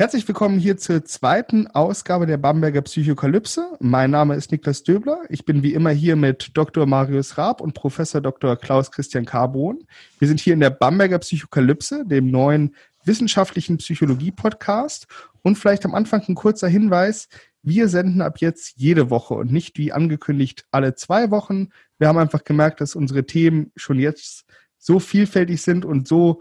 Herzlich 0.00 0.26
willkommen 0.26 0.58
hier 0.58 0.78
zur 0.78 1.04
zweiten 1.04 1.66
Ausgabe 1.66 2.24
der 2.24 2.38
Bamberger 2.38 2.80
Psychokalypse. 2.80 3.76
Mein 3.80 4.10
Name 4.10 4.34
ist 4.34 4.50
Niklas 4.50 4.82
Döbler. 4.82 5.20
Ich 5.28 5.44
bin 5.44 5.62
wie 5.62 5.74
immer 5.74 5.90
hier 5.90 6.16
mit 6.16 6.52
Dr. 6.54 6.86
Marius 6.86 7.36
Raab 7.36 7.60
und 7.60 7.74
Professor 7.74 8.22
Dr. 8.22 8.56
Klaus 8.56 8.90
Christian 8.90 9.26
Carbon. 9.26 9.84
Wir 10.18 10.26
sind 10.26 10.40
hier 10.40 10.54
in 10.54 10.60
der 10.60 10.70
Bamberger 10.70 11.18
Psychokalypse, 11.18 12.06
dem 12.06 12.30
neuen 12.30 12.74
wissenschaftlichen 13.04 13.76
Psychologie-Podcast. 13.76 15.06
Und 15.42 15.58
vielleicht 15.58 15.84
am 15.84 15.94
Anfang 15.94 16.22
ein 16.26 16.34
kurzer 16.34 16.68
Hinweis. 16.68 17.28
Wir 17.62 17.86
senden 17.86 18.22
ab 18.22 18.38
jetzt 18.38 18.78
jede 18.78 19.10
Woche 19.10 19.34
und 19.34 19.52
nicht 19.52 19.76
wie 19.76 19.92
angekündigt 19.92 20.64
alle 20.70 20.94
zwei 20.94 21.30
Wochen. 21.30 21.68
Wir 21.98 22.08
haben 22.08 22.16
einfach 22.16 22.44
gemerkt, 22.44 22.80
dass 22.80 22.96
unsere 22.96 23.26
Themen 23.26 23.70
schon 23.76 23.98
jetzt 23.98 24.46
so 24.78 24.98
vielfältig 24.98 25.60
sind 25.60 25.84
und 25.84 26.08
so 26.08 26.40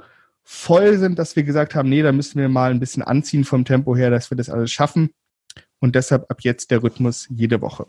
voll 0.52 0.98
sind, 0.98 1.20
dass 1.20 1.36
wir 1.36 1.44
gesagt 1.44 1.76
haben, 1.76 1.90
nee, 1.90 2.02
da 2.02 2.12
müssen 2.12 2.40
wir 2.42 2.50
mal 2.50 2.72
ein 2.72 2.80
bisschen 2.80 3.04
anziehen 3.04 3.44
vom 3.44 3.66
Tempo 3.66 3.96
her, 3.96 4.10
dass 4.10 4.32
wir 4.32 4.36
das 4.36 4.50
alles 4.50 4.72
schaffen. 4.72 5.12
Und 5.80 5.94
deshalb 5.94 6.26
ab 6.32 6.42
jetzt 6.42 6.72
der 6.72 6.82
Rhythmus 6.82 7.28
jede 7.30 7.62
Woche. 7.62 7.86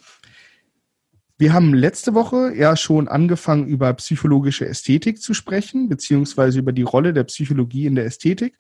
Wir 1.39 1.55
haben 1.55 1.73
letzte 1.73 2.13
Woche 2.13 2.55
ja 2.55 2.77
schon 2.77 3.09
angefangen, 3.09 3.67
über 3.67 3.95
psychologische 3.95 4.67
Ästhetik 4.67 5.23
zu 5.23 5.33
sprechen, 5.33 5.89
beziehungsweise 5.89 6.59
über 6.59 6.73
die 6.73 6.83
Rolle 6.83 7.15
der 7.15 7.25
Psychologie 7.25 7.87
in 7.87 7.95
der 7.95 8.05
Ästhetik. 8.05 8.59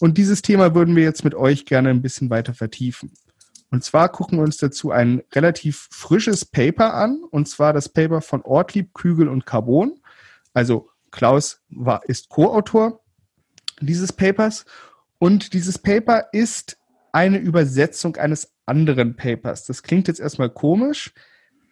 Und 0.00 0.16
dieses 0.16 0.40
Thema 0.40 0.74
würden 0.74 0.96
wir 0.96 1.02
jetzt 1.02 1.22
mit 1.22 1.34
euch 1.34 1.66
gerne 1.66 1.90
ein 1.90 2.00
bisschen 2.00 2.30
weiter 2.30 2.54
vertiefen. 2.54 3.12
Und 3.70 3.84
zwar 3.84 4.08
gucken 4.08 4.38
wir 4.38 4.44
uns 4.44 4.56
dazu 4.56 4.92
ein 4.92 5.22
relativ 5.34 5.88
frisches 5.90 6.46
Paper 6.46 6.94
an, 6.94 7.22
und 7.30 7.50
zwar 7.50 7.74
das 7.74 7.90
Paper 7.90 8.22
von 8.22 8.40
Ortlieb, 8.40 8.94
Kügel 8.94 9.28
und 9.28 9.44
Carbon. 9.44 10.00
Also 10.54 10.88
Klaus 11.10 11.60
war, 11.68 12.02
ist 12.08 12.30
Co-Autor 12.30 13.01
dieses 13.86 14.12
Papers. 14.12 14.64
Und 15.18 15.52
dieses 15.52 15.78
Paper 15.78 16.26
ist 16.32 16.78
eine 17.12 17.38
Übersetzung 17.38 18.16
eines 18.16 18.52
anderen 18.66 19.16
Papers. 19.16 19.64
Das 19.64 19.82
klingt 19.82 20.08
jetzt 20.08 20.20
erstmal 20.20 20.50
komisch, 20.50 21.12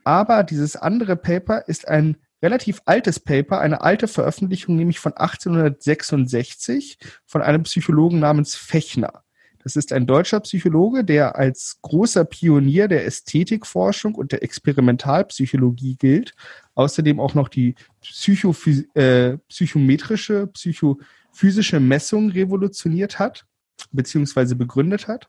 aber 0.05 0.45
dieses 0.45 0.77
andere 0.77 1.17
Paper 1.17 1.67
ist 1.67 1.89
ein 1.89 2.17
relativ 2.43 2.81
altes 2.85 3.21
Paper, 3.21 3.61
eine 3.61 3.81
alte 3.83 4.09
Veröffentlichung, 4.09 4.77
nämlich 4.77 4.99
von 4.99 5.13
1866 5.13 6.99
von 7.27 7.43
einem 7.43 7.65
Psychologen 7.65 8.19
namens 8.19 8.55
Fechner. 8.55 9.25
Das 9.63 9.77
ist 9.77 9.93
ein 9.93 10.07
deutscher 10.07 10.41
Psychologe, 10.41 11.05
der 11.05 11.37
als 11.37 11.79
großer 11.83 12.25
Pionier 12.25 12.89
der 12.89 13.05
Ästhetikforschung 13.05 14.15
und 14.15 14.33
der 14.33 14.43
Experimentalpsychologie 14.43 15.97
gilt. 15.97 16.35
Außerdem 16.75 17.21
auch 17.21 17.35
noch 17.35 17.49
die 17.49 17.75
Psychophys 18.01 18.85
äh, 18.95 19.37
psychometrische, 19.49 20.47
psycho 20.47 20.99
physische 21.33 21.81
Messung 21.81 22.31
revolutioniert 22.31 23.19
hat, 23.19 23.47
beziehungsweise 23.93 24.57
begründet 24.57 25.09
hat. 25.09 25.29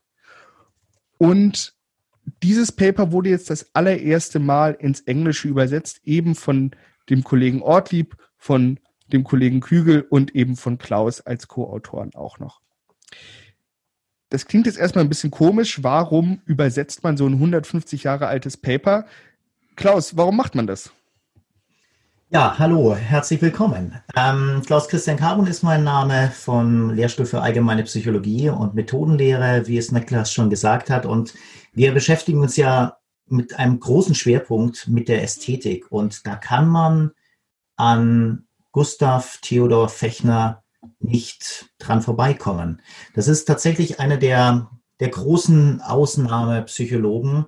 Und 1.17 1.75
dieses 2.43 2.71
Paper 2.71 3.11
wurde 3.11 3.29
jetzt 3.29 3.49
das 3.49 3.73
allererste 3.73 4.39
Mal 4.39 4.73
ins 4.73 5.01
Englische 5.01 5.47
übersetzt, 5.47 6.01
eben 6.03 6.35
von 6.35 6.71
dem 7.09 7.23
Kollegen 7.23 7.61
Ortlieb, 7.61 8.15
von 8.37 8.79
dem 9.07 9.23
Kollegen 9.23 9.59
Kügel 9.59 10.01
und 10.09 10.35
eben 10.35 10.55
von 10.55 10.77
Klaus 10.77 11.21
als 11.21 11.47
Co-Autoren 11.47 12.13
auch 12.15 12.39
noch. 12.39 12.61
Das 14.29 14.45
klingt 14.45 14.65
jetzt 14.65 14.77
erstmal 14.77 15.03
ein 15.03 15.09
bisschen 15.09 15.31
komisch. 15.31 15.83
Warum 15.83 16.41
übersetzt 16.45 17.03
man 17.03 17.17
so 17.17 17.27
ein 17.27 17.33
150 17.33 18.03
Jahre 18.03 18.27
altes 18.27 18.55
Paper? 18.55 19.05
Klaus, 19.75 20.15
warum 20.15 20.37
macht 20.37 20.55
man 20.55 20.67
das? 20.67 20.91
Ja, 22.33 22.57
hallo, 22.57 22.95
herzlich 22.95 23.41
willkommen. 23.41 23.93
Ähm, 24.15 24.61
Klaus 24.65 24.87
Christian 24.87 25.17
Carbon 25.17 25.47
ist 25.47 25.63
mein 25.63 25.83
Name 25.83 26.31
vom 26.33 26.89
Lehrstuhl 26.91 27.25
für 27.25 27.41
allgemeine 27.41 27.83
Psychologie 27.83 28.47
und 28.47 28.73
Methodenlehre, 28.73 29.67
wie 29.67 29.77
es 29.77 29.91
Niklas 29.91 30.31
schon 30.31 30.49
gesagt 30.49 30.89
hat. 30.89 31.05
Und 31.05 31.33
wir 31.73 31.93
beschäftigen 31.93 32.39
uns 32.39 32.55
ja 32.55 32.95
mit 33.27 33.59
einem 33.59 33.81
großen 33.81 34.15
Schwerpunkt 34.15 34.87
mit 34.87 35.09
der 35.09 35.23
Ästhetik. 35.23 35.91
Und 35.91 36.25
da 36.25 36.37
kann 36.37 36.69
man 36.69 37.11
an 37.75 38.45
Gustav 38.71 39.39
Theodor 39.41 39.89
Fechner 39.89 40.63
nicht 40.99 41.65
dran 41.79 42.01
vorbeikommen. 42.01 42.81
Das 43.13 43.27
ist 43.27 43.43
tatsächlich 43.43 43.99
einer 43.99 44.15
der, 44.15 44.71
der 45.01 45.09
großen 45.09 45.81
Ausnahmepsychologen 45.81 47.47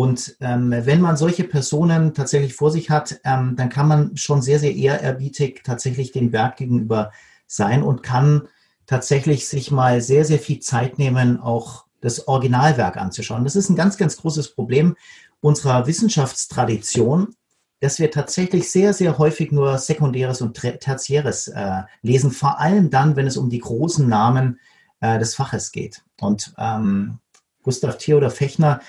und 0.00 0.34
ähm, 0.40 0.70
wenn 0.70 1.02
man 1.02 1.18
solche 1.18 1.44
Personen 1.44 2.14
tatsächlich 2.14 2.54
vor 2.54 2.70
sich 2.70 2.88
hat, 2.88 3.20
ähm, 3.22 3.54
dann 3.54 3.68
kann 3.68 3.86
man 3.86 4.16
schon 4.16 4.40
sehr, 4.40 4.58
sehr 4.58 4.74
ehrerbietig 4.74 5.60
tatsächlich 5.62 6.10
dem 6.10 6.32
Werk 6.32 6.56
gegenüber 6.56 7.12
sein 7.46 7.82
und 7.82 8.02
kann 8.02 8.48
tatsächlich 8.86 9.46
sich 9.46 9.70
mal 9.70 10.00
sehr, 10.00 10.24
sehr 10.24 10.38
viel 10.38 10.60
Zeit 10.60 10.98
nehmen, 10.98 11.38
auch 11.38 11.84
das 12.00 12.28
Originalwerk 12.28 12.96
anzuschauen. 12.96 13.44
Das 13.44 13.56
ist 13.56 13.68
ein 13.68 13.76
ganz, 13.76 13.98
ganz 13.98 14.16
großes 14.16 14.54
Problem 14.54 14.96
unserer 15.42 15.86
Wissenschaftstradition, 15.86 17.34
dass 17.80 17.98
wir 17.98 18.10
tatsächlich 18.10 18.70
sehr, 18.70 18.94
sehr 18.94 19.18
häufig 19.18 19.52
nur 19.52 19.76
Sekundäres 19.76 20.40
und 20.40 20.54
Tertiäres 20.54 21.48
äh, 21.48 21.82
lesen, 22.00 22.30
vor 22.30 22.58
allem 22.58 22.88
dann, 22.88 23.16
wenn 23.16 23.26
es 23.26 23.36
um 23.36 23.50
die 23.50 23.58
großen 23.58 24.08
Namen 24.08 24.60
äh, 25.00 25.18
des 25.18 25.34
Faches 25.34 25.72
geht. 25.72 26.02
Und 26.22 26.54
ähm, 26.56 27.18
Gustav 27.62 27.98
Theodor 27.98 28.30
Fechner 28.30 28.80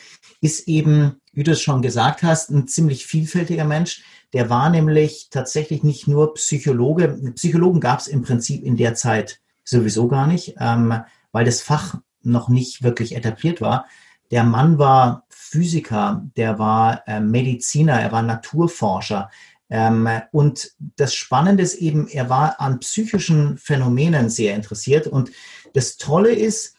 ist 0.42 0.68
eben, 0.68 1.18
wie 1.34 1.44
du 1.44 1.52
es 1.52 1.62
schon 1.62 1.82
gesagt 1.82 2.24
hast, 2.24 2.50
ein 2.50 2.68
ziemlich 2.68 3.06
vielfältiger 3.06 3.66
Mensch. 3.66 4.04
Der 4.34 4.50
war 4.50 4.70
nämlich 4.70 5.28
tatsächlich 5.30 5.84
nicht 5.84 6.08
nur 6.08 6.34
Psychologe. 6.34 7.34
Psychologen 7.36 7.80
gab 7.80 8.00
es 8.00 8.08
im 8.08 8.24
Prinzip 8.24 8.64
in 8.64 8.78
der 8.78 8.96
Zeit 8.96 9.40
sowieso 9.64 10.08
gar 10.08 10.28
nicht, 10.28 10.56
ähm, 10.59 11.04
weil 11.32 11.46
das 11.46 11.62
Fach 11.62 12.00
noch 12.24 12.50
nicht 12.50 12.84
wirklich 12.84 13.16
etabliert 13.16 13.62
war. 13.62 13.86
Der 14.32 14.44
Mann 14.44 14.78
war 14.78 15.26
Physiker, 15.30 16.26
der 16.38 16.58
war 16.59 17.03
äh, 17.08 17.20
Mediziner, 17.20 18.00
er 18.00 18.12
war 18.12 18.22
Naturforscher. 18.22 19.30
Ähm, 19.70 20.08
und 20.32 20.72
das 20.98 21.14
Spannende 21.14 21.64
ist 21.64 21.76
eben, 21.76 22.08
er 22.08 22.30
war 22.30 22.59
an 22.59 22.80
psychischen 22.80 23.58
Phänomenen 23.58 24.30
sehr 24.30 24.56
interessiert. 24.56 25.08
Und 25.08 25.32
das 25.74 25.98
Tolle 25.98 26.32
ist, 26.32 26.76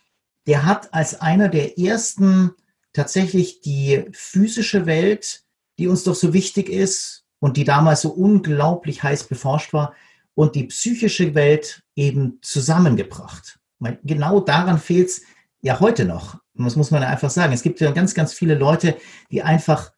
der 0.47 0.65
hat 0.65 0.93
als 0.93 1.21
einer 1.21 1.49
der 1.49 1.79
ersten 1.79 2.53
tatsächlich 2.93 3.61
die 3.61 4.05
physische 4.13 4.87
Welt, 4.87 5.45
die 5.79 5.89
uns 5.89 6.05
doch 6.05 6.15
so 6.15 6.33
wichtig 6.33 6.69
ist 6.69 7.25
und 7.39 7.57
die 7.57 7.65
damals 7.65 8.03
so 8.03 8.11
unglaublich 8.11 9.03
heiß 9.03 9.25
beforscht 9.25 9.73
war, 9.73 9.95
und 10.35 10.55
die 10.55 10.65
psychische 10.65 11.35
Welt 11.35 11.83
eben 11.95 12.39
zusammengebracht. 12.43 13.59
Genau 14.03 14.41
daran 14.41 14.79
fehlt 14.79 15.09
es 15.09 15.23
ja 15.61 15.81
heute 15.81 16.05
noch. 16.05 16.39
Das 16.55 16.77
muss 16.77 16.91
man 16.91 17.03
einfach 17.03 17.31
sagen. 17.31 17.53
Es 17.53 17.63
gibt 17.63 17.81
ja 17.81 17.91
ganz, 17.91 18.15
ganz 18.15 18.33
viele 18.33 18.55
Leute, 18.55 18.97
die 19.31 19.43
einfach 19.43 19.93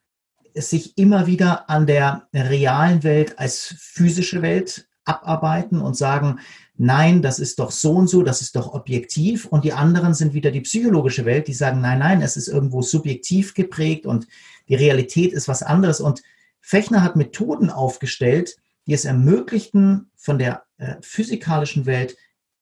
sich 0.55 0.97
immer 0.97 1.27
wieder 1.27 1.69
an 1.69 1.87
der 1.87 2.29
realen 2.33 3.03
Welt 3.03 3.39
als 3.39 3.75
physische 3.79 4.41
Welt 4.43 4.89
abarbeiten 5.05 5.81
und 5.81 5.97
sagen, 5.97 6.41
nein, 6.77 7.23
das 7.23 7.39
ist 7.39 7.59
doch 7.59 7.71
so 7.71 7.93
und 7.93 8.09
so, 8.09 8.23
das 8.23 8.41
ist 8.41 8.57
doch 8.57 8.75
objektiv. 8.75 9.47
Und 9.47 9.65
die 9.65 9.73
anderen 9.73 10.15
sind 10.15 10.35
wieder 10.35 10.51
die 10.51 10.63
psychologische 10.63 11.25
Welt, 11.25 11.49
die 11.49 11.55
sagen, 11.55 11.81
nein, 11.81 11.99
nein, 11.99 12.23
es 12.23 12.37
ist 12.37 12.49
irgendwo 12.49 12.83
subjektiv 12.83 13.55
geprägt 13.55 14.07
und 14.07 14.27
die 14.69 14.75
Realität 14.75 15.33
ist 15.33 15.49
was 15.49 15.63
anderes. 15.63 16.01
Und 16.01 16.23
Fechner 16.61 17.03
hat 17.03 17.17
Methoden 17.17 17.71
aufgestellt, 17.71 18.57
die 18.87 18.95
es 18.95 19.05
ermöglichten, 19.05 20.11
von 20.17 20.39
der 20.39 20.65
äh, 20.79 20.95
physikalischen 21.01 21.87
Welt 21.87 22.17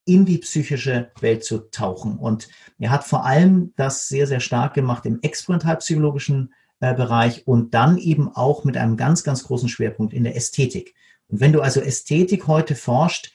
in 0.05 0.25
die 0.25 0.39
psychische 0.39 1.13
Welt 1.21 1.45
zu 1.45 1.71
tauchen. 1.71 2.19
Und 2.19 2.49
er 2.79 2.91
hat 2.91 3.05
vor 3.05 3.25
allem 3.25 3.73
das 3.77 4.09
sehr, 4.09 4.27
sehr 4.27 4.41
stark 4.41 4.75
gemacht 4.75 5.07
im 5.07 5.21
experimentalpsychologischen 5.23 6.53
äh, 6.81 6.95
Bereich 6.95 7.47
und 7.47 7.75
dann 7.75 7.99
eben 7.99 8.29
auch 8.29 8.65
mit 8.65 8.77
einem 8.77 8.97
ganz, 8.97 9.23
ganz 9.23 9.45
großen 9.45 9.69
Schwerpunkt 9.69 10.13
in 10.13 10.25
der 10.25 10.35
Ästhetik. 10.35 10.95
Und 11.29 11.41
wenn 11.41 11.53
du 11.53 11.61
also 11.61 11.81
Ästhetik 11.81 12.47
heute 12.47 12.75
forscht, 12.75 13.33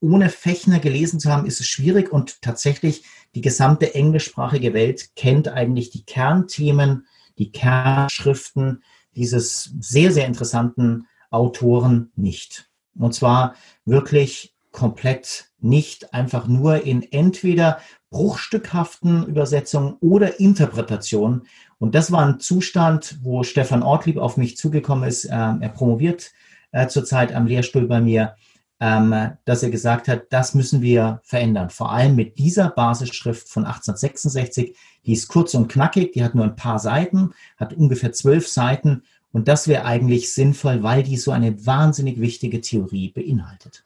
ohne 0.00 0.30
Fechner 0.30 0.78
gelesen 0.78 1.20
zu 1.20 1.30
haben, 1.30 1.46
ist 1.46 1.60
es 1.60 1.66
schwierig 1.66 2.10
und 2.10 2.40
tatsächlich 2.42 3.04
die 3.34 3.42
gesamte 3.42 3.94
englischsprachige 3.94 4.72
Welt 4.72 5.14
kennt 5.14 5.48
eigentlich 5.48 5.90
die 5.90 6.04
Kernthemen, 6.04 7.06
die 7.38 7.52
Kernschriften 7.52 8.82
dieses 9.14 9.74
sehr, 9.80 10.12
sehr 10.12 10.26
interessanten 10.26 11.06
Autoren 11.30 12.12
nicht. 12.16 12.70
Und 12.98 13.14
zwar 13.14 13.54
wirklich 13.84 14.54
komplett 14.72 15.50
nicht 15.58 16.14
einfach 16.14 16.46
nur 16.46 16.84
in 16.84 17.02
entweder 17.12 17.80
bruchstückhaften 18.10 19.26
Übersetzungen 19.26 19.96
oder 20.00 20.40
Interpretationen. 20.40 21.42
Und 21.78 21.94
das 21.94 22.10
war 22.10 22.26
ein 22.26 22.40
Zustand, 22.40 23.18
wo 23.22 23.42
Stefan 23.42 23.82
Ortlieb 23.82 24.16
auf 24.16 24.36
mich 24.36 24.56
zugekommen 24.56 25.08
ist. 25.08 25.24
Ähm, 25.24 25.62
er 25.62 25.68
promoviert 25.68 26.32
äh, 26.72 26.86
zurzeit 26.88 27.34
am 27.34 27.46
Lehrstuhl 27.46 27.86
bei 27.86 28.00
mir, 28.00 28.34
ähm, 28.80 29.14
dass 29.44 29.62
er 29.62 29.70
gesagt 29.70 30.08
hat, 30.08 30.24
das 30.30 30.54
müssen 30.54 30.80
wir 30.80 31.20
verändern. 31.22 31.70
Vor 31.70 31.92
allem 31.92 32.16
mit 32.16 32.38
dieser 32.38 32.70
Basisschrift 32.70 33.48
von 33.48 33.64
1866. 33.64 34.76
Die 35.04 35.12
ist 35.12 35.28
kurz 35.28 35.54
und 35.54 35.68
knackig, 35.68 36.12
die 36.12 36.24
hat 36.24 36.34
nur 36.34 36.44
ein 36.44 36.56
paar 36.56 36.78
Seiten, 36.78 37.32
hat 37.56 37.74
ungefähr 37.74 38.12
zwölf 38.12 38.48
Seiten. 38.48 39.02
Und 39.32 39.48
das 39.48 39.68
wäre 39.68 39.84
eigentlich 39.84 40.34
sinnvoll, 40.34 40.82
weil 40.82 41.02
die 41.02 41.16
so 41.16 41.30
eine 41.30 41.64
wahnsinnig 41.66 42.20
wichtige 42.20 42.60
Theorie 42.60 43.10
beinhaltet. 43.10 43.84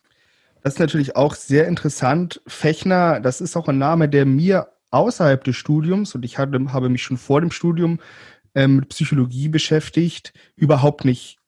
Das 0.62 0.74
ist 0.74 0.80
natürlich 0.80 1.14
auch 1.16 1.34
sehr 1.34 1.68
interessant. 1.68 2.40
Fechner, 2.46 3.20
das 3.20 3.40
ist 3.40 3.56
auch 3.56 3.68
ein 3.68 3.78
Name, 3.78 4.08
der 4.08 4.24
mir 4.24 4.68
außerhalb 4.92 5.42
des 5.44 5.56
Studiums, 5.56 6.14
und 6.14 6.24
ich 6.24 6.38
hatte, 6.38 6.72
habe 6.72 6.88
mich 6.88 7.02
schon 7.02 7.18
vor 7.18 7.40
dem 7.40 7.50
Studium 7.50 7.98
ähm, 8.54 8.76
mit 8.76 8.88
Psychologie 8.88 9.48
beschäftigt, 9.48 10.32
überhaupt 10.56 11.04
nicht 11.04 11.38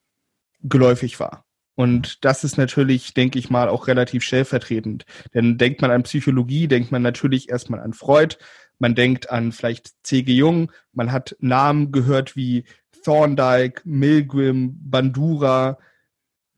geläufig 0.62 1.20
war. 1.20 1.44
Und 1.74 2.24
das 2.24 2.42
ist 2.42 2.56
natürlich, 2.56 3.12
denke 3.12 3.38
ich 3.38 3.50
mal, 3.50 3.68
auch 3.68 3.86
relativ 3.86 4.22
stellvertretend. 4.22 5.04
Denn 5.34 5.58
denkt 5.58 5.82
man 5.82 5.90
an 5.90 6.04
Psychologie, 6.04 6.68
denkt 6.68 6.90
man 6.90 7.02
natürlich 7.02 7.50
erstmal 7.50 7.80
an 7.80 7.92
Freud, 7.92 8.36
man 8.78 8.94
denkt 8.94 9.30
an 9.30 9.52
vielleicht 9.52 9.92
C.G. 10.02 10.32
Jung, 10.32 10.72
man 10.92 11.12
hat 11.12 11.36
Namen 11.38 11.92
gehört 11.92 12.34
wie 12.34 12.64
Thorndike, 13.04 13.82
Milgram, 13.84 14.76
Bandura, 14.80 15.78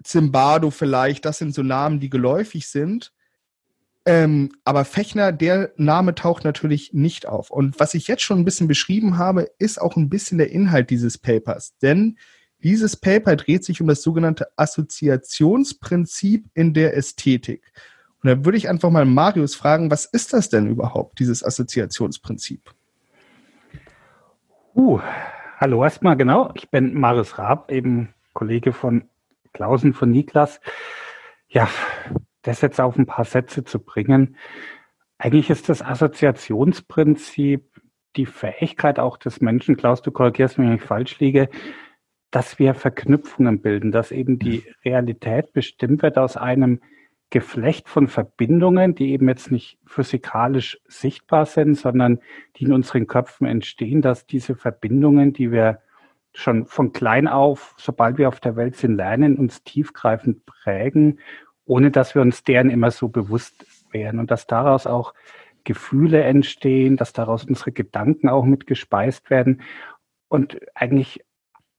Zimbardo 0.02 0.70
vielleicht, 0.70 1.24
das 1.24 1.38
sind 1.38 1.54
so 1.54 1.62
Namen, 1.62 2.00
die 2.00 2.10
geläufig 2.10 2.68
sind. 2.68 3.12
Ähm, 4.06 4.52
aber 4.64 4.84
Fechner, 4.84 5.32
der 5.32 5.72
Name 5.76 6.14
taucht 6.14 6.44
natürlich 6.44 6.94
nicht 6.94 7.26
auf. 7.26 7.50
Und 7.50 7.78
was 7.78 7.92
ich 7.94 8.08
jetzt 8.08 8.22
schon 8.22 8.38
ein 8.38 8.44
bisschen 8.44 8.68
beschrieben 8.68 9.18
habe, 9.18 9.50
ist 9.58 9.80
auch 9.80 9.96
ein 9.96 10.08
bisschen 10.08 10.38
der 10.38 10.50
Inhalt 10.50 10.90
dieses 10.90 11.18
Papers. 11.18 11.76
Denn 11.82 12.16
dieses 12.62 12.96
Paper 12.96 13.36
dreht 13.36 13.64
sich 13.64 13.80
um 13.80 13.86
das 13.86 14.02
sogenannte 14.02 14.48
Assoziationsprinzip 14.56 16.46
in 16.54 16.74
der 16.74 16.96
Ästhetik. 16.96 17.72
Und 18.22 18.28
da 18.28 18.44
würde 18.44 18.58
ich 18.58 18.68
einfach 18.68 18.90
mal 18.90 19.04
Marius 19.04 19.54
fragen, 19.54 19.90
was 19.90 20.04
ist 20.04 20.32
das 20.32 20.48
denn 20.48 20.66
überhaupt, 20.66 21.20
dieses 21.20 21.44
Assoziationsprinzip? 21.44 22.74
Uh, 24.74 25.00
hallo 25.58 25.84
erstmal, 25.84 26.16
genau. 26.16 26.50
Ich 26.54 26.70
bin 26.70 26.94
Marius 26.98 27.38
Raab, 27.38 27.70
eben 27.70 28.14
Kollege 28.32 28.72
von 28.72 29.04
Klausen 29.52 29.94
von 29.94 30.10
Niklas. 30.10 30.60
Ja, 31.48 31.68
das 32.42 32.60
jetzt 32.60 32.80
auf 32.80 32.96
ein 32.96 33.06
paar 33.06 33.24
Sätze 33.24 33.64
zu 33.64 33.78
bringen. 33.78 34.36
Eigentlich 35.18 35.50
ist 35.50 35.68
das 35.68 35.82
Assoziationsprinzip 35.82 37.64
die 38.16 38.26
Fähigkeit 38.26 38.98
auch 38.98 39.16
des 39.16 39.40
Menschen, 39.40 39.76
Klaus, 39.76 40.02
du 40.02 40.10
korrigierst 40.10 40.58
mich, 40.58 40.68
wenn 40.68 40.76
ich 40.76 40.82
falsch 40.82 41.18
liege, 41.18 41.48
dass 42.38 42.60
wir 42.60 42.74
Verknüpfungen 42.74 43.60
bilden, 43.60 43.90
dass 43.90 44.12
eben 44.12 44.38
die 44.38 44.62
Realität 44.84 45.52
bestimmt 45.52 46.02
wird 46.02 46.18
aus 46.18 46.36
einem 46.36 46.80
Geflecht 47.30 47.88
von 47.88 48.06
Verbindungen, 48.06 48.94
die 48.94 49.10
eben 49.10 49.28
jetzt 49.28 49.50
nicht 49.50 49.76
physikalisch 49.86 50.78
sichtbar 50.86 51.46
sind, 51.46 51.74
sondern 51.74 52.20
die 52.54 52.66
in 52.66 52.72
unseren 52.72 53.08
Köpfen 53.08 53.48
entstehen, 53.48 54.02
dass 54.02 54.24
diese 54.24 54.54
Verbindungen, 54.54 55.32
die 55.32 55.50
wir 55.50 55.80
schon 56.32 56.66
von 56.66 56.92
klein 56.92 57.26
auf, 57.26 57.74
sobald 57.76 58.18
wir 58.18 58.28
auf 58.28 58.38
der 58.38 58.54
Welt 58.54 58.76
sind, 58.76 58.94
lernen, 58.94 59.36
uns 59.36 59.64
tiefgreifend 59.64 60.46
prägen, 60.46 61.18
ohne 61.64 61.90
dass 61.90 62.14
wir 62.14 62.22
uns 62.22 62.44
deren 62.44 62.70
immer 62.70 62.92
so 62.92 63.08
bewusst 63.08 63.66
wären. 63.90 64.20
Und 64.20 64.30
dass 64.30 64.46
daraus 64.46 64.86
auch 64.86 65.12
Gefühle 65.64 66.22
entstehen, 66.22 66.96
dass 66.96 67.12
daraus 67.12 67.44
unsere 67.44 67.72
Gedanken 67.72 68.28
auch 68.28 68.44
mit 68.44 68.68
gespeist 68.68 69.28
werden. 69.28 69.62
Und 70.28 70.60
eigentlich 70.76 71.24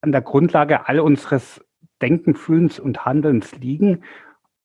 an 0.01 0.11
der 0.11 0.21
Grundlage 0.21 0.87
all 0.87 0.99
unseres 0.99 1.63
Denken, 2.01 2.35
Fühlens 2.35 2.79
und 2.79 3.05
Handelns 3.05 3.55
liegen, 3.57 4.03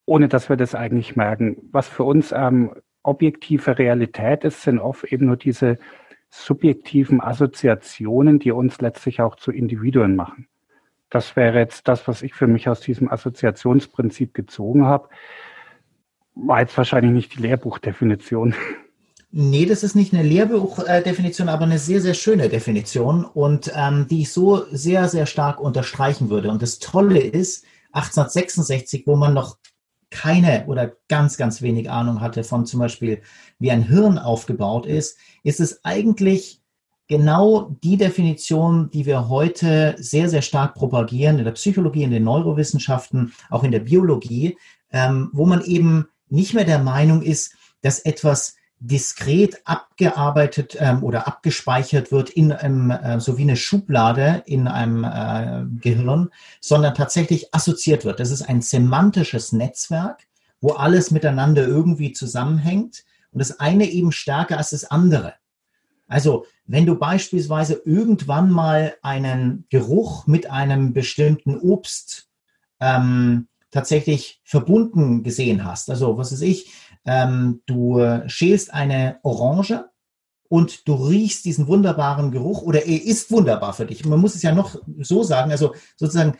ohne 0.06 0.28
dass 0.28 0.48
wir 0.48 0.56
das 0.56 0.74
eigentlich 0.74 1.16
merken. 1.16 1.56
Was 1.72 1.88
für 1.88 2.04
uns 2.04 2.32
ähm, 2.32 2.74
objektive 3.02 3.78
Realität 3.78 4.44
ist, 4.44 4.62
sind 4.62 4.78
oft 4.78 5.04
eben 5.04 5.26
nur 5.26 5.36
diese 5.36 5.78
subjektiven 6.30 7.20
Assoziationen, 7.20 8.38
die 8.38 8.50
uns 8.50 8.80
letztlich 8.80 9.20
auch 9.20 9.36
zu 9.36 9.52
Individuen 9.52 10.16
machen. 10.16 10.48
Das 11.10 11.36
wäre 11.36 11.58
jetzt 11.58 11.86
das, 11.86 12.08
was 12.08 12.22
ich 12.22 12.34
für 12.34 12.48
mich 12.48 12.68
aus 12.68 12.80
diesem 12.80 13.08
Assoziationsprinzip 13.08 14.34
gezogen 14.34 14.84
habe. 14.84 15.08
War 16.34 16.60
jetzt 16.60 16.76
wahrscheinlich 16.76 17.12
nicht 17.12 17.36
die 17.36 17.42
Lehrbuchdefinition. 17.42 18.54
Nee, 19.36 19.66
das 19.66 19.82
ist 19.82 19.96
nicht 19.96 20.14
eine 20.14 20.22
Lehrbuchdefinition, 20.22 21.48
aber 21.48 21.64
eine 21.64 21.80
sehr, 21.80 22.00
sehr 22.00 22.14
schöne 22.14 22.48
Definition 22.48 23.24
und 23.24 23.72
ähm, 23.74 24.06
die 24.08 24.22
ich 24.22 24.32
so 24.32 24.64
sehr, 24.70 25.08
sehr 25.08 25.26
stark 25.26 25.58
unterstreichen 25.58 26.30
würde. 26.30 26.52
Und 26.52 26.62
das 26.62 26.78
Tolle 26.78 27.18
ist, 27.18 27.64
1866, 27.90 29.08
wo 29.08 29.16
man 29.16 29.34
noch 29.34 29.58
keine 30.08 30.66
oder 30.68 30.92
ganz, 31.08 31.36
ganz 31.36 31.62
wenig 31.62 31.90
Ahnung 31.90 32.20
hatte 32.20 32.44
von 32.44 32.64
zum 32.64 32.78
Beispiel, 32.78 33.22
wie 33.58 33.72
ein 33.72 33.82
Hirn 33.82 34.18
aufgebaut 34.18 34.86
ist, 34.86 35.18
ist 35.42 35.58
es 35.58 35.84
eigentlich 35.84 36.60
genau 37.08 37.76
die 37.82 37.96
Definition, 37.96 38.88
die 38.90 39.04
wir 39.04 39.28
heute 39.28 39.96
sehr, 39.98 40.28
sehr 40.28 40.42
stark 40.42 40.76
propagieren 40.76 41.40
in 41.40 41.44
der 41.44 41.50
Psychologie, 41.52 42.04
in 42.04 42.12
den 42.12 42.22
Neurowissenschaften, 42.22 43.32
auch 43.50 43.64
in 43.64 43.72
der 43.72 43.80
Biologie, 43.80 44.56
ähm, 44.92 45.30
wo 45.32 45.44
man 45.44 45.64
eben 45.64 46.06
nicht 46.28 46.54
mehr 46.54 46.64
der 46.64 46.78
Meinung 46.78 47.20
ist, 47.20 47.56
dass 47.80 47.98
etwas 47.98 48.54
diskret 48.86 49.62
abgearbeitet 49.64 50.76
ähm, 50.78 51.02
oder 51.02 51.26
abgespeichert 51.26 52.12
wird 52.12 52.30
in 52.30 52.52
einem, 52.52 52.90
äh, 52.90 53.18
so 53.18 53.38
wie 53.38 53.42
eine 53.42 53.56
Schublade 53.56 54.42
in 54.46 54.68
einem 54.68 55.04
äh, 55.04 55.64
Gehirn, 55.80 56.30
sondern 56.60 56.94
tatsächlich 56.94 57.54
assoziiert 57.54 58.04
wird. 58.04 58.20
Das 58.20 58.30
ist 58.30 58.42
ein 58.42 58.60
semantisches 58.60 59.52
Netzwerk, 59.52 60.26
wo 60.60 60.72
alles 60.72 61.10
miteinander 61.10 61.66
irgendwie 61.66 62.12
zusammenhängt 62.12 63.04
und 63.32 63.40
das 63.40 63.58
eine 63.58 63.86
eben 63.86 64.12
stärker 64.12 64.58
als 64.58 64.70
das 64.70 64.84
andere. 64.84 65.34
Also, 66.06 66.44
wenn 66.66 66.84
du 66.84 66.96
beispielsweise 66.96 67.80
irgendwann 67.84 68.50
mal 68.50 68.94
einen 69.02 69.64
Geruch 69.70 70.26
mit 70.26 70.50
einem 70.50 70.92
bestimmten 70.92 71.58
Obst 71.58 72.28
ähm, 72.80 73.48
tatsächlich 73.70 74.40
verbunden 74.44 75.22
gesehen 75.22 75.64
hast, 75.64 75.88
also 75.88 76.18
was 76.18 76.32
weiß 76.32 76.42
ich, 76.42 76.70
ähm, 77.04 77.62
du 77.66 78.22
schälst 78.26 78.72
eine 78.72 79.18
Orange 79.22 79.84
und 80.48 80.86
du 80.86 80.94
riechst 80.94 81.44
diesen 81.44 81.66
wunderbaren 81.66 82.30
Geruch 82.30 82.62
oder 82.62 82.86
er 82.86 83.02
ist 83.02 83.30
wunderbar 83.30 83.74
für 83.74 83.86
dich. 83.86 84.04
Man 84.04 84.20
muss 84.20 84.34
es 84.34 84.42
ja 84.42 84.54
noch 84.54 84.80
so 85.00 85.22
sagen, 85.22 85.50
also 85.50 85.74
sozusagen, 85.96 86.38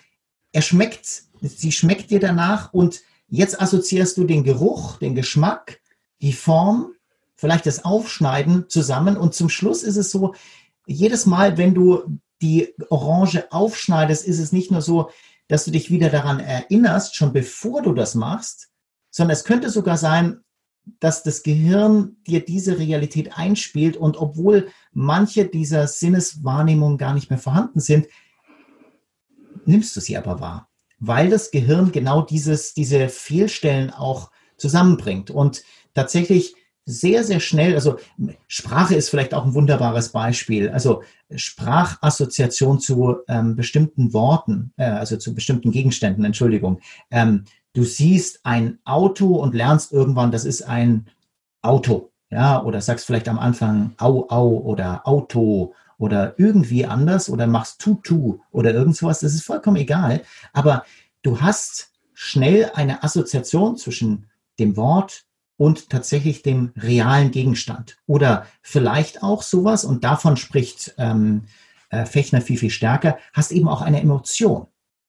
er 0.52 0.62
schmeckt, 0.62 1.24
sie 1.40 1.72
schmeckt 1.72 2.10
dir 2.10 2.20
danach 2.20 2.72
und 2.72 3.00
jetzt 3.28 3.60
assoziierst 3.60 4.16
du 4.16 4.24
den 4.24 4.44
Geruch, 4.44 4.98
den 4.98 5.14
Geschmack, 5.14 5.80
die 6.20 6.32
Form, 6.32 6.92
vielleicht 7.34 7.66
das 7.66 7.84
Aufschneiden 7.84 8.68
zusammen 8.68 9.16
und 9.16 9.34
zum 9.34 9.48
Schluss 9.48 9.82
ist 9.82 9.96
es 9.96 10.10
so, 10.10 10.34
jedes 10.86 11.26
Mal, 11.26 11.58
wenn 11.58 11.74
du 11.74 12.20
die 12.40 12.74
Orange 12.90 13.46
aufschneidest, 13.50 14.26
ist 14.26 14.38
es 14.38 14.52
nicht 14.52 14.70
nur 14.70 14.82
so, 14.82 15.10
dass 15.48 15.64
du 15.64 15.70
dich 15.70 15.90
wieder 15.90 16.10
daran 16.10 16.40
erinnerst, 16.40 17.16
schon 17.16 17.32
bevor 17.32 17.82
du 17.82 17.92
das 17.94 18.14
machst, 18.14 18.68
sondern 19.10 19.32
es 19.32 19.44
könnte 19.44 19.70
sogar 19.70 19.96
sein, 19.96 20.43
dass 21.00 21.22
das 21.22 21.42
Gehirn 21.42 22.16
dir 22.26 22.44
diese 22.44 22.78
Realität 22.78 23.36
einspielt 23.36 23.96
und 23.96 24.16
obwohl 24.16 24.68
manche 24.92 25.46
dieser 25.46 25.86
Sinneswahrnehmungen 25.86 26.98
gar 26.98 27.14
nicht 27.14 27.30
mehr 27.30 27.38
vorhanden 27.38 27.80
sind, 27.80 28.06
nimmst 29.64 29.96
du 29.96 30.00
sie 30.00 30.16
aber 30.16 30.40
wahr, 30.40 30.68
weil 30.98 31.30
das 31.30 31.50
Gehirn 31.50 31.92
genau 31.92 32.22
dieses, 32.22 32.74
diese 32.74 33.08
Fehlstellen 33.08 33.90
auch 33.90 34.30
zusammenbringt. 34.56 35.30
Und 35.30 35.64
tatsächlich 35.94 36.54
sehr, 36.86 37.24
sehr 37.24 37.40
schnell, 37.40 37.74
also 37.74 37.98
Sprache 38.46 38.94
ist 38.94 39.08
vielleicht 39.08 39.32
auch 39.32 39.46
ein 39.46 39.54
wunderbares 39.54 40.10
Beispiel, 40.10 40.68
also 40.68 41.02
Sprachassoziation 41.34 42.78
zu 42.78 43.16
ähm, 43.26 43.56
bestimmten 43.56 44.12
Worten, 44.12 44.72
äh, 44.76 44.84
also 44.84 45.16
zu 45.16 45.34
bestimmten 45.34 45.70
Gegenständen, 45.70 46.24
Entschuldigung. 46.24 46.80
Ähm, 47.10 47.44
du 47.72 47.84
siehst 47.84 48.40
ein 48.44 48.78
Auto 48.84 49.36
und 49.36 49.54
lernst 49.54 49.92
irgendwann, 49.92 50.30
das 50.30 50.44
ist 50.44 50.62
ein 50.62 51.06
Auto. 51.62 52.10
Ja, 52.30 52.62
oder 52.64 52.80
sagst 52.80 53.06
vielleicht 53.06 53.28
am 53.28 53.38
Anfang 53.38 53.94
au, 53.98 54.26
au 54.28 54.48
oder 54.58 55.06
Auto 55.06 55.72
oder 55.98 56.34
irgendwie 56.36 56.84
anders 56.84 57.30
oder 57.30 57.46
machst 57.46 57.80
tutu 57.80 58.40
oder 58.50 58.74
irgend 58.74 58.96
sowas. 58.96 59.20
Das 59.20 59.34
ist 59.34 59.44
vollkommen 59.44 59.76
egal. 59.76 60.22
Aber 60.52 60.84
du 61.22 61.40
hast 61.40 61.92
schnell 62.12 62.72
eine 62.74 63.04
Assoziation 63.04 63.76
zwischen 63.76 64.26
dem 64.58 64.76
Wort 64.76 65.24
und 65.56 65.90
tatsächlich 65.90 66.42
dem 66.42 66.72
realen 66.76 67.30
Gegenstand. 67.30 67.96
Oder 68.06 68.46
vielleicht 68.62 69.22
auch 69.22 69.42
sowas, 69.42 69.84
und 69.84 70.04
davon 70.04 70.36
spricht 70.36 70.94
ähm, 70.98 71.44
äh, 71.90 72.04
Fechner 72.04 72.40
viel, 72.40 72.58
viel 72.58 72.70
stärker, 72.70 73.18
hast 73.32 73.52
eben 73.52 73.68
auch 73.68 73.82
eine 73.82 74.00
Emotion 74.00 74.66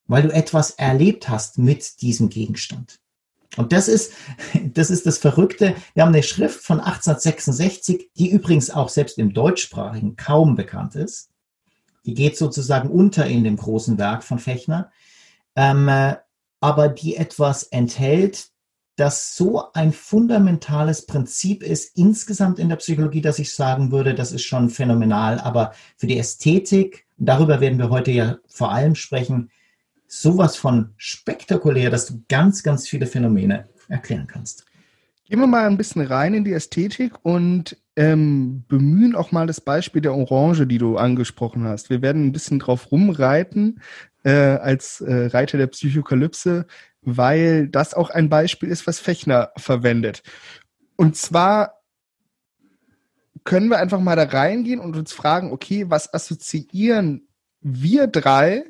weil 0.08 0.22
du 0.22 0.32
etwas 0.32 0.72
erlebt 0.72 1.28
hast 1.28 1.58
mit 1.58 2.00
diesem 2.02 2.28
Gegenstand. 2.28 2.98
Und 3.56 3.72
das 3.72 3.88
ist, 3.88 4.12
das 4.74 4.90
ist 4.90 5.06
das 5.06 5.18
Verrückte. 5.18 5.74
Wir 5.94 6.02
haben 6.02 6.12
eine 6.12 6.22
Schrift 6.22 6.60
von 6.60 6.80
1866, 6.80 8.10
die 8.16 8.30
übrigens 8.30 8.70
auch 8.70 8.88
selbst 8.88 9.18
im 9.18 9.32
Deutschsprachigen 9.32 10.16
kaum 10.16 10.56
bekannt 10.56 10.94
ist. 10.94 11.30
Die 12.04 12.14
geht 12.14 12.36
sozusagen 12.36 12.88
unter 12.88 13.26
in 13.26 13.42
dem 13.42 13.56
großen 13.56 13.98
Werk 13.98 14.22
von 14.22 14.38
Fechner, 14.38 14.92
ähm, 15.56 15.88
äh, 15.88 16.16
aber 16.60 16.88
die 16.88 17.16
etwas 17.16 17.64
enthält, 17.64 18.50
das 18.96 19.36
so 19.36 19.72
ein 19.74 19.92
fundamentales 19.92 21.04
Prinzip 21.04 21.62
ist 21.62 21.96
insgesamt 21.96 22.58
in 22.58 22.70
der 22.70 22.76
Psychologie, 22.76 23.20
dass 23.20 23.38
ich 23.38 23.54
sagen 23.54 23.92
würde, 23.92 24.14
das 24.14 24.32
ist 24.32 24.44
schon 24.44 24.70
phänomenal. 24.70 25.38
Aber 25.38 25.72
für 25.96 26.06
die 26.06 26.18
Ästhetik, 26.18 27.06
darüber 27.18 27.60
werden 27.60 27.78
wir 27.78 27.90
heute 27.90 28.10
ja 28.10 28.38
vor 28.48 28.72
allem 28.72 28.94
sprechen, 28.94 29.50
sowas 30.08 30.56
von 30.56 30.94
spektakulär, 30.96 31.90
dass 31.90 32.06
du 32.06 32.22
ganz, 32.28 32.62
ganz 32.62 32.88
viele 32.88 33.06
Phänomene 33.06 33.68
erklären 33.88 34.26
kannst. 34.26 34.64
Gehen 35.28 35.40
wir 35.40 35.46
mal 35.46 35.66
ein 35.66 35.76
bisschen 35.76 36.02
rein 36.02 36.34
in 36.34 36.44
die 36.44 36.52
Ästhetik 36.52 37.12
und 37.22 37.76
ähm, 37.96 38.64
bemühen 38.68 39.16
auch 39.16 39.32
mal 39.32 39.46
das 39.46 39.60
Beispiel 39.60 40.00
der 40.00 40.14
Orange, 40.14 40.66
die 40.66 40.78
du 40.78 40.96
angesprochen 40.96 41.64
hast. 41.64 41.90
Wir 41.90 42.00
werden 42.00 42.26
ein 42.26 42.32
bisschen 42.32 42.60
drauf 42.60 42.92
rumreiten 42.92 43.80
äh, 44.22 44.30
als 44.30 45.00
äh, 45.00 45.26
Reiter 45.26 45.58
der 45.58 45.66
Psychokalypse, 45.66 46.66
weil 47.06 47.68
das 47.68 47.94
auch 47.94 48.10
ein 48.10 48.28
Beispiel 48.28 48.68
ist, 48.68 48.86
was 48.86 48.98
Fechner 48.98 49.52
verwendet. 49.56 50.22
Und 50.96 51.16
zwar 51.16 51.80
können 53.44 53.68
wir 53.68 53.78
einfach 53.78 54.00
mal 54.00 54.16
da 54.16 54.24
reingehen 54.24 54.80
und 54.80 54.96
uns 54.96 55.12
fragen, 55.12 55.52
okay, 55.52 55.88
was 55.88 56.12
assoziieren 56.12 57.28
wir 57.60 58.08
drei 58.08 58.64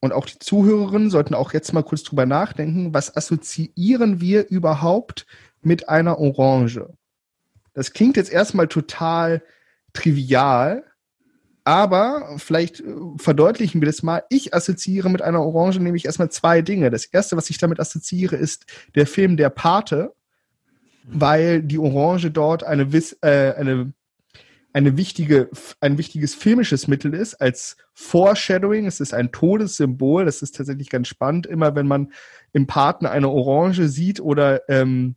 und 0.00 0.12
auch 0.12 0.26
die 0.26 0.38
Zuhörerinnen 0.38 1.10
sollten 1.10 1.34
auch 1.34 1.52
jetzt 1.52 1.72
mal 1.74 1.82
kurz 1.82 2.02
drüber 2.02 2.24
nachdenken, 2.24 2.94
was 2.94 3.14
assoziieren 3.14 4.20
wir 4.20 4.48
überhaupt 4.48 5.26
mit 5.60 5.88
einer 5.88 6.18
Orange? 6.18 6.88
Das 7.74 7.92
klingt 7.92 8.16
jetzt 8.16 8.32
erstmal 8.32 8.68
total 8.68 9.42
trivial, 9.92 10.84
aber 11.64 12.36
vielleicht 12.38 12.80
äh, 12.80 12.84
verdeutlichen 13.16 13.80
wir 13.80 13.86
das 13.86 14.02
mal. 14.02 14.22
Ich 14.28 14.54
assoziiere 14.54 15.10
mit 15.10 15.22
einer 15.22 15.42
Orange 15.42 15.80
nämlich 15.80 16.04
erstmal 16.04 16.30
zwei 16.30 16.62
Dinge. 16.62 16.90
Das 16.90 17.06
erste, 17.06 17.36
was 17.36 17.50
ich 17.50 17.58
damit 17.58 17.80
assoziiere, 17.80 18.36
ist 18.36 18.66
der 18.94 19.06
Film 19.06 19.36
Der 19.36 19.50
Pate, 19.50 20.14
weil 21.04 21.62
die 21.62 21.78
Orange 21.78 22.30
dort 22.30 22.64
eine, 22.64 22.88
äh, 23.22 23.54
eine 23.54 23.92
eine 24.74 24.96
wichtige, 24.96 25.48
ein 25.80 25.98
wichtiges 25.98 26.34
filmisches 26.34 26.88
Mittel 26.88 27.14
ist, 27.14 27.34
als 27.34 27.76
Foreshadowing. 27.92 28.86
Es 28.86 28.98
ist 28.98 29.14
ein 29.14 29.30
Todessymbol. 29.30 30.24
Das 30.24 30.42
ist 30.42 30.56
tatsächlich 30.56 30.90
ganz 30.90 31.06
spannend. 31.06 31.46
Immer 31.46 31.76
wenn 31.76 31.86
man 31.86 32.12
im 32.52 32.66
Partner 32.66 33.12
eine 33.12 33.28
Orange 33.28 33.88
sieht 33.88 34.18
oder 34.20 34.68
ähm, 34.68 35.14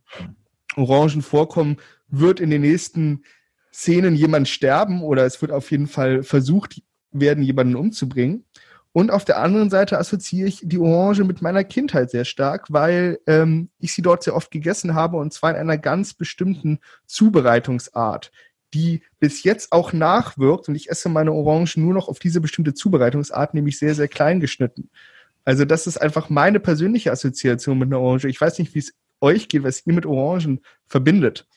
Orangen 0.76 1.22
vorkommen, 1.22 1.78
wird 2.06 2.38
in 2.38 2.50
den 2.50 2.62
nächsten 2.62 3.24
Szenen 3.72 4.14
jemand 4.14 4.48
sterben 4.48 5.02
oder 5.02 5.24
es 5.24 5.40
wird 5.40 5.52
auf 5.52 5.70
jeden 5.70 5.86
Fall 5.86 6.22
versucht 6.22 6.82
werden, 7.10 7.42
jemanden 7.42 7.76
umzubringen. 7.76 8.44
Und 8.92 9.10
auf 9.10 9.24
der 9.24 9.38
anderen 9.38 9.70
Seite 9.70 9.98
assoziiere 9.98 10.48
ich 10.48 10.60
die 10.64 10.78
Orange 10.78 11.24
mit 11.24 11.42
meiner 11.42 11.62
Kindheit 11.62 12.10
sehr 12.10 12.24
stark, 12.24 12.66
weil 12.70 13.18
ähm, 13.26 13.68
ich 13.78 13.92
sie 13.92 14.02
dort 14.02 14.22
sehr 14.22 14.34
oft 14.34 14.50
gegessen 14.50 14.94
habe 14.94 15.18
und 15.18 15.32
zwar 15.32 15.50
in 15.50 15.56
einer 15.56 15.78
ganz 15.78 16.14
bestimmten 16.14 16.78
Zubereitungsart 17.06 18.32
die 18.74 19.02
bis 19.18 19.42
jetzt 19.42 19.72
auch 19.72 19.92
nachwirkt 19.92 20.68
und 20.68 20.74
ich 20.74 20.90
esse 20.90 21.08
meine 21.08 21.32
Orangen 21.32 21.68
nur 21.76 21.94
noch 21.94 22.08
auf 22.08 22.18
diese 22.18 22.40
bestimmte 22.40 22.74
Zubereitungsart, 22.74 23.54
nämlich 23.54 23.78
sehr, 23.78 23.94
sehr 23.94 24.08
klein 24.08 24.40
geschnitten. 24.40 24.90
Also 25.44 25.64
das 25.64 25.86
ist 25.86 25.96
einfach 25.96 26.28
meine 26.28 26.60
persönliche 26.60 27.10
Assoziation 27.10 27.78
mit 27.78 27.88
einer 27.88 28.00
Orange. 28.00 28.28
Ich 28.28 28.40
weiß 28.40 28.58
nicht, 28.58 28.74
wie 28.74 28.80
es 28.80 28.92
euch 29.20 29.48
geht, 29.48 29.62
was 29.62 29.86
ihr 29.86 29.94
mit 29.94 30.06
Orangen 30.06 30.60
verbindet. 30.86 31.47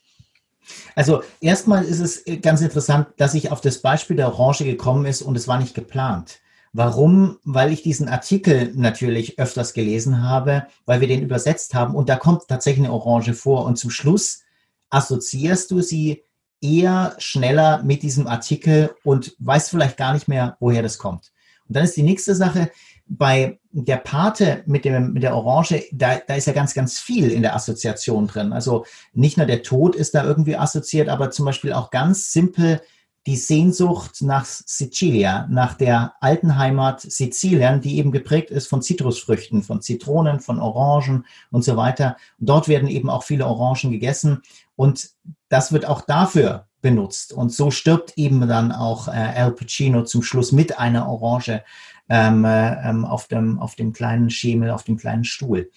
Also 0.96 1.24
erstmal 1.40 1.84
ist 1.84 2.00
es 2.00 2.24
ganz 2.42 2.62
interessant, 2.62 3.08
dass 3.18 3.34
ich 3.34 3.52
auf 3.52 3.62
das 3.62 3.82
Beispiel 3.82 4.16
der 4.16 4.28
Orange 4.28 4.64
gekommen 4.64 5.06
ist 5.06 5.22
und 5.22 5.36
es 5.36 5.48
war 5.48 5.60
nicht 5.60 5.74
geplant. 5.74 6.40
Warum? 6.74 7.38
Weil 7.44 7.74
ich 7.74 7.84
diesen 7.84 8.08
Artikel 8.08 8.72
natürlich 8.76 9.40
öfters 9.40 9.74
gelesen 9.74 10.24
habe, 10.24 10.68
weil 10.86 11.02
wir 11.02 11.08
den 11.08 11.22
übersetzt 11.22 11.74
haben 11.74 11.96
und 11.96 12.08
da 12.08 12.16
kommt 12.16 12.48
tatsächlich 12.48 12.86
eine 12.86 12.94
Orange 12.94 13.34
vor 13.34 13.66
und 13.66 13.78
zum 13.78 13.90
Schluss 13.90 14.44
assoziierst 14.90 15.70
du 15.72 15.82
sie 15.82 16.24
eher 16.62 17.16
schneller 17.18 17.84
mit 17.84 18.04
diesem 18.04 18.28
Artikel 18.28 18.96
und 19.04 19.36
weiß 19.40 19.70
vielleicht 19.70 19.98
gar 19.98 20.14
nicht 20.14 20.28
mehr, 20.28 20.56
woher 20.60 20.84
das 20.84 20.98
kommt. 20.98 21.32
Und 21.72 21.76
dann 21.78 21.86
ist 21.86 21.96
die 21.96 22.04
nächste 22.04 22.36
Sache, 22.36 22.70
bei 23.08 23.62
der 23.72 23.96
Pate 23.96 24.62
mit, 24.66 24.84
dem, 24.84 25.14
mit 25.14 25.24
der 25.24 25.34
Orange, 25.34 25.86
da, 25.94 26.18
da 26.28 26.36
ist 26.36 26.48
ja 26.48 26.52
ganz, 26.52 26.74
ganz 26.74 27.00
viel 27.00 27.32
in 27.32 27.44
der 27.44 27.56
Assoziation 27.56 28.28
drin. 28.28 28.52
Also 28.52 28.84
nicht 29.14 29.38
nur 29.38 29.46
der 29.46 29.64
Tod 29.64 29.96
ist 29.96 30.14
da 30.14 30.26
irgendwie 30.26 30.58
assoziiert, 30.58 31.08
aber 31.08 31.32
zum 31.32 31.46
Beispiel 31.46 31.72
auch 31.72 31.92
ganz 31.92 32.34
simpel 32.34 32.82
die 33.26 33.38
Sehnsucht 33.38 34.22
nach 34.22 34.44
Sicilia, 34.44 35.48
nach 35.50 35.76
der 35.76 36.14
alten 36.20 36.58
Heimat 36.58 37.00
Sizilien, 37.00 37.80
die 37.80 38.00
eben 38.00 38.12
geprägt 38.12 38.52
ist 38.52 38.68
von 38.68 38.82
Zitrusfrüchten, 38.82 39.64
von 39.64 39.82
Zitronen, 39.82 40.42
von 40.42 40.60
Orangen 40.60 41.26
und 41.52 41.64
so 41.64 41.78
weiter. 41.78 42.18
Dort 42.38 42.68
werden 42.68 42.90
eben 42.90 43.10
auch 43.10 43.24
viele 43.24 43.48
Orangen 43.48 43.92
gegessen. 43.92 44.42
Und 44.76 45.12
das 45.48 45.72
wird 45.72 45.86
auch 45.86 46.02
dafür 46.02 46.68
benutzt. 46.82 47.34
Und 47.34 47.52
so 47.52 47.72
stirbt 47.72 48.18
eben 48.18 48.48
dann 48.48 48.72
auch 48.72 49.08
äh, 49.08 49.12
Al 49.12 49.52
Pacino 49.52 50.04
zum 50.04 50.24
Schluss 50.24 50.52
mit 50.52 50.80
einer 50.80 51.08
Orange 51.08 51.64
ähm, 52.10 52.46
äh, 52.46 52.90
ähm, 52.90 53.06
auf, 53.06 53.28
dem, 53.28 53.60
auf 53.60 53.76
dem 53.76 53.94
kleinen 53.94 54.30
Schemel, 54.30 54.72
auf 54.72 54.84
dem 54.84 54.98
kleinen 54.98 55.24
Stuhl. 55.24 55.72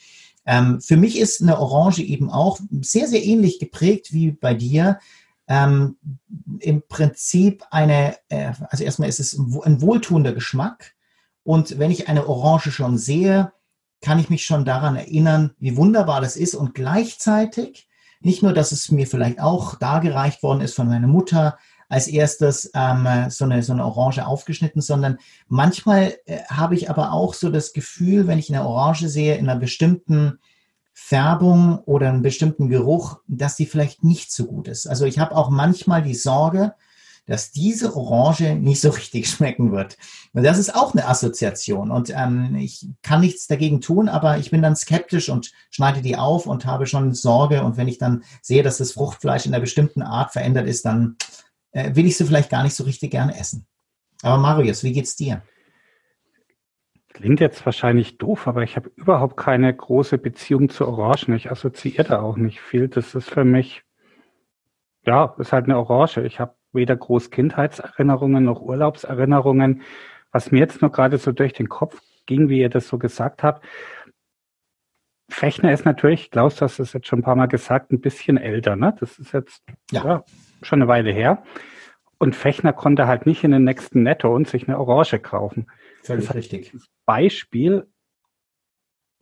Ähm, 0.47 0.81
für 0.81 0.97
mich 0.97 1.19
ist 1.19 1.41
eine 1.41 1.59
Orange 1.59 2.03
eben 2.03 2.31
auch 2.31 2.59
sehr, 2.81 3.07
sehr 3.07 3.25
ähnlich 3.25 3.59
geprägt 3.59 4.13
wie 4.13 4.33
bei 4.33 4.55
dir. 4.55 4.99
Ähm, 5.47 5.97
Im 6.61 6.83
Prinzip 6.89 7.65
eine, 7.71 8.17
äh, 8.29 8.53
also 8.69 8.85
erstmal 8.85 9.09
ist 9.09 9.21
es 9.21 9.35
ein 9.39 9.81
wohltuender 9.81 10.33
Geschmack. 10.33 10.95
Und 11.43 11.79
wenn 11.79 11.91
ich 11.91 12.09
eine 12.09 12.27
Orange 12.27 12.71
schon 12.71 12.99
sehe, 12.99 13.53
kann 14.01 14.19
ich 14.19 14.29
mich 14.29 14.45
schon 14.45 14.65
daran 14.65 14.97
erinnern, 14.97 15.53
wie 15.59 15.77
wunderbar 15.77 16.21
das 16.21 16.37
ist. 16.37 16.55
Und 16.55 16.75
gleichzeitig 16.75 17.89
nicht 18.25 18.43
nur, 18.43 18.53
dass 18.53 18.73
es 18.73 18.91
mir 18.91 19.07
vielleicht 19.07 19.41
auch 19.41 19.77
dargereicht 19.77 20.43
worden 20.43 20.61
ist 20.61 20.75
von 20.75 20.89
meiner 20.89 21.07
Mutter, 21.07 21.59
als 21.89 22.09
erstes 22.09 22.71
ähm, 22.75 23.07
so, 23.29 23.45
eine, 23.45 23.63
so 23.63 23.73
eine 23.73 23.85
Orange 23.85 24.27
aufgeschnitten, 24.27 24.81
sondern 24.81 25.19
manchmal 25.49 26.15
äh, 26.27 26.39
habe 26.49 26.75
ich 26.75 26.91
aber 26.91 27.13
auch 27.13 27.35
so 27.35 27.51
das 27.51 27.73
Gefühl, 27.73 28.27
wenn 28.27 28.39
ich 28.39 28.53
eine 28.53 28.67
Orange 28.67 29.09
sehe 29.09 29.37
in 29.37 29.49
einer 29.49 29.61
bestimmten 29.61 30.39
Färbung 30.93 31.79
oder 31.81 32.09
einen 32.09 32.23
bestimmten 32.23 32.69
Geruch, 32.69 33.21
dass 33.29 33.57
die 33.57 33.67
vielleicht 33.67 34.05
nicht 34.05 34.33
so 34.33 34.47
gut 34.47 34.69
ist. 34.69 34.87
Also 34.87 35.05
ich 35.05 35.19
habe 35.19 35.37
auch 35.37 35.51
manchmal 35.51 36.03
die 36.03 36.15
Sorge, 36.15 36.75
dass 37.27 37.51
diese 37.51 37.97
Orange 37.97 38.55
nicht 38.55 38.81
so 38.81 38.91
richtig 38.91 39.29
schmecken 39.31 39.73
wird. 39.73 39.97
Und 40.33 40.45
das 40.45 40.59
ist 40.59 40.75
auch 40.75 40.93
eine 40.93 41.09
Assoziation. 41.09 41.91
Und 41.91 42.11
ähm, 42.11 42.57
ich 42.57 42.87
kann 43.03 43.21
nichts 43.21 43.47
dagegen 43.47 43.81
tun, 43.81 44.09
aber 44.09 44.39
ich 44.39 44.51
bin 44.51 44.63
dann 44.63 44.77
skeptisch 44.77 45.29
und 45.29 45.53
schneide 45.71 46.03
die 46.03 46.17
auf 46.17 46.47
und 46.47 46.67
habe 46.67 46.87
schon 46.87 47.15
Sorge. 47.15 47.63
Und 47.63 47.77
wenn 47.77 47.89
ich 47.89 47.99
dann 47.99 48.25
sehe, 48.43 48.63
dass 48.63 48.79
das 48.79 48.93
Fruchtfleisch 48.93 49.47
in 49.47 49.55
einer 49.55 49.61
bestimmten 49.61 50.03
Art 50.03 50.33
verändert 50.33 50.67
ist, 50.67 50.85
dann 50.85 51.17
äh, 51.73 51.95
will 51.95 52.07
ich 52.07 52.17
sie 52.17 52.25
vielleicht 52.25 52.51
gar 52.51 52.63
nicht 52.63 52.75
so 52.75 52.85
richtig 52.85 53.11
gerne 53.11 53.39
essen. 53.39 53.67
Aber 54.23 54.39
Marius, 54.39 54.83
wie 54.83 54.93
geht's 54.93 55.17
dir? 55.17 55.43
Klingt 57.13 57.39
jetzt 57.39 57.65
wahrscheinlich 57.65 58.19
doof, 58.19 58.49
aber 58.49 58.63
ich 58.65 58.75
habe 58.75 58.91
überhaupt 58.97 59.37
keine 59.37 59.73
große 59.73 60.19
Beziehung 60.19 60.69
zu 60.69 60.89
Orangen. 60.89 61.37
Ich 61.37 61.49
assoziiere 61.49 62.03
da 62.03 62.21
auch 62.21 62.37
nicht 62.37 62.61
viel. 62.61 62.89
Das 62.89 63.15
ist 63.15 63.31
für 63.31 63.45
mich, 63.45 63.85
ja, 65.07 65.35
ist 65.39 65.53
halt 65.53 65.67
eine 65.67 65.79
Orange. 65.79 66.23
Ich 66.23 66.41
habe 66.41 66.57
weder 66.75 66.97
groß 66.97 67.31
Kindheitserinnerungen 67.31 68.45
noch 68.45 68.61
Urlaubserinnerungen. 68.61 69.83
Was 70.33 70.51
mir 70.51 70.59
jetzt 70.59 70.83
nur 70.83 70.91
gerade 70.91 71.19
so 71.19 71.33
durch 71.33 71.53
den 71.53 71.69
Kopf 71.69 72.01
ging, 72.27 72.49
wie 72.49 72.61
ihr 72.61 72.71
das 72.71 72.89
so 72.89 72.99
gesagt 72.99 73.43
habt, 73.43 73.65
Fechner 75.31 75.73
ist 75.73 75.85
natürlich, 75.85 76.31
Klaus, 76.31 76.57
du 76.57 76.63
hast 76.63 76.79
es 76.79 76.93
jetzt 76.93 77.07
schon 77.07 77.21
ein 77.21 77.25
paar 77.25 77.37
Mal 77.37 77.47
gesagt, 77.47 77.93
ein 77.93 78.01
bisschen 78.01 78.37
älter. 78.37 78.77
Ne? 78.77 78.95
Das 79.01 79.19
ist 79.19 79.33
jetzt 79.33 79.63
ja. 79.91 80.05
ja. 80.05 80.25
schon 80.63 80.83
eine 80.83 80.89
Weile 80.89 81.13
her. 81.13 81.43
Und 82.19 82.37
Fechner 82.37 82.73
konnte 82.73 83.07
halt 83.07 83.27
nicht 83.27 83.43
in 83.43 83.51
den 83.51 83.65
nächsten 83.65 84.03
Netto 84.03 84.35
und 84.35 84.49
sich 84.49 84.69
eine 84.69 84.79
Orange 84.79 85.19
kaufen. 85.19 85.67
Völlig 86.03 86.27
das 86.27 86.35
richtig. 86.35 86.73
Beispiel 87.07 87.87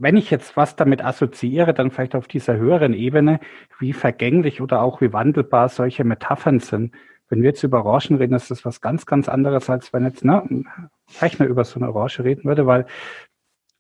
wenn 0.02 0.16
ich 0.16 0.30
jetzt 0.30 0.56
was 0.56 0.75
damit 0.75 1.04
assoziiere, 1.04 1.75
dann 1.75 1.92
vielleicht 1.92 2.16
auf 2.16 2.26
dieser 2.26 2.56
höheren 2.56 2.92
Ebene, 2.92 3.38
wie 3.78 3.92
vergänglich 3.92 4.61
oder 4.61 4.82
auch 4.82 5.00
wie 5.00 5.12
wandelbar 5.12 5.68
solche 5.68 6.02
Metaphern 6.02 6.59
sind. 6.59 6.92
Wenn 7.32 7.40
wir 7.40 7.48
jetzt 7.48 7.62
über 7.62 7.86
Orangen 7.86 8.18
reden, 8.18 8.34
ist 8.34 8.50
das 8.50 8.66
was 8.66 8.82
ganz, 8.82 9.06
ganz 9.06 9.26
anderes, 9.26 9.70
als 9.70 9.90
wenn 9.94 10.04
jetzt 10.04 10.22
ne, 10.22 10.42
ein 10.42 10.68
Rechner 11.18 11.46
über 11.46 11.64
so 11.64 11.80
eine 11.80 11.88
Orange 11.88 12.22
reden 12.24 12.44
würde, 12.44 12.66
weil 12.66 12.84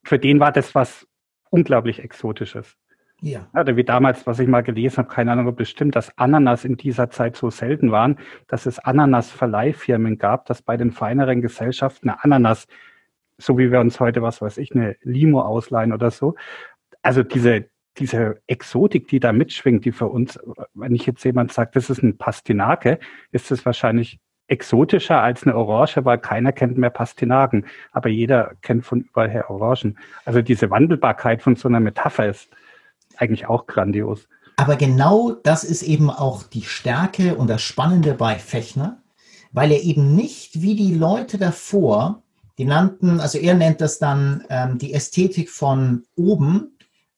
für 0.02 0.18
den 0.18 0.40
war 0.40 0.52
das 0.52 0.74
was 0.74 1.06
unglaublich 1.50 2.02
Exotisches. 2.02 2.78
Ja. 3.20 3.46
Oder 3.52 3.76
wie 3.76 3.84
damals, 3.84 4.26
was 4.26 4.38
ich 4.38 4.48
mal 4.48 4.62
gelesen 4.62 4.96
habe, 4.96 5.08
keine 5.08 5.32
Ahnung, 5.32 5.54
bestimmt, 5.54 5.96
dass 5.96 6.16
Ananas 6.16 6.64
in 6.64 6.78
dieser 6.78 7.10
Zeit 7.10 7.36
so 7.36 7.50
selten 7.50 7.92
waren, 7.92 8.18
dass 8.48 8.64
es 8.64 8.78
Ananas-Verleihfirmen 8.78 10.16
gab, 10.16 10.46
dass 10.46 10.62
bei 10.62 10.78
den 10.78 10.90
feineren 10.90 11.42
Gesellschaften 11.42 12.08
eine 12.08 12.24
Ananas, 12.24 12.66
so 13.36 13.58
wie 13.58 13.70
wir 13.70 13.80
uns 13.80 14.00
heute, 14.00 14.22
was 14.22 14.40
weiß 14.40 14.56
ich, 14.56 14.74
eine 14.74 14.96
Limo 15.02 15.42
ausleihen 15.42 15.92
oder 15.92 16.10
so. 16.10 16.36
Also 17.02 17.22
diese, 17.22 17.66
diese 17.98 18.40
Exotik, 18.46 19.08
die 19.08 19.20
da 19.20 19.32
mitschwingt, 19.32 19.84
die 19.84 19.92
für 19.92 20.08
uns, 20.08 20.38
wenn 20.74 20.94
ich 20.94 21.06
jetzt 21.06 21.24
jemand 21.24 21.52
sagt, 21.52 21.76
das 21.76 21.90
ist 21.90 22.02
ein 22.02 22.16
Pastinake, 22.16 22.98
ist 23.32 23.50
es 23.50 23.64
wahrscheinlich 23.66 24.18
exotischer 24.48 25.22
als 25.22 25.44
eine 25.44 25.56
Orange, 25.56 26.04
weil 26.04 26.18
keiner 26.18 26.52
kennt 26.52 26.76
mehr 26.76 26.90
Pastinaken, 26.90 27.66
aber 27.90 28.08
jeder 28.08 28.52
kennt 28.60 28.84
von 28.84 29.00
überall 29.00 29.30
her 29.30 29.50
Orangen. 29.50 29.98
Also 30.24 30.42
diese 30.42 30.70
Wandelbarkeit 30.70 31.42
von 31.42 31.56
so 31.56 31.68
einer 31.68 31.80
Metapher 31.80 32.28
ist 32.28 32.48
eigentlich 33.16 33.46
auch 33.46 33.66
grandios. 33.66 34.28
Aber 34.56 34.76
genau 34.76 35.30
das 35.30 35.64
ist 35.64 35.82
eben 35.82 36.10
auch 36.10 36.42
die 36.42 36.62
Stärke 36.62 37.36
und 37.36 37.48
das 37.48 37.62
Spannende 37.62 38.14
bei 38.14 38.36
Fechner, 38.36 38.98
weil 39.52 39.72
er 39.72 39.82
eben 39.82 40.14
nicht 40.14 40.60
wie 40.60 40.76
die 40.76 40.94
Leute 40.94 41.38
davor, 41.38 42.22
die 42.58 42.64
nannten, 42.64 43.20
also 43.20 43.38
er 43.38 43.54
nennt 43.54 43.80
das 43.80 43.98
dann 43.98 44.44
ähm, 44.50 44.78
die 44.78 44.92
Ästhetik 44.92 45.48
von 45.48 46.04
oben, 46.16 46.71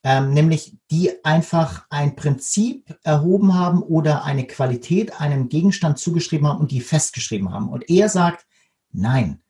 ähm, 0.05 0.35
nämlich 0.35 0.77
die 0.91 1.11
einfach 1.25 1.87
ein 1.89 2.15
Prinzip 2.15 2.97
erhoben 3.03 3.55
haben 3.55 3.83
oder 3.83 4.25
eine 4.25 4.47
Qualität 4.47 5.19
einem 5.19 5.49
Gegenstand 5.49 5.99
zugeschrieben 5.99 6.47
haben 6.47 6.61
und 6.61 6.71
die 6.71 6.83
festgeschrieben 6.83 7.53
haben. 7.53 7.71
Und 7.71 7.89
er 7.89 8.11
sagt, 8.11 8.47
nein, 8.93 9.41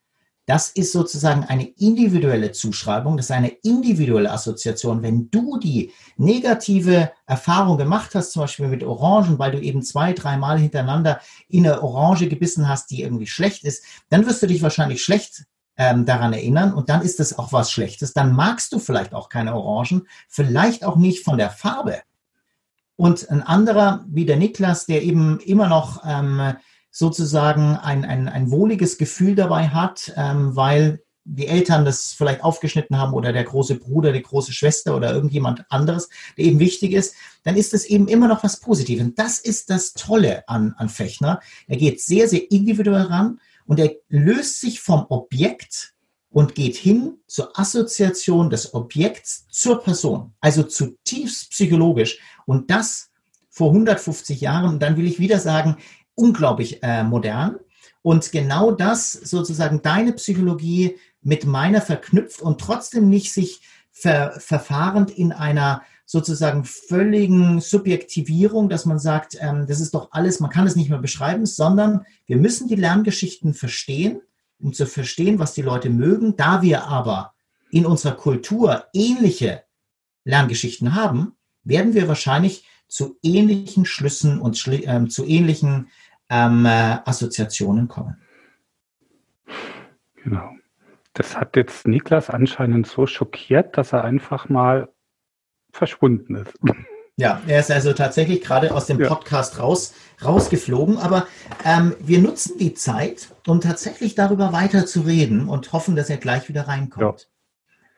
das 0.46 0.68
ist 0.68 0.92
sozusagen 0.92 1.44
eine 1.44 1.64
individuelle 1.64 2.52
Zuschreibung, 2.52 3.16
das 3.16 3.26
ist 3.26 3.32
eine 3.32 3.49
individuelle 3.49 4.30
Assoziation. 4.30 5.02
Wenn 5.02 5.30
du 5.30 5.58
die 5.58 5.90
negative 6.16 7.11
Erfahrung 7.26 7.78
gemacht 7.78 8.14
hast, 8.14 8.32
zum 8.32 8.42
Beispiel 8.42 8.68
mit 8.68 8.84
Orangen, 8.84 9.38
weil 9.38 9.52
du 9.52 9.61
eben 9.61 9.82
zwei, 9.82 10.12
dreimal 10.12 10.58
hintereinander 10.58 11.20
in 11.49 11.66
eine 11.66 11.82
Orange 11.82 12.28
gebissen 12.28 12.68
hast, 12.68 12.90
die 12.90 13.02
irgendwie 13.02 13.26
schlecht 13.26 13.64
ist, 13.64 13.84
dann 14.11 14.26
wirst 14.26 14.42
du 14.42 14.46
dich 14.46 14.62
wahrscheinlich 14.62 15.02
schlecht 15.02 15.46
ähm, 15.76 16.06
daran 16.06 16.32
erinnern 16.32 16.72
und 16.72 16.88
dann 16.88 17.02
ist 17.02 17.20
es 17.20 17.38
auch 17.38 17.52
was 17.52 17.70
Schlechtes. 17.70 18.12
Dann 18.12 18.34
magst 18.34 18.72
du 18.72 18.78
vielleicht 18.78 19.12
auch 19.12 19.28
keine 19.28 19.54
Orangen, 19.54 20.06
vielleicht 20.28 20.84
auch 20.84 20.96
nicht 20.96 21.24
von 21.24 21.38
der 21.38 21.50
Farbe. 21.50 22.02
Und 22.96 23.28
ein 23.30 23.42
anderer, 23.42 24.04
wie 24.08 24.24
der 24.24 24.36
Niklas, 24.36 24.86
der 24.86 25.02
eben 25.02 25.40
immer 25.40 25.68
noch 25.68 26.04
ähm, 26.06 26.54
sozusagen 26.90 27.76
ein, 27.76 28.04
ein, 28.04 28.28
ein 28.28 28.50
wohliges 28.52 28.98
Gefühl 28.98 29.34
dabei 29.34 29.68
hat, 29.68 30.12
ähm, 30.16 30.54
weil 30.54 31.02
die 31.24 31.48
Eltern 31.48 31.84
das 31.84 32.12
vielleicht 32.12 32.44
aufgeschnitten 32.44 32.98
haben 32.98 33.14
oder 33.14 33.32
der 33.32 33.44
große 33.44 33.76
Bruder, 33.76 34.12
die 34.12 34.22
große 34.22 34.52
Schwester 34.52 34.94
oder 34.94 35.12
irgendjemand 35.12 35.64
anderes, 35.70 36.10
der 36.36 36.44
eben 36.44 36.58
wichtig 36.58 36.92
ist, 36.92 37.14
dann 37.42 37.56
ist 37.56 37.72
es 37.74 37.86
eben 37.86 38.08
immer 38.08 38.28
noch 38.28 38.44
was 38.44 38.60
Positives. 38.60 39.06
Und 39.06 39.18
das 39.18 39.38
ist 39.38 39.70
das 39.70 39.94
Tolle 39.94 40.46
an, 40.48 40.74
an 40.76 40.90
Fechner. 40.90 41.40
Er 41.66 41.78
geht 41.78 42.00
sehr, 42.00 42.28
sehr 42.28 42.50
individuell 42.50 43.02
ran 43.02 43.40
und 43.66 43.78
er 43.78 43.94
löst 44.09 44.61
sich 44.61 44.80
vom 44.80 45.06
Objekt 45.09 45.94
und 46.30 46.54
geht 46.54 46.76
hin 46.76 47.18
zur 47.26 47.59
Assoziation 47.59 48.50
des 48.50 48.75
Objekts 48.75 49.47
zur 49.50 49.83
Person, 49.83 50.35
also 50.40 50.64
zutiefst 50.64 51.50
psychologisch. 51.50 52.18
Und 52.44 52.71
das 52.71 53.11
vor 53.54 53.71
150 53.71 54.40
Jahren. 54.40 54.68
Und 54.68 54.83
dann 54.83 54.97
will 54.97 55.06
ich 55.06 55.21
wieder 55.21 55.38
sagen, 55.38 55.76
unglaublich 56.16 56.83
äh, 56.83 57.04
modern. 57.04 57.61
Und 58.02 58.33
genau 58.33 58.73
das 58.73 59.12
sozusagen 59.12 59.80
deine 59.80 60.12
Psychologie 60.14 60.99
mit 61.23 61.47
meiner 61.47 61.80
verknüpft 61.80 62.42
und 62.42 62.61
trotzdem 62.61 63.09
nicht 63.09 63.33
sich 63.33 63.61
ver 63.92 64.35
verfahrend 64.40 65.12
in 65.12 65.33
einer 65.33 65.83
sozusagen 66.14 66.62
völligen 66.62 67.61
Subjektivierung, 67.61 68.68
dass 68.68 68.87
man 68.87 69.00
sagt, 69.00 69.37
ähm, 69.40 69.66
das 69.66 69.80
ist 69.80 69.94
doch 69.94 70.12
alles, 70.12 70.38
man 70.38 70.49
kann 70.49 70.64
es 70.64 70.76
nicht 70.76 70.88
mehr 70.88 71.00
beschreiben, 71.00 71.44
sondern 71.44 72.06
wir 72.26 72.37
müssen 72.37 72.68
die 72.68 72.76
Lerngeschichten 72.76 73.52
verstehen, 73.52 74.21
um 74.61 74.73
zu 74.73 74.87
verstehen, 74.87 75.40
was 75.40 75.54
die 75.54 75.62
Leute 75.62 75.90
mögen. 75.90 76.37
Da 76.37 76.62
wir 76.62 76.85
aber 76.85 77.35
in 77.73 77.85
unserer 77.85 78.14
Kultur 78.14 78.85
ähnliche 78.92 79.64
Lerngeschichten 80.23 80.94
haben, 80.94 81.33
werden 81.64 81.94
wir 81.94 82.06
wahrscheinlich 82.06 82.64
zu 82.87 83.18
ähnlichen 83.25 83.85
Schlüssen 83.85 84.40
und 84.40 84.68
äh, 84.68 85.09
zu 85.09 85.26
ähnlichen 85.26 85.88
ähm, 86.30 86.64
äh, 86.64 86.99
Assoziationen 87.04 87.88
kommen. 87.88 88.18
Genau. 90.23 90.49
Das 91.12 91.37
hat 91.37 91.56
jetzt 91.56 91.88
Niklas 91.88 92.30
anscheinend 92.30 92.87
so 92.87 93.07
schockiert, 93.07 93.77
dass 93.77 93.92
er 93.92 94.05
einfach 94.05 94.48
mal 94.48 94.93
verschwunden 95.74 96.37
ist. 96.37 96.52
Ja, 97.16 97.40
er 97.46 97.60
ist 97.60 97.70
also 97.70 97.92
tatsächlich 97.92 98.40
gerade 98.40 98.74
aus 98.74 98.87
dem 98.87 98.98
Podcast 98.98 99.54
ja. 99.54 99.60
raus, 99.60 99.94
rausgeflogen. 100.24 100.98
Aber 100.98 101.26
ähm, 101.64 101.94
wir 102.00 102.18
nutzen 102.18 102.58
die 102.58 102.74
Zeit, 102.74 103.28
um 103.46 103.60
tatsächlich 103.60 104.14
darüber 104.16 104.52
weiter 104.52 104.84
zu 104.84 105.02
reden 105.02 105.48
und 105.48 105.72
hoffen, 105.72 105.94
dass 105.94 106.10
er 106.10 106.16
gleich 106.16 106.48
wieder 106.48 106.66
reinkommt. 106.66 107.28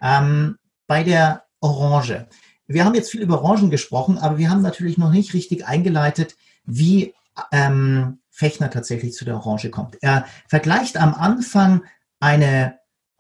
Ja. 0.03 0.21
Ähm, 0.21 0.59
bei 0.87 1.03
der 1.03 1.45
Orange. 1.61 2.27
Wir 2.67 2.85
haben 2.85 2.95
jetzt 2.95 3.11
viel 3.11 3.23
über 3.23 3.43
Orangen 3.43 3.71
gesprochen, 3.71 4.19
aber 4.19 4.39
wir 4.39 4.51
haben 4.51 4.61
natürlich 4.61 4.99
noch 4.99 5.11
nicht 5.11 5.33
richtig 5.33 5.67
eingeleitet, 5.67 6.37
wie 6.65 7.15
ähm, 7.53 8.19
Fechner 8.29 8.71
tatsächlich 8.71 9.15
zu 9.15 9.25
der 9.25 9.37
Orange 9.37 9.71
kommt. 9.71 9.97
Er 10.03 10.27
vergleicht 10.49 10.99
am 10.99 11.15
Anfang 11.15 11.85
eine 12.21 12.79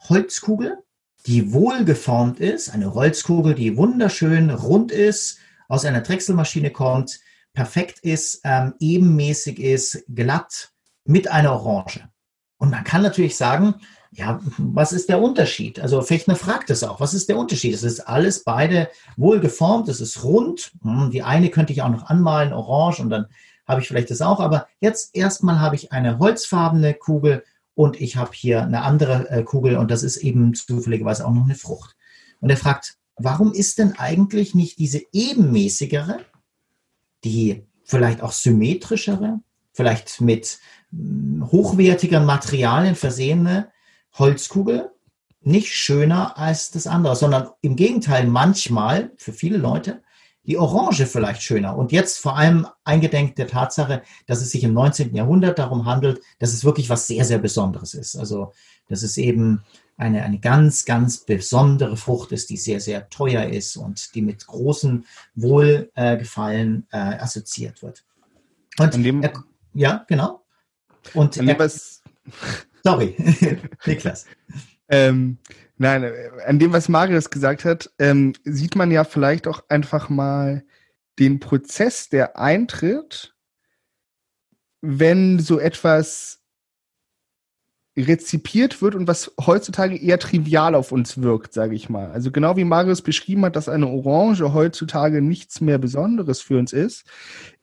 Holzkugel 0.09 0.79
die 1.27 1.53
wohlgeformt 1.53 2.39
ist, 2.39 2.71
eine 2.71 2.95
Holzkugel, 2.95 3.55
die 3.55 3.77
wunderschön 3.77 4.51
rund 4.51 4.93
ist, 4.93 5.39
aus 5.69 5.85
einer 5.85 6.01
Drechselmaschine 6.01 6.71
kommt, 6.71 7.21
perfekt 7.53 7.99
ist, 8.01 8.41
ähm, 8.45 8.75
ebenmäßig 8.79 9.59
ist, 9.59 10.05
glatt 10.15 10.71
mit 11.05 11.29
einer 11.29 11.53
Orange. 11.53 12.09
Und 12.59 12.71
man 12.71 12.85
kann 12.85 13.03
natürlich 13.03 13.37
sagen, 13.37 13.75
ja, 14.13 14.41
was 14.57 14.93
ist 14.93 15.09
der 15.09 15.21
Unterschied? 15.21 15.81
Also 15.81 16.01
Fechner 16.01 16.37
fragt 16.37 16.71
es 16.71 16.85
auch, 16.85 17.01
was 17.01 17.13
ist 17.13 17.29
der 17.29 17.37
Unterschied? 17.37 17.75
Es 17.75 17.83
ist 17.83 18.01
alles 18.01 18.45
beide 18.45 18.89
wohlgeformt, 19.17 19.89
es 19.89 20.01
ist 20.01 20.23
rund. 20.23 20.73
Hm, 20.83 21.11
die 21.11 21.23
eine 21.23 21.51
könnte 21.51 21.73
ich 21.73 21.83
auch 21.83 21.91
noch 21.91 22.07
anmalen, 22.07 22.53
orange, 22.53 23.01
und 23.01 23.11
dann 23.11 23.27
habe 23.67 23.81
ich 23.81 23.89
vielleicht 23.89 24.11
das 24.11 24.23
auch. 24.23 24.41
Aber 24.41 24.69
jetzt 24.81 25.15
erstmal 25.15 25.61
habe 25.61 25.75
ich 25.75 25.93
eine 25.93 26.19
holzfarbene 26.19 26.95
Kugel 26.95 27.43
und 27.77 28.01
ich 28.01 28.17
habe 28.17 28.31
hier 28.33 28.63
eine 28.63 28.83
andere 28.83 29.31
äh, 29.31 29.43
Kugel 29.45 29.77
und 29.77 29.91
das 29.91 30.03
ist 30.03 30.17
eben 30.17 30.55
zufälligerweise 30.55 31.27
auch 31.27 31.33
noch 31.33 31.45
eine 31.45 31.55
Frucht. 31.55 31.95
Und 32.41 32.49
er 32.49 32.57
fragt, 32.57 32.97
warum 33.17 33.53
ist 33.53 33.79
denn 33.79 33.93
eigentlich 33.99 34.55
nicht 34.55 34.79
diese 34.79 35.03
ebenmäßigere, 35.13 36.21
die 37.23 37.67
vielleicht 37.85 38.23
auch 38.23 38.33
symmetrischere, 38.33 39.41
vielleicht 39.75 40.23
mit 40.23 40.59
hm, 40.91 41.47
hochwertigeren 41.53 42.25
Materialien 42.25 42.95
versehene 42.95 43.71
Holzkugel 44.15 44.91
nicht 45.43 45.75
schöner 45.75 46.39
als 46.39 46.71
das 46.71 46.87
andere, 46.87 47.15
sondern 47.15 47.51
im 47.61 47.77
Gegenteil 47.77 48.27
manchmal 48.27 49.13
für 49.19 49.35
viele 49.35 49.59
Leute 49.59 50.03
die 50.47 50.59
Orange 50.59 51.07
vielleicht 51.07 51.43
schöner. 51.43 51.77
Und 51.77 51.93
jetzt 51.93 52.19
vor 52.19 52.37
allem 52.37 52.67
eingedenk 52.85 53.37
der 53.37 53.49
Tatsache, 53.49 54.03
dass 54.27 54.41
es 54.41 54.51
sich 54.51 54.63
im 54.65 54.73
19. 54.73 55.15
Jahrhundert 55.15 55.59
darum 55.59 55.87
handelt, 55.87 56.21
dass 56.39 56.53
es 56.53 56.65
wirklich 56.65 56.89
was 56.89 57.07
sehr, 57.07 57.25
sehr 57.25 57.39
Besonderes 57.39 57.95
ist. 57.95 58.17
Also, 58.17 58.53
dass 58.89 59.03
es 59.03 59.17
eben 59.17 59.63
eine, 59.97 60.23
eine 60.23 60.39
ganz, 60.39 60.85
ganz 60.85 61.19
besondere 61.19 61.97
Frucht 61.97 62.33
ist, 62.33 62.51
die 62.51 62.57
sehr, 62.57 62.81
sehr 62.81 63.09
teuer 63.09 63.45
ist 63.45 63.77
und 63.77 64.15
die 64.15 64.23
mit 64.23 64.47
großem 64.47 65.05
Wohlgefallen 65.35 66.87
äh, 66.93 66.97
assoziiert 66.97 67.83
wird. 67.83 68.05
Und 68.79 68.95
dem, 68.95 69.23
er, 69.23 69.33
ja, 69.73 70.05
genau. 70.07 70.45
Und 71.15 71.37
er, 71.39 71.71
sorry, 72.85 73.17
Niklas. 73.87 74.27
Ähm, 74.89 75.39
nein, 75.77 76.05
an 76.47 76.59
dem, 76.59 76.73
was 76.73 76.89
Marius 76.89 77.31
gesagt 77.31 77.65
hat, 77.65 77.91
ähm, 77.99 78.35
sieht 78.45 78.77
man 78.77 78.91
ja 78.91 79.05
vielleicht 79.05 79.47
auch 79.47 79.65
einfach 79.69 80.09
mal 80.09 80.65
den 81.19 81.41
Prozess, 81.41 82.09
der 82.09 82.39
eintritt, 82.39 83.35
wenn 84.81 85.39
so 85.39 85.59
etwas 85.59 86.43
rezipiert 87.97 88.83
wird 88.83 88.95
und 88.95 89.09
was 89.09 89.33
heutzutage 89.41 89.97
eher 89.97 90.19
trivial 90.19 90.75
auf 90.75 90.93
uns 90.93 91.23
wirkt, 91.23 91.55
sage 91.55 91.75
ich 91.75 91.89
mal. 91.89 92.11
Also 92.11 92.31
genau 92.31 92.57
wie 92.57 92.65
Marius 92.65 93.01
beschrieben 93.01 93.45
hat, 93.47 93.57
dass 93.57 93.71
eine 93.71 93.89
Orange 93.89 94.53
heutzutage 94.53 95.23
nichts 95.23 95.63
mehr 95.63 95.79
Besonderes 95.79 96.43
für 96.43 96.59
uns 96.59 96.75
ist, 96.75 97.07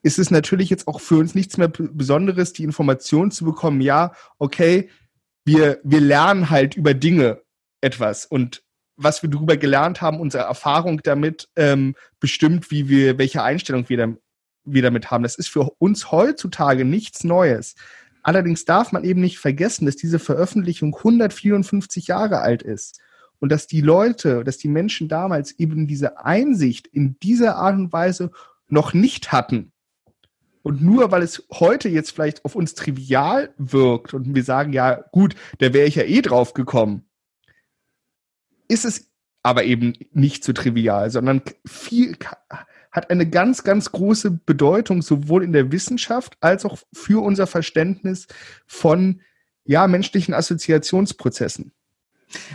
ist 0.02 0.18
es 0.18 0.32
natürlich 0.32 0.70
jetzt 0.70 0.88
auch 0.88 1.00
für 1.00 1.18
uns 1.18 1.36
nichts 1.36 1.56
mehr 1.56 1.68
Besonderes, 1.68 2.52
die 2.52 2.64
Information 2.64 3.30
zu 3.30 3.44
bekommen, 3.44 3.80
ja, 3.80 4.12
okay, 4.38 4.90
wir, 5.44 5.80
wir 5.84 6.00
lernen 6.00 6.50
halt 6.50 6.76
über 6.76 6.94
Dinge 6.94 7.42
etwas 7.80 8.26
und 8.26 8.62
was 8.96 9.22
wir 9.22 9.30
darüber 9.30 9.56
gelernt 9.56 10.00
haben, 10.00 10.20
unsere 10.20 10.44
Erfahrung 10.44 11.00
damit 11.02 11.48
ähm, 11.56 11.94
bestimmt, 12.20 12.70
wie 12.70 12.88
wir, 12.88 13.18
welche 13.18 13.42
Einstellung 13.42 13.88
wir, 13.88 13.96
da, 13.96 14.08
wir 14.64 14.82
damit 14.82 15.10
haben. 15.10 15.24
Das 15.24 15.34
ist 15.36 15.48
für 15.48 15.70
uns 15.78 16.12
heutzutage 16.12 16.84
nichts 16.84 17.24
Neues. 17.24 17.74
Allerdings 18.22 18.64
darf 18.64 18.92
man 18.92 19.04
eben 19.04 19.20
nicht 19.20 19.38
vergessen, 19.38 19.84
dass 19.84 19.96
diese 19.96 20.18
Veröffentlichung 20.18 20.94
154 20.94 22.06
Jahre 22.06 22.40
alt 22.40 22.62
ist 22.62 23.00
und 23.38 23.50
dass 23.50 23.66
die 23.66 23.82
Leute, 23.82 24.44
dass 24.44 24.56
die 24.56 24.68
Menschen 24.68 25.08
damals 25.08 25.52
eben 25.58 25.86
diese 25.86 26.24
Einsicht 26.24 26.86
in 26.86 27.18
dieser 27.18 27.56
Art 27.56 27.74
und 27.74 27.92
Weise 27.92 28.30
noch 28.68 28.94
nicht 28.94 29.32
hatten. 29.32 29.73
Und 30.64 30.82
nur 30.82 31.10
weil 31.10 31.22
es 31.22 31.44
heute 31.52 31.90
jetzt 31.90 32.12
vielleicht 32.12 32.44
auf 32.46 32.54
uns 32.56 32.74
trivial 32.74 33.52
wirkt 33.58 34.14
und 34.14 34.34
wir 34.34 34.42
sagen, 34.42 34.72
ja, 34.72 34.94
gut, 35.12 35.36
da 35.58 35.74
wäre 35.74 35.86
ich 35.86 35.96
ja 35.96 36.04
eh 36.04 36.22
drauf 36.22 36.54
gekommen, 36.54 37.04
ist 38.66 38.86
es 38.86 39.10
aber 39.42 39.64
eben 39.64 39.92
nicht 40.12 40.42
so 40.42 40.54
trivial, 40.54 41.10
sondern 41.10 41.42
viel, 41.66 42.16
hat 42.90 43.10
eine 43.10 43.28
ganz, 43.28 43.62
ganz 43.62 43.92
große 43.92 44.30
Bedeutung, 44.30 45.02
sowohl 45.02 45.44
in 45.44 45.52
der 45.52 45.70
Wissenschaft 45.70 46.38
als 46.40 46.64
auch 46.64 46.78
für 46.94 47.22
unser 47.22 47.46
Verständnis 47.46 48.26
von 48.66 49.20
ja, 49.64 49.86
menschlichen 49.86 50.32
Assoziationsprozessen. 50.32 51.72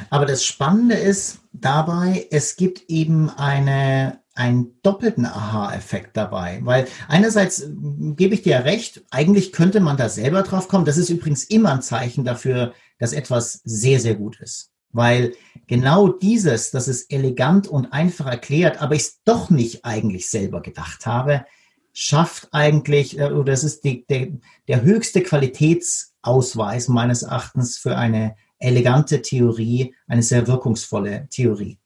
Aber 0.10 0.26
das 0.26 0.44
Spannende 0.44 0.96
ist 0.96 1.42
dabei, 1.54 2.28
es 2.32 2.56
gibt 2.56 2.90
eben 2.90 3.30
eine, 3.30 4.20
einen 4.40 4.80
doppelten 4.84 5.26
Aha-Effekt 5.26 6.16
dabei, 6.16 6.62
weil 6.64 6.88
einerseits 7.10 7.60
äh, 7.60 7.70
gebe 8.16 8.34
ich 8.34 8.42
dir 8.42 8.64
recht, 8.64 9.04
eigentlich 9.12 9.52
könnte 9.52 9.82
man 9.82 9.98
da 9.98 10.08
selber 10.08 10.44
drauf 10.44 10.70
kommen. 10.70 10.86
Das 10.86 10.98
ist 10.98 11.10
übrigens 11.10 11.44
immer 11.44 11.74
ein 11.74 11.82
Zeichen 11.82 12.24
dafür, 12.24 12.74
dass 13.00 13.12
etwas 13.12 13.62
sehr, 13.66 14.00
sehr 14.00 14.16
gut 14.16 14.40
ist. 14.40 14.72
Weil 14.92 15.34
genau 15.68 16.08
dieses, 16.08 16.72
dass 16.72 16.88
es 16.88 17.04
elegant 17.04 17.68
und 17.68 17.92
einfach 17.92 18.28
erklärt, 18.28 18.82
aber 18.82 18.96
ich 18.96 19.02
es 19.02 19.20
doch 19.26 19.50
nicht 19.50 19.84
eigentlich 19.84 20.30
selber 20.30 20.62
gedacht 20.62 21.06
habe, 21.06 21.46
schafft 21.92 22.48
eigentlich, 22.52 23.20
äh, 23.20 23.32
oder 23.32 23.52
das 23.52 23.66
ist 23.66 23.84
die, 23.84 24.06
der, 24.08 24.30
der 24.70 24.84
höchste 24.84 25.22
Qualitätsausweis 25.22 26.88
meines 26.88 27.24
Erachtens 27.24 27.78
für 27.78 27.98
eine 27.98 28.38
elegante 28.58 29.22
Theorie, 29.22 29.96
eine 30.08 30.24
sehr 30.24 30.48
wirkungsvolle 30.48 31.28
Theorie. 31.30 31.78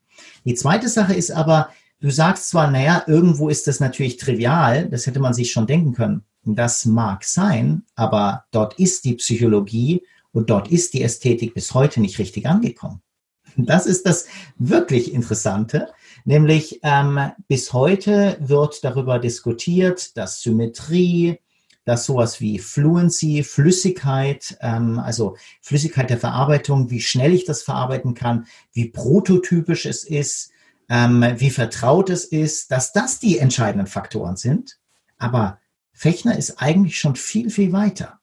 Die 0.45 0.53
zweite 0.53 0.87
Sache 0.87 1.15
ist 1.15 1.31
aber, 1.31 1.69
du 2.03 2.11
sagst 2.11 2.49
zwar, 2.49 2.69
naja, 2.69 3.03
irgendwo 3.07 3.47
ist 3.47 3.65
das 3.65 3.79
natürlich 3.79 4.17
trivial, 4.17 4.89
das 4.89 5.07
hätte 5.07 5.21
man 5.21 5.33
sich 5.33 5.51
schon 5.51 5.67
denken 5.67 5.93
können. 5.93 6.25
Das 6.43 6.83
mag 6.83 7.23
sein, 7.23 7.83
aber 7.95 8.43
dort 8.51 8.77
ist 8.77 9.05
die 9.05 9.15
Psychologie 9.15 10.03
und 10.33 10.49
dort 10.49 10.67
ist 10.67 10.93
die 10.93 11.01
Ästhetik 11.01 11.53
bis 11.53 11.73
heute 11.73 12.01
nicht 12.01 12.19
richtig 12.19 12.45
angekommen. 12.45 13.01
Das 13.55 13.85
ist 13.85 14.07
das 14.07 14.25
wirklich 14.57 15.13
Interessante, 15.13 15.89
nämlich 16.25 16.79
ähm, 16.81 17.19
bis 17.47 17.71
heute 17.71 18.35
wird 18.39 18.83
darüber 18.83 19.19
diskutiert, 19.19 20.17
dass 20.17 20.41
Symmetrie, 20.41 21.37
dass 21.85 22.05
sowas 22.05 22.41
wie 22.41 22.57
Fluency, 22.57 23.43
Flüssigkeit, 23.43 24.57
ähm, 24.61 24.97
also 24.97 25.37
Flüssigkeit 25.61 26.09
der 26.09 26.17
Verarbeitung, 26.17 26.89
wie 26.89 27.01
schnell 27.01 27.31
ich 27.31 27.45
das 27.45 27.61
verarbeiten 27.61 28.15
kann, 28.15 28.47
wie 28.71 28.89
prototypisch 28.89 29.85
es 29.85 30.03
ist, 30.03 30.52
ähm, 30.93 31.25
wie 31.37 31.49
vertraut 31.49 32.11
es 32.11 32.23
ist, 32.23 32.69
dass 32.69 32.93
das 32.93 33.19
die 33.19 33.39
entscheidenden 33.39 33.87
Faktoren 33.87 34.37
sind. 34.37 34.77
Aber 35.17 35.57
Fechner 35.91 36.37
ist 36.37 36.61
eigentlich 36.61 36.99
schon 36.99 37.15
viel, 37.15 37.49
viel 37.49 37.71
weiter. 37.73 38.19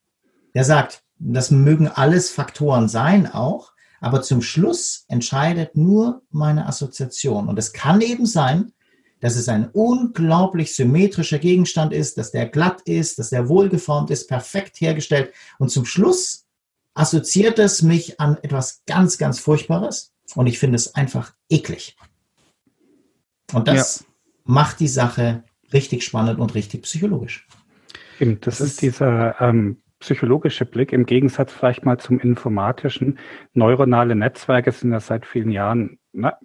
Er 0.53 0.63
sagt, 0.63 1.03
das 1.19 1.51
mögen 1.51 1.89
alles 1.89 2.31
Faktoren 2.31 2.89
sein 2.89 3.27
auch, 3.27 3.73
aber 4.01 4.23
zum 4.23 4.41
Schluss 4.41 5.05
entscheidet 5.09 5.77
nur 5.77 6.23
meine 6.31 6.67
Assoziation. 6.67 7.49
Und 7.49 7.59
es 7.59 7.73
kann 7.73 8.01
eben 8.03 8.25
sein, 8.25 8.73
dass 9.19 9.35
es 9.35 9.49
ein 9.49 9.69
unglaublich 9.71 10.77
symmetrischer 10.77 11.41
Gegenstand 11.41 11.93
ist, 11.93 12.19
dass 12.19 12.31
der 12.31 12.49
glatt 12.49 12.83
ist, 12.83 13.19
dass 13.19 13.31
der 13.31 13.49
wohlgeformt 13.49 14.11
ist, 14.11 14.29
perfekt 14.29 14.81
hergestellt. 14.81 15.33
Und 15.59 15.71
zum 15.71 15.85
Schluss 15.85 16.47
assoziiert 16.95 17.59
es 17.59 17.83
mich 17.83 18.21
an 18.21 18.39
etwas 18.43 18.83
ganz, 18.87 19.19
ganz 19.19 19.41
Furchtbares. 19.41 20.13
Und 20.37 20.47
ich 20.47 20.61
finde 20.61 20.77
es 20.77 20.95
einfach 20.95 21.35
eklig. 21.49 21.97
Und 23.53 23.69
das 23.69 24.01
ja. 24.01 24.07
macht 24.45 24.81
die 24.81 24.89
Sache 24.89 25.45
richtig 25.73 26.05
spannend 26.05 26.41
und 26.41 26.55
richtig 26.55 26.83
psychologisch. 26.83 27.47
Das, 28.19 28.59
das 28.59 28.61
ist 28.61 28.83
dieser 28.83 29.41
ähm, 29.41 29.79
psychologische 29.99 30.67
Blick 30.67 30.93
im 30.93 31.07
Gegensatz 31.07 31.53
vielleicht 31.53 31.85
mal 31.85 31.99
zum 31.99 32.21
informatischen. 32.21 33.19
Neuronale 33.55 34.15
Netzwerke 34.15 34.73
sind 34.73 34.93
ja 34.93 35.01
seit 35.01 35.25
vielen 35.25 35.51
Jahren 35.51 36.01
na, 36.13 36.39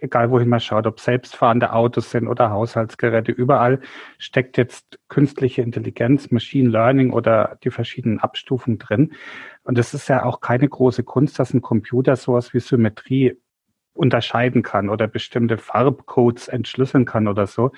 egal 0.00 0.30
wohin 0.30 0.48
man 0.48 0.60
schaut, 0.60 0.86
ob 0.86 0.98
selbstfahrende 1.00 1.72
Autos 1.72 2.10
sind 2.10 2.28
oder 2.28 2.50
Haushaltsgeräte, 2.50 3.32
überall 3.32 3.80
steckt 4.18 4.56
jetzt 4.56 4.98
künstliche 5.08 5.62
Intelligenz, 5.62 6.30
Machine 6.30 6.70
Learning 6.70 7.12
oder 7.12 7.58
die 7.62 7.70
verschiedenen 7.70 8.20
Abstufungen 8.20 8.78
drin. 8.78 9.12
Und 9.64 9.78
es 9.78 9.92
ist 9.92 10.08
ja 10.08 10.24
auch 10.24 10.40
keine 10.40 10.68
große 10.68 11.04
Kunst, 11.04 11.38
dass 11.38 11.52
ein 11.52 11.62
Computer 11.62 12.16
sowas 12.16 12.54
wie 12.54 12.60
Symmetrie 12.60 13.36
unterscheiden 13.94 14.62
kann 14.62 14.88
oder 14.88 15.06
bestimmte 15.06 15.58
Farbcodes 15.58 16.48
entschlüsseln 16.48 17.04
kann 17.04 17.28
oder 17.28 17.46
so. 17.46 17.72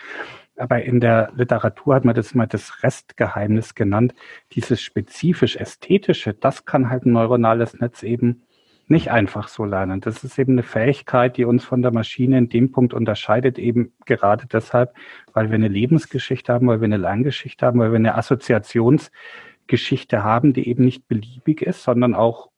Aber 0.57 0.83
in 0.83 1.01
der 1.01 1.33
Literatur 1.35 1.97
hat 1.97 2.05
man 2.05 2.15
das 2.15 2.35
mal 2.35 2.47
das 2.47 2.83
Restgeheimnis 2.83 3.75
genannt. 3.75 4.15
Dieses 4.53 4.81
spezifisch 4.81 5.57
ästhetische, 5.57 6.33
das 6.33 6.65
kann 6.65 6.91
halt 6.91 7.07
ein 7.07 7.13
neuronales 7.13 7.81
Netz 7.81 8.05
eben 8.05 8.43
nicht 8.87 9.11
einfach 9.11 9.49
so 9.49 9.65
lernen. 9.65 10.01
Das 10.01 10.23
ist 10.25 10.39
eben 10.39 10.53
eine 10.53 10.63
Fähigkeit, 10.63 11.37
die 11.37 11.45
uns 11.45 11.65
von 11.65 11.83
der 11.83 11.93
Maschine 11.93 12.39
in 12.39 12.49
dem 12.49 12.71
Punkt 12.71 12.95
unterscheidet, 12.95 13.59
eben 13.59 13.93
gerade 14.05 14.47
deshalb, 14.47 14.95
weil 15.33 15.49
wir 15.49 15.55
eine 15.55 15.69
Lebensgeschichte 15.69 16.53
haben, 16.53 16.69
weil 16.69 16.81
wir 16.81 16.87
eine 16.87 16.99
Lerngeschichte 16.99 17.67
haben, 17.67 17.81
weil 17.81 17.93
wir 17.93 17.97
eine 17.97 18.17
Assoziationsgeschichte 18.17 20.23
haben, 20.23 20.53
die 20.53 20.69
eben 20.69 20.85
nicht 20.85 21.09
beliebig 21.09 21.63
ist, 21.63 21.83
sondern 21.83 22.15
auch 22.15 22.51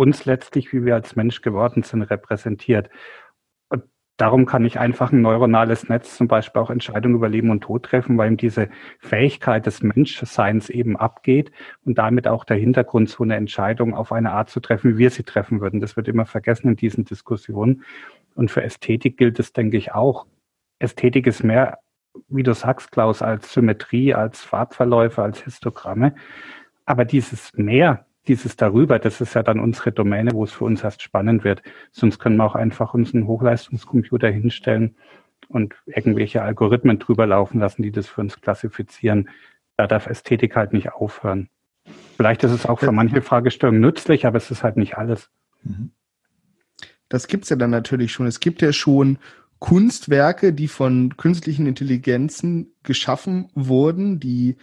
uns 0.00 0.24
letztlich, 0.24 0.72
wie 0.72 0.86
wir 0.86 0.94
als 0.94 1.14
Mensch 1.14 1.42
geworden 1.42 1.82
sind, 1.82 2.00
repräsentiert. 2.02 2.88
Darum 4.16 4.46
kann 4.46 4.64
ich 4.64 4.78
einfach 4.78 5.12
ein 5.12 5.20
neuronales 5.20 5.90
Netz 5.90 6.16
zum 6.16 6.26
Beispiel 6.26 6.60
auch 6.62 6.70
Entscheidungen 6.70 7.16
über 7.16 7.28
Leben 7.28 7.50
und 7.50 7.60
Tod 7.62 7.84
treffen, 7.84 8.16
weil 8.16 8.30
ihm 8.30 8.38
diese 8.38 8.70
Fähigkeit 8.98 9.66
des 9.66 9.82
Menschseins 9.82 10.70
eben 10.70 10.96
abgeht 10.96 11.52
und 11.84 11.98
damit 11.98 12.28
auch 12.28 12.44
der 12.44 12.56
Hintergrund, 12.56 13.10
so 13.10 13.24
eine 13.24 13.36
Entscheidung 13.36 13.94
auf 13.94 14.10
eine 14.12 14.32
Art 14.32 14.48
zu 14.48 14.60
treffen, 14.60 14.94
wie 14.94 14.98
wir 14.98 15.10
sie 15.10 15.22
treffen 15.22 15.60
würden. 15.60 15.80
Das 15.80 15.96
wird 15.96 16.08
immer 16.08 16.24
vergessen 16.24 16.68
in 16.68 16.76
diesen 16.76 17.04
Diskussionen. 17.04 17.84
Und 18.34 18.50
für 18.50 18.62
Ästhetik 18.62 19.18
gilt 19.18 19.38
es, 19.38 19.52
denke 19.52 19.76
ich, 19.76 19.92
auch. 19.92 20.26
Ästhetik 20.78 21.26
ist 21.26 21.42
mehr, 21.42 21.78
wie 22.28 22.42
du 22.42 22.54
sagst, 22.54 22.90
Klaus, 22.90 23.20
als 23.20 23.52
Symmetrie, 23.52 24.14
als 24.14 24.42
Farbverläufe, 24.42 25.22
als 25.22 25.42
Histogramme. 25.42 26.14
Aber 26.86 27.04
dieses 27.04 27.52
Mehr, 27.54 28.06
dieses 28.28 28.56
darüber, 28.56 28.98
das 28.98 29.20
ist 29.20 29.34
ja 29.34 29.42
dann 29.42 29.60
unsere 29.60 29.92
Domäne, 29.92 30.32
wo 30.32 30.44
es 30.44 30.52
für 30.52 30.64
uns 30.64 30.84
erst 30.84 31.02
spannend 31.02 31.44
wird. 31.44 31.62
Sonst 31.90 32.18
können 32.18 32.36
wir 32.36 32.44
auch 32.44 32.54
einfach 32.54 32.94
uns 32.94 33.14
einen 33.14 33.26
Hochleistungscomputer 33.26 34.28
hinstellen 34.28 34.96
und 35.48 35.74
irgendwelche 35.86 36.42
Algorithmen 36.42 36.98
drüber 36.98 37.26
laufen 37.26 37.60
lassen, 37.60 37.82
die 37.82 37.92
das 37.92 38.06
für 38.06 38.20
uns 38.20 38.40
klassifizieren. 38.40 39.30
Da 39.76 39.86
darf 39.86 40.06
Ästhetik 40.06 40.54
halt 40.56 40.72
nicht 40.72 40.92
aufhören. 40.92 41.48
Vielleicht 42.16 42.44
ist 42.44 42.52
es 42.52 42.66
auch 42.66 42.78
für 42.78 42.92
manche 42.92 43.22
Fragestellungen 43.22 43.80
nützlich, 43.80 44.26
aber 44.26 44.36
es 44.36 44.50
ist 44.50 44.62
halt 44.62 44.76
nicht 44.76 44.98
alles. 44.98 45.30
Mhm. 45.62 45.92
Das 47.08 47.26
gibt's 47.26 47.48
ja 47.48 47.56
dann 47.56 47.70
natürlich 47.70 48.12
schon. 48.12 48.26
Es 48.26 48.40
gibt 48.40 48.62
ja 48.62 48.72
schon 48.72 49.18
Kunstwerke, 49.58 50.52
die 50.52 50.68
von 50.68 51.16
künstlichen 51.16 51.66
Intelligenzen 51.66 52.72
geschaffen 52.82 53.50
wurden, 53.54 54.20
die 54.20 54.56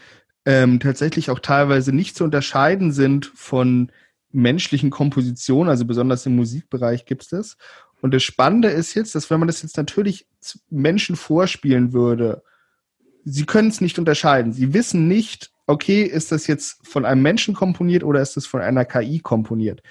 ähm, 0.47 0.79
tatsächlich 0.79 1.29
auch 1.29 1.39
teilweise 1.39 1.91
nicht 1.91 2.15
zu 2.15 2.23
unterscheiden 2.23 2.93
sind 2.93 3.25
von 3.35 3.91
menschlichen 4.31 4.91
Kompositionen, 4.91 5.69
also 5.69 5.83
besonders 5.83 6.25
im 6.25 6.37
Musikbereich 6.37 7.05
gibt 7.05 7.23
es 7.23 7.27
das. 7.27 7.57
Und 7.99 8.13
das 8.13 8.23
Spannende 8.23 8.69
ist 8.69 8.93
jetzt, 8.93 9.13
dass 9.13 9.29
wenn 9.29 9.39
man 9.39 9.47
das 9.47 9.61
jetzt 9.61 9.75
natürlich 9.75 10.25
Menschen 10.69 11.17
vorspielen 11.17 11.91
würde, 11.91 12.43
sie 13.25 13.45
können 13.45 13.67
es 13.67 13.81
nicht 13.81 13.99
unterscheiden. 13.99 14.53
Sie 14.53 14.73
wissen 14.73 15.09
nicht, 15.09 15.51
okay, 15.65 16.03
ist 16.03 16.31
das 16.31 16.47
jetzt 16.47 16.79
von 16.87 17.03
einem 17.03 17.23
Menschen 17.23 17.53
komponiert 17.53 18.05
oder 18.05 18.21
ist 18.21 18.37
das 18.37 18.45
von 18.45 18.61
einer 18.61 18.85
KI 18.85 19.19
komponiert? 19.19 19.83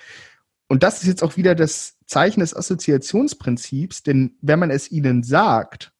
Und 0.68 0.82
das 0.82 1.02
ist 1.02 1.08
jetzt 1.08 1.22
auch 1.22 1.36
wieder 1.36 1.54
das 1.54 1.98
Zeichen 2.06 2.40
des 2.40 2.56
Assoziationsprinzips, 2.56 4.04
denn 4.04 4.38
wenn 4.40 4.58
man 4.58 4.70
es 4.70 4.90
ihnen 4.90 5.22
sagt, 5.22 5.92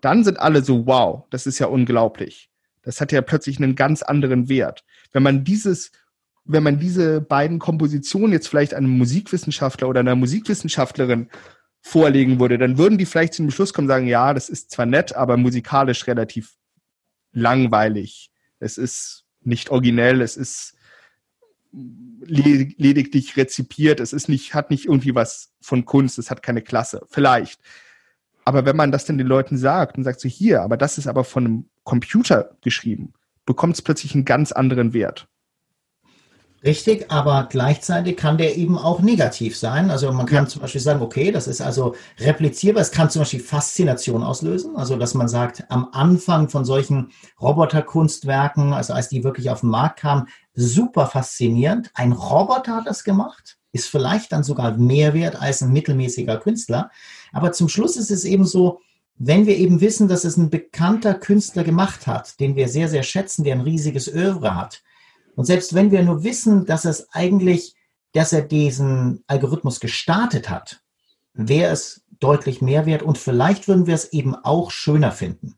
dann 0.00 0.24
sind 0.24 0.40
alle 0.40 0.64
so, 0.64 0.86
wow, 0.86 1.26
das 1.30 1.46
ist 1.46 1.60
ja 1.60 1.68
unglaublich 1.68 2.49
das 2.82 3.00
hat 3.00 3.12
ja 3.12 3.22
plötzlich 3.22 3.58
einen 3.58 3.74
ganz 3.74 4.02
anderen 4.02 4.48
Wert. 4.48 4.84
Wenn 5.12 5.22
man 5.22 5.44
dieses, 5.44 5.92
wenn 6.44 6.62
man 6.62 6.78
diese 6.78 7.20
beiden 7.20 7.58
Kompositionen 7.58 8.32
jetzt 8.32 8.48
vielleicht 8.48 8.74
einem 8.74 8.90
Musikwissenschaftler 8.90 9.88
oder 9.88 10.00
einer 10.00 10.16
Musikwissenschaftlerin 10.16 11.28
vorlegen 11.82 12.40
würde, 12.40 12.58
dann 12.58 12.78
würden 12.78 12.98
die 12.98 13.06
vielleicht 13.06 13.34
zum 13.34 13.50
Schluss 13.50 13.72
kommen 13.72 13.88
sagen, 13.88 14.06
ja, 14.06 14.34
das 14.34 14.48
ist 14.48 14.70
zwar 14.70 14.86
nett, 14.86 15.14
aber 15.14 15.36
musikalisch 15.36 16.06
relativ 16.06 16.54
langweilig. 17.32 18.30
Es 18.58 18.78
ist 18.78 19.24
nicht 19.42 19.70
originell, 19.70 20.20
es 20.20 20.36
ist 20.36 20.74
lediglich 21.72 23.36
rezipiert, 23.36 24.00
es 24.00 24.12
ist 24.12 24.28
nicht, 24.28 24.54
hat 24.54 24.70
nicht 24.70 24.86
irgendwie 24.86 25.14
was 25.14 25.52
von 25.60 25.84
Kunst, 25.84 26.18
es 26.18 26.30
hat 26.30 26.42
keine 26.42 26.62
Klasse. 26.62 27.06
Vielleicht. 27.08 27.60
Aber 28.44 28.64
wenn 28.64 28.76
man 28.76 28.90
das 28.90 29.04
dann 29.04 29.18
den 29.18 29.26
Leuten 29.26 29.56
sagt 29.56 29.96
und 29.96 30.04
sagt 30.04 30.20
so 30.20 30.28
hier, 30.28 30.62
aber 30.62 30.76
das 30.76 30.98
ist 30.98 31.06
aber 31.06 31.24
von 31.24 31.46
einem 31.46 31.69
Computer 31.84 32.56
geschrieben, 32.60 33.12
bekommt 33.46 33.74
es 33.74 33.82
plötzlich 33.82 34.14
einen 34.14 34.24
ganz 34.24 34.52
anderen 34.52 34.92
Wert. 34.92 35.28
Richtig, 36.62 37.10
aber 37.10 37.48
gleichzeitig 37.50 38.18
kann 38.18 38.36
der 38.36 38.58
eben 38.58 38.76
auch 38.76 39.00
negativ 39.00 39.56
sein. 39.56 39.90
Also 39.90 40.12
man 40.12 40.26
kann 40.26 40.44
ja. 40.44 40.48
zum 40.48 40.60
Beispiel 40.60 40.82
sagen, 40.82 41.00
okay, 41.00 41.32
das 41.32 41.48
ist 41.48 41.62
also 41.62 41.94
replizierbar. 42.18 42.82
Es 42.82 42.90
kann 42.90 43.08
zum 43.08 43.22
Beispiel 43.22 43.40
Faszination 43.40 44.22
auslösen. 44.22 44.76
Also 44.76 44.96
dass 44.96 45.14
man 45.14 45.26
sagt, 45.26 45.64
am 45.70 45.88
Anfang 45.92 46.50
von 46.50 46.66
solchen 46.66 47.12
Roboterkunstwerken, 47.40 48.74
also 48.74 48.92
als 48.92 49.08
die 49.08 49.24
wirklich 49.24 49.48
auf 49.48 49.60
den 49.60 49.70
Markt 49.70 50.00
kamen, 50.00 50.28
super 50.52 51.06
faszinierend. 51.06 51.90
Ein 51.94 52.12
Roboter 52.12 52.76
hat 52.76 52.86
das 52.86 53.04
gemacht. 53.04 53.56
ist 53.72 53.88
vielleicht 53.88 54.32
dann 54.32 54.42
sogar 54.42 54.76
mehr 54.76 55.14
wert 55.14 55.40
als 55.40 55.62
ein 55.62 55.72
mittelmäßiger 55.72 56.36
Künstler. 56.36 56.90
Aber 57.32 57.52
zum 57.52 57.70
Schluss 57.70 57.96
ist 57.96 58.10
es 58.10 58.24
eben 58.24 58.44
so, 58.44 58.80
wenn 59.22 59.44
wir 59.46 59.58
eben 59.58 59.82
wissen, 59.82 60.08
dass 60.08 60.24
es 60.24 60.38
ein 60.38 60.48
bekannter 60.48 61.12
Künstler 61.12 61.62
gemacht 61.62 62.06
hat, 62.06 62.40
den 62.40 62.56
wir 62.56 62.68
sehr, 62.68 62.88
sehr 62.88 63.02
schätzen, 63.02 63.44
der 63.44 63.54
ein 63.54 63.60
riesiges 63.60 64.08
Övre 64.08 64.54
hat, 64.54 64.82
und 65.36 65.44
selbst 65.44 65.74
wenn 65.74 65.90
wir 65.90 66.02
nur 66.02 66.24
wissen, 66.24 66.64
dass 66.64 66.86
es 66.86 67.10
eigentlich, 67.12 67.74
dass 68.12 68.32
er 68.32 68.42
diesen 68.42 69.22
Algorithmus 69.26 69.78
gestartet 69.78 70.48
hat, 70.48 70.82
wäre 71.34 71.70
es 71.70 72.02
deutlich 72.18 72.62
mehr 72.62 72.86
wert 72.86 73.02
und 73.02 73.18
vielleicht 73.18 73.68
würden 73.68 73.86
wir 73.86 73.94
es 73.94 74.12
eben 74.12 74.34
auch 74.34 74.70
schöner 74.70 75.12
finden. 75.12 75.54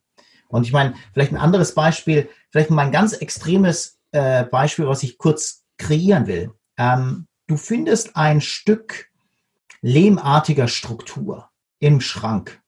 Und 0.48 0.66
ich 0.66 0.72
meine, 0.72 0.94
vielleicht 1.12 1.32
ein 1.32 1.38
anderes 1.38 1.74
Beispiel, 1.74 2.28
vielleicht 2.50 2.70
mal 2.70 2.86
ein 2.86 2.92
ganz 2.92 3.14
extremes 3.14 3.98
äh, 4.10 4.44
Beispiel, 4.44 4.86
was 4.86 5.02
ich 5.02 5.18
kurz 5.18 5.64
kreieren 5.78 6.26
will. 6.26 6.52
Ähm, 6.76 7.26
du 7.46 7.56
findest 7.56 8.16
ein 8.16 8.40
Stück 8.40 9.08
lehmartiger 9.80 10.68
Struktur 10.68 11.48
im 11.78 12.00
Schrank. 12.00 12.61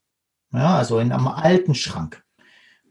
Ja, 0.55 0.77
also 0.77 1.01
in 1.01 1.12
einem 1.12 1.27
alten 1.27 1.75
Schrank. 1.75 2.23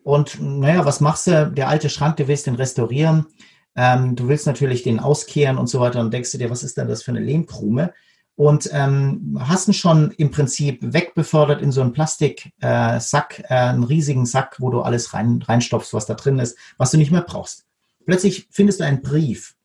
Und 0.04 0.42
naja, 0.42 0.86
was 0.86 1.00
machst 1.00 1.28
du? 1.28 1.50
Der 1.50 1.70
alte 1.70 1.90
Schrank, 1.90 2.18
du 2.18 2.28
willst 2.28 2.46
den 2.46 2.56
restaurieren. 2.56 3.28
Ähm, 3.76 4.16
du 4.16 4.28
willst 4.28 4.46
natürlich 4.46 4.84
den 4.84 5.00
auskehren 5.00 5.58
und 5.58 5.68
so 5.68 5.80
weiter 5.80 6.02
und 6.02 6.14
denkst 6.14 6.32
du 6.32 6.38
dir, 6.38 6.50
was 6.50 6.62
ist 6.62 6.78
denn 6.78 6.88
das 6.88 7.04
für 7.04 7.12
eine 7.12 7.22
Lehmkrume? 7.22 7.94
Und 8.36 8.70
ähm, 8.74 9.40
hast 9.40 9.68
ihn 9.68 9.74
schon 9.74 10.12
im 10.12 10.30
Prinzip 10.32 10.80
wegbefördert 10.82 11.62
in 11.62 11.72
so 11.72 11.82
einen 11.82 11.94
Plastiksack, 11.94 13.40
äh, 13.40 13.44
äh, 13.44 13.48
einen 13.48 13.84
riesigen 13.84 14.26
Sack, 14.26 14.58
wo 14.60 14.70
du 14.70 14.82
alles 14.82 15.14
rein, 15.14 15.42
reinstopfst, 15.42 15.94
was 15.94 16.06
da 16.06 16.16
drin 16.16 16.40
ist, 16.40 16.58
was 16.78 16.92
du 16.92 16.98
nicht 16.98 17.12
mehr 17.12 17.22
brauchst. 17.22 17.66
Plötzlich 18.06 18.48
findest 18.52 18.80
du 18.80 18.86
einen 18.86 19.02
Brief. 19.02 19.56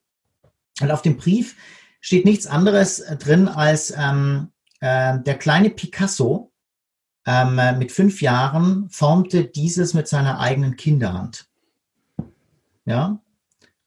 Und 0.81 0.91
auf 0.91 1.03
dem 1.03 1.17
Brief 1.17 1.57
steht 2.01 2.25
nichts 2.25 2.47
anderes 2.47 3.03
drin 3.19 3.49
als 3.49 3.93
ähm, 3.97 4.53
äh, 4.81 5.19
der 5.19 5.35
kleine 5.37 5.71
Picasso 5.71 6.48
ähm, 7.29 7.61
mit 7.79 7.93
fünf 7.93 8.23
Jahren 8.23 8.89
formte 8.89 9.45
dieses 9.45 9.93
mit 9.93 10.09
seiner 10.09 10.41
eigenen 10.41 10.77
Kinderhand. 10.77 11.47
Ja, 12.87 13.21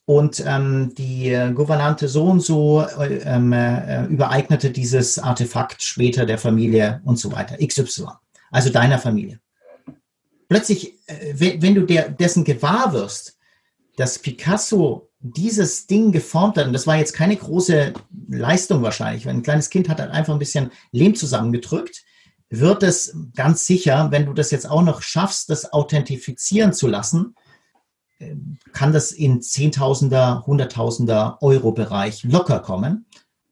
und 0.05 0.43
ähm, 0.45 0.93
die 0.95 1.29
äh, 1.29 1.51
Gouvernante 1.51 2.07
so 2.07 2.25
und 2.25 2.41
so 2.41 2.81
äh, 2.81 3.21
ähm, 3.23 3.51
äh, 3.53 4.05
übereignete 4.05 4.69
dieses 4.69 5.17
Artefakt 5.17 5.81
später 5.81 6.25
der 6.25 6.37
Familie 6.37 7.01
und 7.03 7.17
so 7.17 7.31
weiter, 7.31 7.57
XY, 7.65 8.07
also 8.51 8.69
deiner 8.69 8.99
Familie. 8.99 9.39
Plötzlich, 10.49 10.99
äh, 11.07 11.61
wenn 11.61 11.75
du 11.75 11.81
der, 11.85 12.09
dessen 12.09 12.43
gewahr 12.43 12.93
wirst, 12.93 13.37
dass 13.95 14.19
Picasso 14.19 15.09
dieses 15.19 15.87
Ding 15.87 16.11
geformt 16.11 16.57
hat, 16.57 16.67
und 16.67 16.73
das 16.73 16.87
war 16.87 16.97
jetzt 16.97 17.13
keine 17.13 17.37
große 17.37 17.93
Leistung 18.27 18.83
wahrscheinlich, 18.83 19.25
wenn 19.25 19.37
ein 19.37 19.43
kleines 19.43 19.69
Kind 19.69 19.87
hat 19.87 19.99
halt 19.99 20.11
einfach 20.11 20.33
ein 20.33 20.39
bisschen 20.39 20.71
Lehm 20.91 21.15
zusammengedrückt, 21.15 22.03
wird 22.51 22.83
es 22.83 23.15
ganz 23.33 23.65
sicher, 23.65 24.11
wenn 24.11 24.25
du 24.25 24.33
das 24.33 24.51
jetzt 24.51 24.69
auch 24.69 24.83
noch 24.83 25.01
schaffst, 25.01 25.49
das 25.49 25.71
authentifizieren 25.71 26.73
zu 26.73 26.87
lassen, 26.87 27.35
äh, 28.19 28.35
kann 28.73 28.91
das 28.91 29.13
in 29.13 29.41
Zehntausender, 29.41 30.45
Hunderttausender 30.45 31.37
Euro 31.41 31.71
Bereich 31.71 32.23
locker 32.25 32.59
kommen. 32.59 33.05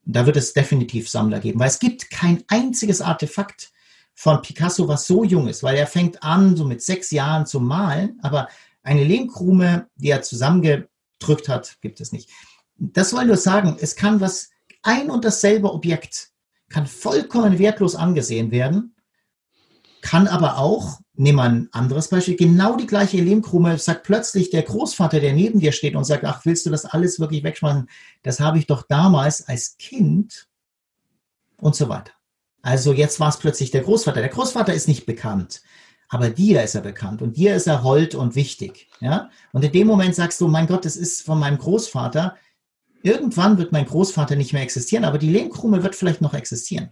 Da 0.06 0.26
wird 0.26 0.36
es 0.38 0.54
definitiv 0.54 1.10
Sammler 1.10 1.40
geben, 1.40 1.60
weil 1.60 1.70
es 1.70 1.80
gibt 1.80 2.12
kein 2.12 2.44
einziges 2.48 3.02
Artefakt 3.02 3.72
von 4.16 4.42
Picasso, 4.42 4.88
was 4.90 5.08
so 5.08 5.24
jung 5.24 5.48
ist, 5.48 5.64
weil 5.64 5.78
er 5.78 5.88
fängt 5.88 6.22
an, 6.22 6.58
so 6.58 6.66
mit 6.66 6.82
sechs 6.82 7.10
Jahren 7.12 7.46
zu 7.46 7.62
malen, 7.62 8.20
aber 8.22 8.50
eine 8.84 9.04
Lehmkrume, 9.04 9.88
die 9.96 10.10
er 10.10 10.24
zusammengedrückt 10.24 11.48
hat, 11.48 11.78
gibt 11.80 12.02
es 12.02 12.12
nicht. 12.12 12.30
Das 12.76 13.12
soll 13.12 13.26
nur 13.26 13.38
sagen, 13.38 13.78
es 13.80 13.96
kann 13.96 14.20
was, 14.20 14.50
ein 14.82 15.10
und 15.10 15.24
dasselbe 15.24 15.72
Objekt 15.74 16.32
kann 16.70 16.88
vollkommen 16.88 17.60
wertlos 17.60 17.96
angesehen 17.96 18.52
werden, 18.52 18.96
kann 20.02 20.28
aber 20.28 20.58
auch, 20.58 21.00
nehmen 21.14 21.38
wir 21.38 21.44
ein 21.44 21.70
anderes 21.72 22.08
Beispiel, 22.08 22.36
genau 22.36 22.78
die 22.78 22.88
gleiche 22.88 23.18
Lehmkrume 23.18 23.78
sagt 23.78 24.04
plötzlich 24.04 24.50
der 24.50 24.64
Großvater, 24.64 25.20
der 25.20 25.34
neben 25.34 25.60
dir 25.60 25.72
steht 25.72 25.96
und 25.96 26.06
sagt, 26.06 26.24
ach, 26.26 26.46
willst 26.46 26.66
du 26.66 26.70
das 26.70 26.86
alles 26.86 27.20
wirklich 27.20 27.44
wegschmeißen? 27.44 27.90
Das 28.24 28.40
habe 28.40 28.60
ich 28.60 28.68
doch 28.68 28.84
damals 28.88 29.48
als 29.48 29.78
Kind 29.78 30.48
und 31.58 31.76
so 31.76 31.90
weiter. 31.90 32.14
Also 32.62 32.94
jetzt 32.94 33.20
war 33.20 33.30
es 33.30 33.38
plötzlich 33.38 33.72
der 33.72 33.82
Großvater. 33.82 34.22
Der 34.22 34.30
Großvater 34.30 34.74
ist 34.74 34.88
nicht 34.88 35.06
bekannt, 35.06 35.62
aber 36.08 36.30
dir 36.30 36.64
ist 36.64 36.76
er 36.76 36.82
bekannt 36.82 37.22
und 37.22 37.38
dir 37.38 37.56
ist 37.56 37.68
er 37.68 37.84
hold 37.84 38.16
und 38.16 38.36
wichtig. 38.36 38.90
Ja? 39.00 39.30
Und 39.52 39.64
in 39.64 39.72
dem 39.72 39.88
Moment 39.88 40.16
sagst 40.16 40.40
du, 40.42 40.48
mein 40.48 40.68
Gott, 40.68 40.86
das 40.86 40.96
ist 40.96 41.24
von 41.24 41.40
meinem 41.40 41.58
Großvater. 41.58 42.36
Irgendwann 43.02 43.58
wird 43.58 43.72
mein 43.72 43.86
Großvater 43.86 44.36
nicht 44.36 44.54
mehr 44.54 44.62
existieren, 44.62 45.06
aber 45.06 45.18
die 45.18 45.30
Lehmkrume 45.30 45.84
wird 45.84 45.96
vielleicht 45.96 46.22
noch 46.22 46.34
existieren. 46.34 46.90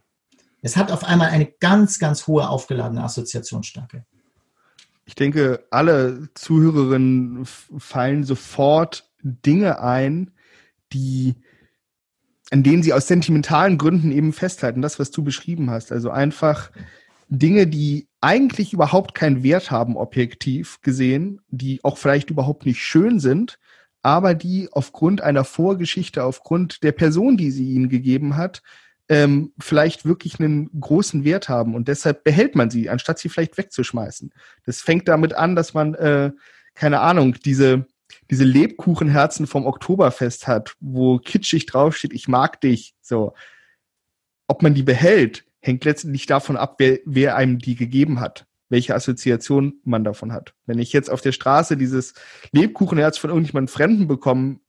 Es 0.61 0.77
hat 0.77 0.91
auf 0.91 1.03
einmal 1.03 1.29
eine 1.29 1.45
ganz, 1.59 1.99
ganz 1.99 2.27
hohe 2.27 2.47
aufgeladene 2.49 3.03
Assoziationsstärke. 3.03 4.05
Ich 5.05 5.15
denke, 5.15 5.65
alle 5.71 6.29
Zuhörerinnen 6.33 7.45
fallen 7.45 8.23
sofort 8.23 9.09
Dinge 9.21 9.79
ein, 9.79 10.31
die, 10.91 11.35
an 12.51 12.63
denen 12.63 12.83
sie 12.83 12.93
aus 12.93 13.07
sentimentalen 13.07 13.77
Gründen 13.77 14.11
eben 14.11 14.33
festhalten. 14.33 14.81
Das, 14.81 14.99
was 14.99 15.11
du 15.11 15.23
beschrieben 15.23 15.69
hast. 15.69 15.91
Also 15.91 16.09
einfach 16.09 16.71
Dinge, 17.29 17.67
die 17.67 18.07
eigentlich 18.21 18.73
überhaupt 18.73 19.13
keinen 19.13 19.43
Wert 19.43 19.71
haben, 19.71 19.97
objektiv 19.97 20.81
gesehen, 20.81 21.41
die 21.49 21.83
auch 21.83 21.97
vielleicht 21.97 22.29
überhaupt 22.29 22.65
nicht 22.65 22.81
schön 22.81 23.19
sind, 23.19 23.59
aber 24.01 24.33
die 24.33 24.69
aufgrund 24.71 25.21
einer 25.21 25.43
Vorgeschichte, 25.43 26.23
aufgrund 26.23 26.83
der 26.83 26.91
Person, 26.91 27.37
die 27.37 27.51
sie 27.51 27.73
ihnen 27.73 27.89
gegeben 27.89 28.37
hat, 28.37 28.61
ähm, 29.09 29.53
vielleicht 29.59 30.05
wirklich 30.05 30.39
einen 30.39 30.69
großen 30.79 31.23
Wert 31.23 31.49
haben 31.49 31.75
und 31.75 31.87
deshalb 31.87 32.23
behält 32.23 32.55
man 32.55 32.69
sie, 32.69 32.89
anstatt 32.89 33.19
sie 33.19 33.29
vielleicht 33.29 33.57
wegzuschmeißen. 33.57 34.33
Das 34.65 34.81
fängt 34.81 35.07
damit 35.07 35.33
an, 35.33 35.55
dass 35.55 35.73
man, 35.73 35.93
äh, 35.95 36.31
keine 36.73 36.99
Ahnung, 36.99 37.35
diese, 37.45 37.85
diese 38.29 38.43
Lebkuchenherzen 38.43 39.47
vom 39.47 39.65
Oktoberfest 39.65 40.47
hat, 40.47 40.75
wo 40.79 41.19
kitschig 41.19 41.65
draufsteht, 41.65 42.13
ich 42.13 42.27
mag 42.27 42.59
dich, 42.61 42.95
so. 43.01 43.33
Ob 44.49 44.61
man 44.61 44.73
die 44.73 44.83
behält, 44.83 45.45
hängt 45.59 45.83
letztendlich 45.83 46.25
davon 46.25 46.55
ab, 46.55 46.75
wer, 46.77 46.99
wer 47.05 47.35
einem 47.35 47.59
die 47.59 47.75
gegeben 47.75 48.19
hat, 48.19 48.45
welche 48.69 48.95
Assoziation 48.95 49.79
man 49.83 50.03
davon 50.03 50.33
hat. 50.33 50.53
Wenn 50.65 50.79
ich 50.79 50.93
jetzt 50.93 51.09
auf 51.09 51.21
der 51.21 51.31
Straße 51.31 51.77
dieses 51.77 52.13
Lebkuchenherz 52.51 53.17
von 53.17 53.29
irgendjemandem 53.29 53.73
Fremden 53.73 54.07
bekommen 54.07 54.61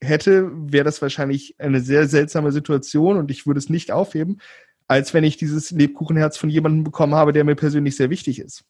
hätte, 0.00 0.50
wäre 0.52 0.84
das 0.84 1.00
wahrscheinlich 1.00 1.56
eine 1.58 1.80
sehr 1.80 2.06
seltsame 2.06 2.52
Situation 2.52 3.16
und 3.16 3.30
ich 3.30 3.46
würde 3.46 3.58
es 3.58 3.70
nicht 3.70 3.92
aufheben, 3.92 4.40
als 4.88 5.14
wenn 5.14 5.24
ich 5.24 5.36
dieses 5.36 5.70
Lebkuchenherz 5.70 6.36
von 6.36 6.50
jemandem 6.50 6.84
bekommen 6.84 7.14
habe, 7.14 7.32
der 7.32 7.44
mir 7.44 7.56
persönlich 7.56 7.96
sehr 7.96 8.10
wichtig 8.10 8.38
ist. 8.38 8.64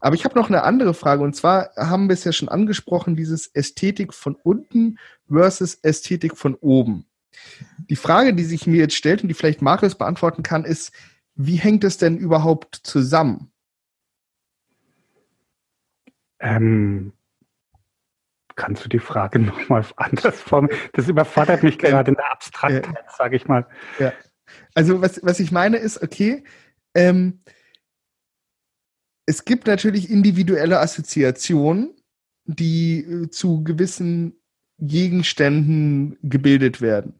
Aber 0.00 0.14
ich 0.14 0.24
habe 0.24 0.38
noch 0.38 0.48
eine 0.48 0.64
andere 0.64 0.92
Frage 0.92 1.22
und 1.22 1.34
zwar 1.34 1.70
haben 1.76 2.08
wir 2.08 2.14
es 2.14 2.24
ja 2.24 2.32
schon 2.32 2.48
angesprochen, 2.48 3.16
dieses 3.16 3.46
Ästhetik 3.46 4.12
von 4.12 4.34
unten 4.34 4.98
versus 5.28 5.74
Ästhetik 5.76 6.36
von 6.36 6.54
oben. 6.54 7.06
Die 7.88 7.96
Frage, 7.96 8.34
die 8.34 8.44
sich 8.44 8.66
mir 8.66 8.76
jetzt 8.76 8.96
stellt 8.96 9.22
und 9.22 9.28
die 9.28 9.34
vielleicht 9.34 9.62
Marius 9.62 9.94
beantworten 9.94 10.42
kann, 10.42 10.64
ist, 10.64 10.92
wie 11.34 11.56
hängt 11.56 11.84
es 11.84 11.98
denn 11.98 12.18
überhaupt 12.18 12.80
zusammen? 12.82 13.50
Ähm, 16.40 17.12
Kannst 18.56 18.82
du 18.84 18.88
die 18.88 18.98
Frage 18.98 19.38
nochmal 19.40 19.84
anders 19.96 20.40
formulieren? 20.40 20.80
Das 20.94 21.08
überfordert 21.08 21.62
mich 21.62 21.78
gerade 21.78 22.10
in 22.10 22.16
der 22.16 22.32
Abstraktheit, 22.32 22.86
ja. 22.86 23.12
sage 23.16 23.36
ich 23.36 23.46
mal. 23.46 23.66
Ja. 23.98 24.12
Also 24.74 25.02
was, 25.02 25.20
was 25.22 25.40
ich 25.40 25.52
meine 25.52 25.76
ist, 25.76 26.02
okay, 26.02 26.42
ähm, 26.94 27.40
es 29.26 29.44
gibt 29.44 29.66
natürlich 29.66 30.10
individuelle 30.10 30.80
Assoziationen, 30.80 31.94
die 32.44 33.00
äh, 33.00 33.28
zu 33.28 33.62
gewissen 33.62 34.40
Gegenständen 34.78 36.16
gebildet 36.22 36.80
werden. 36.80 37.18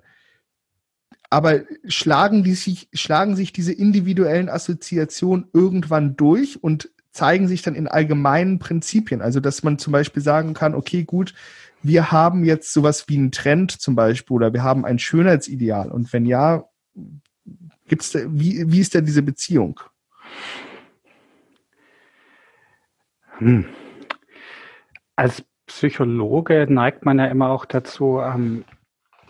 Aber 1.28 1.64
schlagen, 1.88 2.44
die 2.44 2.54
sich, 2.54 2.88
schlagen 2.94 3.34
sich 3.34 3.52
diese 3.52 3.72
individuellen 3.72 4.48
Assoziationen 4.48 5.48
irgendwann 5.52 6.16
durch 6.16 6.62
und 6.62 6.90
zeigen 7.16 7.48
sich 7.48 7.62
dann 7.62 7.74
in 7.74 7.88
allgemeinen 7.88 8.58
Prinzipien. 8.58 9.22
Also, 9.22 9.40
dass 9.40 9.62
man 9.62 9.78
zum 9.78 9.92
Beispiel 9.92 10.22
sagen 10.22 10.52
kann, 10.52 10.74
okay, 10.74 11.02
gut, 11.02 11.34
wir 11.82 12.12
haben 12.12 12.44
jetzt 12.44 12.72
sowas 12.72 13.08
wie 13.08 13.16
einen 13.16 13.32
Trend 13.32 13.72
zum 13.72 13.94
Beispiel 13.94 14.34
oder 14.34 14.52
wir 14.52 14.62
haben 14.62 14.84
ein 14.84 14.98
Schönheitsideal. 14.98 15.90
Und 15.90 16.12
wenn 16.12 16.26
ja, 16.26 16.64
gibt's 17.88 18.12
da, 18.12 18.20
wie, 18.26 18.70
wie 18.70 18.80
ist 18.80 18.94
denn 18.94 19.06
diese 19.06 19.22
Beziehung? 19.22 19.80
Hm. 23.38 23.64
Als 25.16 25.42
Psychologe 25.66 26.66
neigt 26.68 27.04
man 27.04 27.18
ja 27.18 27.26
immer 27.26 27.48
auch 27.48 27.64
dazu, 27.64 28.20
ähm, 28.20 28.64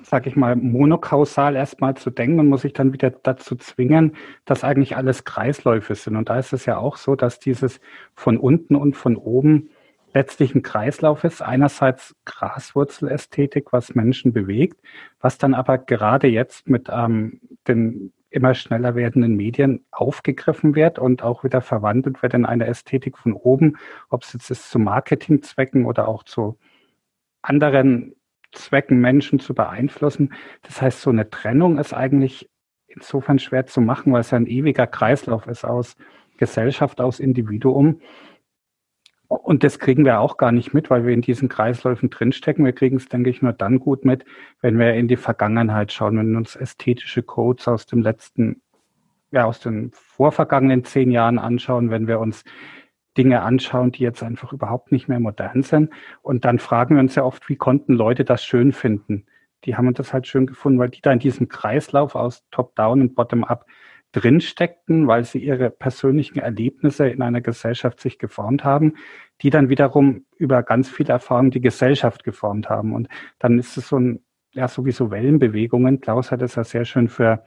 sag 0.08 0.28
ich 0.28 0.36
mal, 0.36 0.54
monokausal 0.54 1.56
erstmal 1.56 1.96
zu 1.96 2.10
denken 2.10 2.38
und 2.38 2.46
muss 2.46 2.62
sich 2.62 2.72
dann 2.72 2.92
wieder 2.92 3.10
dazu 3.10 3.56
zwingen, 3.56 4.14
dass 4.44 4.62
eigentlich 4.62 4.96
alles 4.96 5.24
Kreisläufe 5.24 5.96
sind. 5.96 6.14
Und 6.14 6.28
da 6.28 6.38
ist 6.38 6.52
es 6.52 6.64
ja 6.64 6.78
auch 6.78 6.96
so, 6.96 7.16
dass 7.16 7.40
dieses 7.40 7.80
von 8.14 8.38
unten 8.38 8.76
und 8.76 8.96
von 8.96 9.16
oben 9.16 9.70
letztlich 10.14 10.54
ein 10.54 10.62
Kreislauf 10.62 11.24
ist. 11.24 11.42
Einerseits 11.42 12.14
Graswurzelästhetik, 12.24 13.72
was 13.72 13.96
Menschen 13.96 14.32
bewegt, 14.32 14.80
was 15.20 15.38
dann 15.38 15.54
aber 15.54 15.76
gerade 15.76 16.28
jetzt 16.28 16.68
mit 16.68 16.88
ähm, 16.88 17.40
den 17.66 18.12
immer 18.30 18.54
schneller 18.54 18.94
werdenden 18.94 19.34
Medien 19.34 19.84
aufgegriffen 19.90 20.76
wird 20.76 21.00
und 21.00 21.24
auch 21.24 21.42
wieder 21.42 21.62
verwandelt 21.62 22.22
wird 22.22 22.34
in 22.34 22.46
eine 22.46 22.66
Ästhetik 22.68 23.18
von 23.18 23.32
oben, 23.32 23.76
ob 24.08 24.22
es 24.22 24.34
jetzt 24.34 24.50
ist 24.52 24.70
zu 24.70 24.78
Marketingzwecken 24.78 25.84
oder 25.84 26.06
auch 26.06 26.22
zu 26.22 26.58
anderen 27.42 28.14
Zwecken 28.56 29.00
Menschen 29.00 29.38
zu 29.38 29.54
beeinflussen. 29.54 30.34
Das 30.62 30.82
heißt, 30.82 31.00
so 31.00 31.10
eine 31.10 31.30
Trennung 31.30 31.78
ist 31.78 31.94
eigentlich 31.94 32.48
insofern 32.88 33.38
schwer 33.38 33.66
zu 33.66 33.80
machen, 33.80 34.12
weil 34.12 34.20
es 34.20 34.30
ja 34.30 34.38
ein 34.38 34.46
ewiger 34.46 34.86
Kreislauf 34.86 35.46
ist 35.46 35.64
aus 35.64 35.96
Gesellschaft, 36.38 37.00
aus 37.00 37.20
Individuum. 37.20 38.00
Und 39.28 39.64
das 39.64 39.78
kriegen 39.78 40.04
wir 40.04 40.20
auch 40.20 40.36
gar 40.36 40.52
nicht 40.52 40.72
mit, 40.72 40.88
weil 40.88 41.04
wir 41.04 41.12
in 41.12 41.20
diesen 41.20 41.48
Kreisläufen 41.48 42.10
drinstecken. 42.10 42.64
Wir 42.64 42.72
kriegen 42.72 42.96
es, 42.96 43.08
denke 43.08 43.28
ich, 43.28 43.42
nur 43.42 43.52
dann 43.52 43.80
gut 43.80 44.04
mit, 44.04 44.24
wenn 44.60 44.78
wir 44.78 44.94
in 44.94 45.08
die 45.08 45.16
Vergangenheit 45.16 45.92
schauen, 45.92 46.16
wenn 46.16 46.30
wir 46.30 46.38
uns 46.38 46.54
ästhetische 46.54 47.22
Codes 47.22 47.66
aus 47.66 47.86
dem 47.86 48.02
letzten, 48.02 48.62
ja, 49.32 49.44
aus 49.44 49.58
den 49.58 49.90
vorvergangenen 49.92 50.84
zehn 50.84 51.10
Jahren 51.10 51.38
anschauen, 51.38 51.90
wenn 51.90 52.06
wir 52.06 52.20
uns 52.20 52.44
Dinge 53.16 53.42
anschauen, 53.42 53.92
die 53.92 54.02
jetzt 54.02 54.22
einfach 54.22 54.52
überhaupt 54.52 54.92
nicht 54.92 55.09
mehr 55.09 55.20
modern 55.20 55.62
sind. 55.62 55.90
Und 56.22 56.44
dann 56.44 56.59
fragen 56.59 56.96
wir 56.96 57.00
uns 57.00 57.14
ja 57.14 57.24
oft, 57.24 57.48
wie 57.48 57.57
konnten 57.57 57.94
Leute 57.94 58.24
das 58.24 58.44
schön 58.44 58.72
finden? 58.72 59.26
Die 59.64 59.76
haben 59.76 59.92
das 59.94 60.12
halt 60.12 60.26
schön 60.26 60.46
gefunden, 60.46 60.79
weil 60.79 60.90
die 60.90 61.00
da 61.00 61.12
in 61.12 61.18
diesem 61.18 61.48
Kreislauf 61.48 62.14
aus 62.14 62.44
Top-Down 62.50 63.00
und 63.00 63.14
Bottom-Up 63.14 63.66
drinsteckten, 64.12 65.07
weil 65.07 65.24
sie 65.24 65.38
ihre 65.38 65.70
persönlichen 65.70 66.38
Erlebnisse 66.38 67.09
in 67.09 67.20
einer 67.22 67.40
Gesellschaft 67.40 68.00
sich 68.00 68.18
geformt 68.18 68.64
haben, 68.64 68.94
die 69.42 69.50
dann 69.50 69.68
wiederum 69.68 70.24
über 70.38 70.62
ganz 70.62 70.88
viele 70.88 71.12
Erfahrungen 71.12 71.50
die 71.50 71.61
Gesellschaft 71.61 72.24
geformt 72.24 72.70
haben. 72.70 72.94
Und 72.94 73.09
dann 73.38 73.59
ist 73.59 73.76
es 73.76 73.88
so 73.88 73.98
ein, 73.98 74.24
ja, 74.52 74.68
sowieso 74.68 75.11
Wellenbewegungen. 75.11 76.00
Klaus 76.00 76.31
hat 76.31 76.40
es 76.40 76.55
ja 76.55 76.64
sehr 76.64 76.87
schön 76.87 77.09
für 77.09 77.44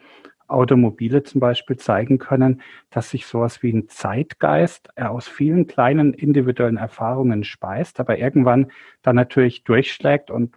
Automobile 0.50 1.24
zum 1.24 1.40
Beispiel 1.40 1.78
zeigen 1.78 2.18
können, 2.18 2.62
dass 2.90 3.10
sich 3.10 3.26
sowas 3.26 3.64
wie 3.64 3.74
ein 3.74 3.88
Zeitgeist 3.88 4.90
äh, 4.96 5.04
aus 5.04 5.28
vielen 5.28 5.68
kleinen 5.68 6.14
individuellen 6.14 6.78
Erfahrungen 6.78 7.44
speist, 7.44 8.00
aber 8.00 8.18
irgendwann 8.18 8.72
dann 9.02 9.16
natürlich 9.16 9.64
durchschlägt 9.64 10.32
und 10.32 10.56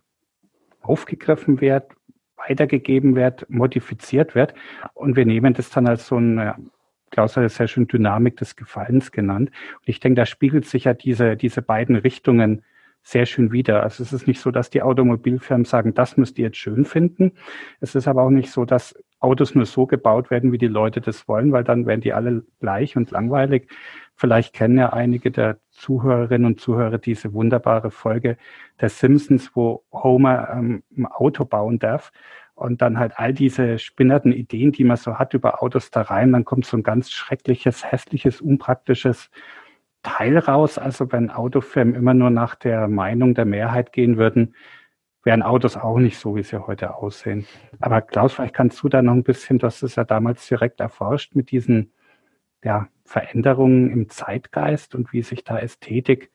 aufgegriffen 0.81 1.61
wird, 1.61 1.92
weitergegeben 2.37 3.14
wird, 3.14 3.48
modifiziert 3.48 4.35
wird. 4.35 4.55
Und 4.94 5.16
wir 5.16 5.26
nehmen 5.26 5.55
das 5.55 5.70
dann 5.70 5.87
als 5.87 6.07
so 6.07 6.16
ein, 6.18 6.70
Klaus 7.11 7.37
hat 7.37 7.44
es 7.44 7.57
sehr 7.57 7.68
schön 7.68 7.87
Dynamik 7.87 8.37
des 8.38 8.57
Gefallens 8.57 9.12
genannt. 9.12 9.50
Und 9.78 9.88
ich 9.88 10.00
denke, 10.00 10.16
da 10.16 10.26
spiegelt 10.26 10.66
sich 10.66 10.85
ja 10.85 10.94
diese, 10.94 11.37
diese 11.37 11.62
beiden 11.62 11.96
Richtungen 11.96 12.64
sehr 13.02 13.26
schön 13.26 13.52
wieder. 13.52 13.83
Also 13.83 14.02
es 14.02 14.12
ist 14.12 14.26
nicht 14.26 14.40
so, 14.40 14.50
dass 14.50 14.70
die 14.70 14.83
Automobilfirmen 14.83 15.64
sagen, 15.64 15.94
das 15.94 16.16
müsst 16.16 16.38
ihr 16.38 16.46
jetzt 16.46 16.59
schön 16.59 16.85
finden. 16.85 17.33
Es 17.81 17.94
ist 17.94 18.09
aber 18.09 18.22
auch 18.22 18.31
nicht 18.31 18.50
so, 18.50 18.64
dass 18.64 18.94
Autos 19.22 19.54
nur 19.54 19.66
so 19.66 19.87
gebaut 19.87 20.30
werden, 20.30 20.52
wie 20.52 20.58
die 20.58 20.66
Leute 20.66 21.00
das 21.00 21.28
wollen, 21.28 21.52
weil 21.52 21.64
dann 21.64 21.87
werden 21.87 22.00
die 22.00 22.12
alle 22.12 22.44
gleich 22.61 22.96
und 22.96 23.11
langweilig. 23.11 23.68
Vielleicht 24.16 24.52
kennen 24.52 24.78
ja 24.78 24.92
einige 24.92 25.30
der 25.30 25.58
Zuhörerinnen 25.70 26.46
und 26.46 26.61
Zuhörer 26.61 26.98
diese 26.98 27.32
wunderbare 27.32 27.90
Folge 27.90 28.37
der 28.80 28.88
Simpsons, 28.88 29.50
wo 29.54 29.85
Homer 29.92 30.50
ähm, 30.52 30.82
ein 30.96 31.06
Auto 31.06 31.44
bauen 31.44 31.78
darf 31.78 32.12
und 32.54 32.82
dann 32.82 32.98
halt 32.98 33.12
all 33.16 33.32
diese 33.32 33.78
spinnerten 33.78 34.32
Ideen, 34.32 34.72
die 34.72 34.85
man 34.85 34.96
so 34.96 35.18
hat 35.18 35.35
über 35.35 35.62
Autos 35.62 35.90
da 35.90 36.02
rein, 36.02 36.32
dann 36.32 36.44
kommt 36.44 36.66
so 36.66 36.76
ein 36.76 36.82
ganz 36.82 37.11
schreckliches, 37.11 37.90
hässliches, 37.90 38.40
unpraktisches 38.40 39.30
Teil 40.02 40.38
raus. 40.38 40.78
Also 40.78 41.11
wenn 41.12 41.30
Autofirmen 41.30 41.94
immer 41.94 42.14
nur 42.14 42.30
nach 42.30 42.54
der 42.54 42.88
Meinung 42.88 43.35
der 43.35 43.44
Mehrheit 43.46 43.92
gehen 43.92 44.16
würden, 44.16 44.54
wären 45.24 45.42
Autos 45.42 45.76
auch 45.76 45.98
nicht 45.98 46.18
so, 46.18 46.37
wie 46.37 46.42
sie 46.42 46.66
heute 46.66 46.94
aussehen. 46.94 47.46
Aber 47.80 48.00
Klaus, 48.00 48.35
vielleicht 48.35 48.54
kannst 48.54 48.82
du 48.82 48.88
da 48.88 49.02
noch 49.02 49.12
ein 49.12 49.22
bisschen, 49.22 49.58
du 49.58 49.66
hast 49.66 49.82
es 49.82 49.96
ja 49.96 50.04
damals 50.04 50.46
direkt 50.48 50.80
erforscht 50.80 51.35
mit 51.35 51.50
diesen 51.50 51.92
ja, 52.64 52.88
Veränderungen 53.04 53.90
im 53.90 54.08
Zeitgeist 54.08 54.94
und 54.94 55.12
wie 55.12 55.22
sich 55.22 55.44
da 55.44 55.58
Ästhetik 55.58 56.30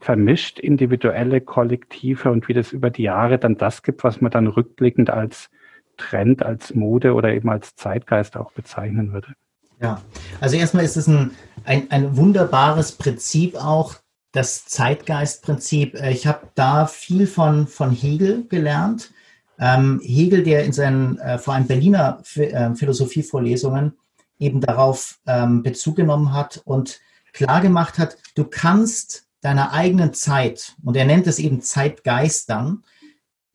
vermischt, 0.00 0.58
individuelle, 0.58 1.40
kollektive 1.40 2.30
und 2.30 2.48
wie 2.48 2.54
das 2.54 2.72
über 2.72 2.90
die 2.90 3.04
Jahre 3.04 3.38
dann 3.38 3.56
das 3.56 3.82
gibt, 3.82 4.02
was 4.02 4.20
man 4.20 4.32
dann 4.32 4.48
rückblickend 4.48 5.10
als 5.10 5.48
Trend, 5.96 6.42
als 6.42 6.74
Mode 6.74 7.14
oder 7.14 7.32
eben 7.32 7.48
als 7.50 7.76
Zeitgeist 7.76 8.36
auch 8.36 8.52
bezeichnen 8.52 9.12
würde. 9.12 9.34
Ja, 9.80 10.00
also 10.40 10.56
erstmal 10.56 10.84
ist 10.84 10.96
es 10.96 11.06
ein, 11.06 11.32
ein, 11.64 11.90
ein 11.90 12.16
wunderbares 12.16 12.92
Prinzip 12.92 13.56
auch, 13.56 13.96
das 14.32 14.64
Zeitgeistprinzip. 14.66 15.94
Äh, 15.94 16.10
ich 16.10 16.26
habe 16.26 16.48
da 16.54 16.86
viel 16.86 17.26
von, 17.26 17.66
von 17.66 17.92
Hegel 17.92 18.46
gelernt. 18.48 19.12
Ähm, 19.58 20.00
Hegel, 20.02 20.42
der 20.42 20.64
in 20.64 20.72
seinen 20.72 21.18
äh, 21.18 21.38
vor 21.38 21.54
allem 21.54 21.66
Berliner 21.66 22.22
äh, 22.34 22.74
Philosophievorlesungen 22.74 23.92
eben 24.38 24.60
darauf 24.60 25.20
ähm, 25.26 25.62
Bezug 25.62 25.96
genommen 25.96 26.32
hat 26.32 26.60
und 26.64 27.00
klar 27.32 27.60
gemacht 27.60 27.98
hat, 27.98 28.16
du 28.34 28.44
kannst 28.44 29.28
deiner 29.40 29.72
eigenen 29.72 30.14
Zeit, 30.14 30.74
und 30.84 30.96
er 30.96 31.04
nennt 31.04 31.26
es 31.26 31.38
eben 31.38 31.60
Zeitgeistern, 31.60 32.82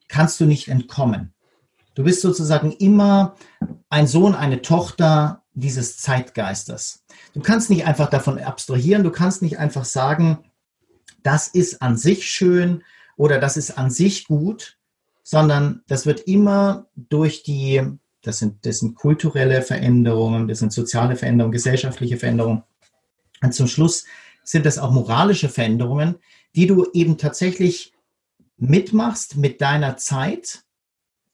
kannst 0.08 0.40
du 0.40 0.46
nicht 0.46 0.68
entkommen. 0.68 1.32
Du 1.94 2.04
bist 2.04 2.22
sozusagen 2.22 2.72
immer 2.72 3.34
ein 3.90 4.06
Sohn, 4.06 4.34
eine 4.34 4.62
Tochter 4.62 5.42
dieses 5.54 5.98
Zeitgeistes. 5.98 7.04
Du 7.34 7.40
kannst 7.40 7.70
nicht 7.70 7.86
einfach 7.86 8.08
davon 8.08 8.38
abstrahieren, 8.38 9.02
du 9.02 9.10
kannst 9.10 9.42
nicht 9.42 9.58
einfach 9.58 9.84
sagen, 9.84 10.38
das 11.22 11.48
ist 11.48 11.82
an 11.82 11.96
sich 11.96 12.30
schön 12.30 12.82
oder 13.16 13.38
das 13.38 13.56
ist 13.56 13.76
an 13.78 13.90
sich 13.90 14.26
gut, 14.26 14.78
sondern 15.22 15.82
das 15.88 16.06
wird 16.06 16.20
immer 16.20 16.86
durch 16.94 17.42
die, 17.42 17.82
das 18.22 18.38
sind, 18.38 18.64
das 18.64 18.78
sind 18.78 18.94
kulturelle 18.94 19.62
Veränderungen, 19.62 20.48
das 20.48 20.60
sind 20.60 20.72
soziale 20.72 21.16
Veränderungen, 21.16 21.52
gesellschaftliche 21.52 22.16
Veränderungen. 22.16 22.62
Und 23.42 23.54
zum 23.54 23.66
Schluss 23.66 24.04
sind 24.42 24.64
das 24.64 24.78
auch 24.78 24.90
moralische 24.90 25.48
Veränderungen, 25.48 26.16
die 26.54 26.66
du 26.66 26.86
eben 26.92 27.18
tatsächlich 27.18 27.92
mitmachst 28.56 29.36
mit 29.36 29.60
deiner 29.60 29.96
Zeit 29.96 30.64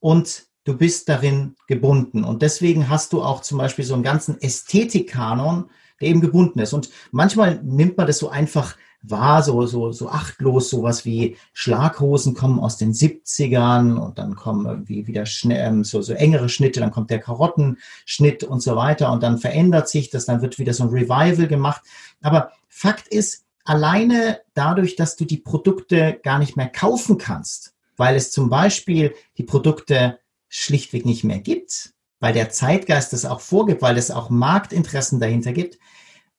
und 0.01 0.47
du 0.65 0.77
bist 0.77 1.09
darin 1.09 1.57
gebunden. 1.67 2.25
Und 2.25 2.43
deswegen 2.43 2.89
hast 2.89 3.13
du 3.13 3.23
auch 3.23 3.43
zum 3.43 3.59
Beispiel 3.59 3.85
so 3.85 3.95
einen 3.95 4.03
ganzen 4.03 4.41
Ästhetikkanon, 4.41 5.71
der 6.01 6.09
eben 6.09 6.21
gebunden 6.21 6.59
ist. 6.59 6.73
Und 6.73 6.91
manchmal 7.13 7.63
nimmt 7.63 7.97
man 7.97 8.07
das 8.07 8.19
so 8.19 8.29
einfach 8.29 8.77
wahr, 9.07 9.43
so, 9.43 9.67
so, 9.67 9.93
so 9.93 10.09
achtlos, 10.09 10.71
sowas 10.71 11.05
wie 11.05 11.37
Schlaghosen 11.53 12.35
kommen 12.35 12.59
aus 12.59 12.77
den 12.77 12.93
70ern 12.93 13.97
und 13.97 14.19
dann 14.19 14.35
kommen 14.35 14.67
irgendwie 14.67 15.07
wieder 15.07 15.25
ähm, 15.51 15.85
so, 15.85 16.01
so 16.01 16.15
engere 16.15 16.49
Schnitte, 16.49 16.81
dann 16.81 16.91
kommt 16.91 17.11
der 17.11 17.21
Karottenschnitt 17.21 18.45
und 18.45 18.61
so 18.61 18.77
weiter 18.77 19.13
und 19.13 19.23
dann 19.23 19.39
verändert 19.39 19.89
sich 19.89 20.11
das, 20.11 20.27
dann 20.27 20.43
wird 20.43 20.59
wieder 20.59 20.73
so 20.73 20.85
ein 20.85 20.91
Revival 20.91 21.47
gemacht. 21.49 21.83
Aber 22.23 22.51
Fakt 22.69 23.09
ist, 23.09 23.45
alleine 23.65 24.41
dadurch, 24.55 24.97
dass 24.97 25.17
du 25.17 25.25
die 25.25 25.39
Produkte 25.39 26.19
gar 26.23 26.39
nicht 26.39 26.57
mehr 26.57 26.69
kaufen 26.69 27.19
kannst, 27.19 27.75
weil 27.97 28.17
es 28.17 28.31
zum 28.31 28.49
Beispiel 28.51 29.15
die 29.39 29.45
Produkte 29.45 30.19
schlichtweg 30.49 31.05
nicht 31.05 31.25
mehr 31.25 31.41
gibt, 31.41 31.95
weil 32.21 32.33
der 32.33 32.51
Zeitgeist 32.51 33.13
das 33.13 33.25
auch 33.25 33.41
vorgibt, 33.41 33.83
weil 33.83 33.99
es 33.99 34.11
auch 34.11 34.31
Marktinteressen 34.31 35.21
dahinter 35.21 35.53
gibt, 35.53 35.79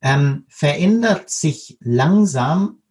ähm, 0.02 0.46
verändert 0.50 1.30
sich 1.30 1.78
langsam 1.82 2.82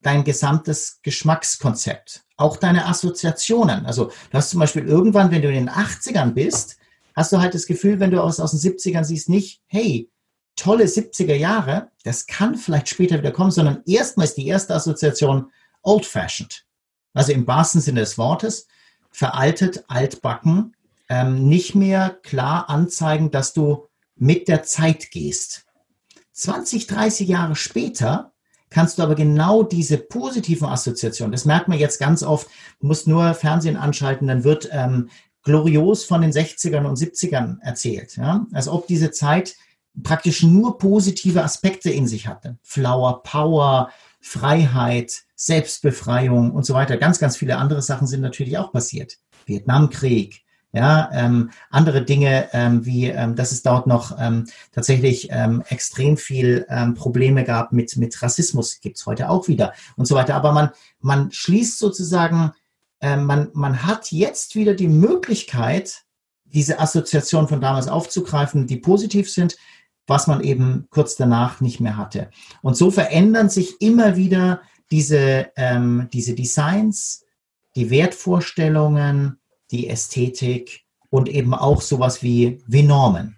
dein 0.00 0.24
gesamtes 0.24 1.00
Geschmackskonzept, 1.02 2.24
auch 2.36 2.56
deine 2.56 2.86
Assoziationen. 2.86 3.86
Also 3.86 4.06
du 4.30 4.38
hast 4.38 4.50
zum 4.50 4.60
Beispiel 4.60 4.86
irgendwann, 4.86 5.30
wenn 5.30 5.42
du 5.42 5.48
in 5.48 5.66
den 5.66 5.70
80ern 5.70 6.32
bist, 6.32 6.78
hast 7.14 7.32
du 7.32 7.38
halt 7.38 7.54
das 7.54 7.66
Gefühl, 7.66 8.00
wenn 8.00 8.10
du 8.10 8.22
aus, 8.22 8.40
aus 8.40 8.52
den 8.52 8.60
70ern 8.60 9.04
siehst, 9.04 9.28
nicht, 9.28 9.62
hey, 9.66 10.10
tolle 10.56 10.84
70er 10.84 11.34
Jahre, 11.34 11.90
das 12.04 12.26
kann 12.26 12.56
vielleicht 12.56 12.88
später 12.88 13.18
wieder 13.18 13.32
kommen, 13.32 13.50
sondern 13.50 13.82
erstmal 13.86 14.26
ist 14.26 14.36
die 14.36 14.46
erste 14.46 14.74
Assoziation 14.74 15.50
old-fashioned. 15.82 16.64
Also 17.14 17.32
im 17.32 17.46
wahrsten 17.46 17.80
Sinne 17.80 18.00
des 18.00 18.18
Wortes, 18.18 18.66
veraltet, 19.10 19.84
altbacken, 19.88 20.76
ähm, 21.08 21.48
nicht 21.48 21.74
mehr 21.74 22.18
klar 22.22 22.68
anzeigen, 22.68 23.30
dass 23.30 23.52
du 23.52 23.88
mit 24.16 24.48
der 24.48 24.62
Zeit 24.62 25.10
gehst. 25.10 25.64
20, 26.38 26.86
30 26.86 27.28
Jahre 27.28 27.56
später 27.56 28.32
kannst 28.70 28.98
du 28.98 29.02
aber 29.02 29.14
genau 29.14 29.62
diese 29.62 29.98
positiven 29.98 30.68
Assoziationen, 30.68 31.32
das 31.32 31.44
merkt 31.44 31.68
man 31.68 31.78
jetzt 31.78 31.98
ganz 31.98 32.22
oft, 32.22 32.48
du 32.80 32.86
musst 32.86 33.06
nur 33.06 33.34
Fernsehen 33.34 33.76
anschalten, 33.76 34.28
dann 34.28 34.44
wird 34.44 34.68
ähm, 34.70 35.08
glorios 35.42 36.04
von 36.04 36.20
den 36.20 36.30
60ern 36.30 36.84
und 36.84 36.98
70ern 36.98 37.60
erzählt. 37.62 38.16
Ja? 38.16 38.46
Als 38.52 38.68
ob 38.68 38.86
diese 38.86 39.10
Zeit 39.10 39.56
praktisch 40.02 40.42
nur 40.42 40.78
positive 40.78 41.42
Aspekte 41.42 41.90
in 41.90 42.06
sich 42.06 42.28
hatte. 42.28 42.58
Flower 42.62 43.22
Power, 43.22 43.90
Freiheit, 44.20 45.22
Selbstbefreiung 45.34 46.52
und 46.52 46.64
so 46.64 46.74
weiter. 46.74 46.98
Ganz, 46.98 47.18
ganz 47.18 47.36
viele 47.36 47.56
andere 47.56 47.82
Sachen 47.82 48.06
sind 48.06 48.20
natürlich 48.20 48.58
auch 48.58 48.70
passiert. 48.70 49.18
Vietnamkrieg, 49.46 50.42
Ja, 50.78 51.10
ähm, 51.12 51.50
andere 51.70 52.04
Dinge, 52.04 52.50
ähm, 52.52 52.86
wie 52.86 53.06
ähm, 53.06 53.34
dass 53.34 53.50
es 53.50 53.64
dort 53.64 53.88
noch 53.88 54.16
ähm, 54.20 54.46
tatsächlich 54.70 55.26
ähm, 55.32 55.64
extrem 55.68 56.16
viel 56.16 56.66
ähm, 56.68 56.94
Probleme 56.94 57.42
gab 57.42 57.72
mit, 57.72 57.96
mit 57.96 58.22
Rassismus, 58.22 58.78
gibt's 58.80 59.04
heute 59.04 59.28
auch 59.28 59.48
wieder 59.48 59.72
und 59.96 60.06
so 60.06 60.14
weiter. 60.14 60.36
Aber 60.36 60.52
man, 60.52 60.70
man 61.00 61.32
schließt 61.32 61.80
sozusagen, 61.80 62.52
äh, 63.00 63.16
man, 63.16 63.48
man 63.54 63.82
hat 63.86 64.12
jetzt 64.12 64.54
wieder 64.54 64.74
die 64.74 64.86
Möglichkeit, 64.86 66.04
diese 66.44 66.78
Assoziation 66.78 67.48
von 67.48 67.60
damals 67.60 67.88
aufzugreifen, 67.88 68.68
die 68.68 68.76
positiv 68.76 69.28
sind, 69.28 69.56
was 70.06 70.28
man 70.28 70.42
eben 70.42 70.86
kurz 70.90 71.16
danach 71.16 71.60
nicht 71.60 71.80
mehr 71.80 71.96
hatte. 71.96 72.30
Und 72.62 72.76
so 72.76 72.92
verändern 72.92 73.50
sich 73.50 73.80
immer 73.80 74.14
wieder 74.14 74.62
diese, 74.92 75.50
ähm, 75.56 76.08
diese 76.12 76.34
Designs, 76.36 77.24
die 77.74 77.90
Wertvorstellungen, 77.90 79.40
die 79.70 79.88
Ästhetik 79.88 80.84
und 81.10 81.28
eben 81.28 81.54
auch 81.54 81.80
sowas 81.80 82.22
wie, 82.22 82.62
wie 82.66 82.82
Normen. 82.82 83.36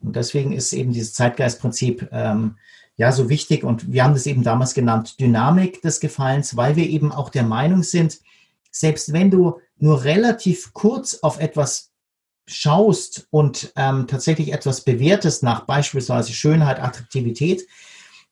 Und 0.00 0.16
deswegen 0.16 0.52
ist 0.52 0.72
eben 0.72 0.92
dieses 0.92 1.14
Zeitgeistprinzip 1.14 2.08
ähm, 2.12 2.56
ja 2.96 3.12
so 3.12 3.28
wichtig. 3.28 3.64
Und 3.64 3.90
wir 3.92 4.04
haben 4.04 4.14
das 4.14 4.26
eben 4.26 4.42
damals 4.42 4.74
genannt, 4.74 5.18
Dynamik 5.20 5.82
des 5.82 6.00
Gefallens, 6.00 6.56
weil 6.56 6.76
wir 6.76 6.88
eben 6.88 7.12
auch 7.12 7.30
der 7.30 7.44
Meinung 7.44 7.82
sind, 7.82 8.20
selbst 8.70 9.12
wenn 9.12 9.30
du 9.30 9.60
nur 9.78 10.04
relativ 10.04 10.72
kurz 10.74 11.20
auf 11.22 11.40
etwas 11.40 11.92
schaust 12.46 13.26
und 13.30 13.72
ähm, 13.76 14.06
tatsächlich 14.06 14.52
etwas 14.52 14.82
bewertest 14.82 15.42
nach 15.42 15.66
beispielsweise 15.66 16.32
Schönheit, 16.32 16.80
Attraktivität, 16.80 17.66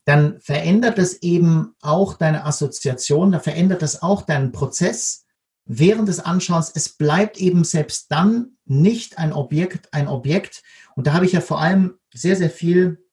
dann 0.05 0.41
verändert 0.41 0.99
das 0.99 1.15
eben 1.15 1.75
auch 1.83 2.15
deine 2.15 2.45
Assoziation, 2.45 3.33
da 3.33 3.41
verändert 3.41 3.83
das 3.83 4.03
auch 4.03 4.23
deinen 4.23 4.53
Prozess 4.53 5.26
während 5.67 6.09
des 6.09 6.21
Anschauens, 6.21 6.73
es 6.75 6.89
bleibt 6.89 7.39
eben 7.39 7.65
selbst 7.65 8.11
dann 8.11 8.57
nicht 8.65 9.19
ein 9.19 9.33
Objekt, 9.33 9.93
ein 9.93 10.09
Objekt. 10.09 10.63
Und 10.95 11.07
da 11.07 11.13
habe 11.13 11.27
ich 11.27 11.33
ja 11.33 11.41
vor 11.41 11.61
allem 11.61 11.95
sehr, 12.15 12.37
sehr 12.37 12.51
viel 12.51 13.05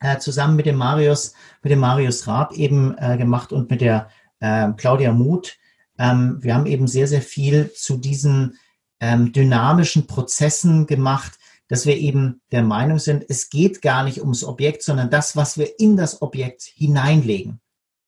äh, 0.00 0.18
zusammen 0.18 0.56
mit 0.56 0.66
dem 0.66 0.76
Marius, 0.76 1.34
mit 1.62 1.72
dem 1.72 1.78
Marius 1.78 2.26
Raab 2.26 2.52
eben 2.52 2.96
äh, 2.98 3.16
gemacht 3.16 3.52
und 3.52 3.70
mit 3.70 3.80
der 3.80 4.08
äh, 4.40 4.68
Claudia 4.76 5.12
Muth. 5.12 5.56
Ähm, 5.98 6.38
wir 6.40 6.54
haben 6.54 6.66
eben 6.66 6.86
sehr, 6.86 7.06
sehr 7.06 7.22
viel 7.22 7.72
zu 7.72 7.96
diesen 7.96 8.58
ähm, 9.00 9.32
dynamischen 9.32 10.06
Prozessen 10.06 10.86
gemacht, 10.86 11.38
dass 11.68 11.86
wir 11.86 11.96
eben 11.96 12.42
der 12.52 12.62
Meinung 12.62 12.98
sind, 12.98 13.24
es 13.28 13.48
geht 13.48 13.80
gar 13.80 14.04
nicht 14.04 14.20
ums 14.20 14.44
Objekt, 14.44 14.82
sondern 14.82 15.10
das, 15.10 15.36
was 15.36 15.56
wir 15.56 15.78
in 15.78 15.96
das 15.96 16.20
Objekt 16.20 16.62
hineinlegen. 16.62 17.60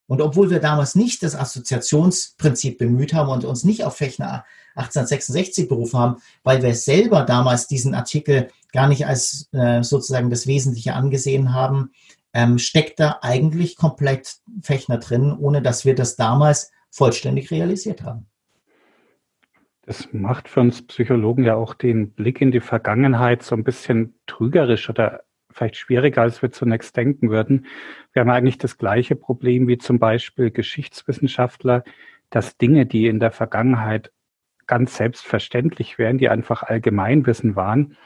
Und 0.06 0.20
obwohl 0.22 0.50
wir 0.50 0.60
damals 0.60 0.94
nicht 0.94 1.22
das 1.22 1.34
Assoziationsprinzip 1.34 2.78
bemüht 2.78 3.12
haben 3.12 3.30
und 3.30 3.44
uns 3.44 3.64
nicht 3.64 3.84
auf 3.84 3.96
Fechner 3.96 4.44
1866 4.76 5.68
berufen 5.68 5.98
haben, 5.98 6.16
weil 6.44 6.62
wir 6.62 6.74
selber 6.74 7.22
damals 7.22 7.66
diesen 7.66 7.94
Artikel 7.94 8.50
gar 8.72 8.88
nicht 8.88 9.06
als 9.06 9.48
äh, 9.52 9.82
sozusagen 9.82 10.30
das 10.30 10.46
Wesentliche 10.46 10.94
angesehen 10.94 11.54
haben, 11.54 11.90
ähm, 12.34 12.58
steckt 12.58 13.00
da 13.00 13.18
eigentlich 13.22 13.76
komplett 13.76 14.36
Fechner 14.62 14.98
drin, 14.98 15.32
ohne 15.32 15.62
dass 15.62 15.84
wir 15.84 15.94
das 15.94 16.16
damals 16.16 16.70
vollständig 16.90 17.50
realisiert 17.50 18.02
haben. 18.02 18.26
Das 19.82 20.08
macht 20.12 20.48
für 20.48 20.60
uns 20.60 20.82
Psychologen 20.82 21.44
ja 21.44 21.54
auch 21.54 21.72
den 21.72 22.10
Blick 22.10 22.40
in 22.40 22.50
die 22.50 22.60
Vergangenheit 22.60 23.42
so 23.42 23.54
ein 23.54 23.64
bisschen 23.64 24.14
trügerisch 24.26 24.90
oder 24.90 25.22
vielleicht 25.56 25.76
schwieriger, 25.76 26.22
als 26.22 26.42
wir 26.42 26.52
zunächst 26.52 26.96
denken 26.96 27.30
würden. 27.30 27.66
Wir 28.12 28.20
haben 28.20 28.30
eigentlich 28.30 28.58
das 28.58 28.78
gleiche 28.78 29.16
Problem 29.16 29.68
wie 29.68 29.78
zum 29.78 29.98
Beispiel 29.98 30.50
Geschichtswissenschaftler, 30.50 31.84
dass 32.30 32.56
Dinge, 32.56 32.86
die 32.86 33.06
in 33.06 33.20
der 33.20 33.30
Vergangenheit 33.30 34.12
ganz 34.66 34.96
selbstverständlich 34.96 35.98
wären, 35.98 36.18
die 36.18 36.28
einfach 36.28 36.62
Allgemeinwissen 36.62 37.56
waren, 37.56 37.96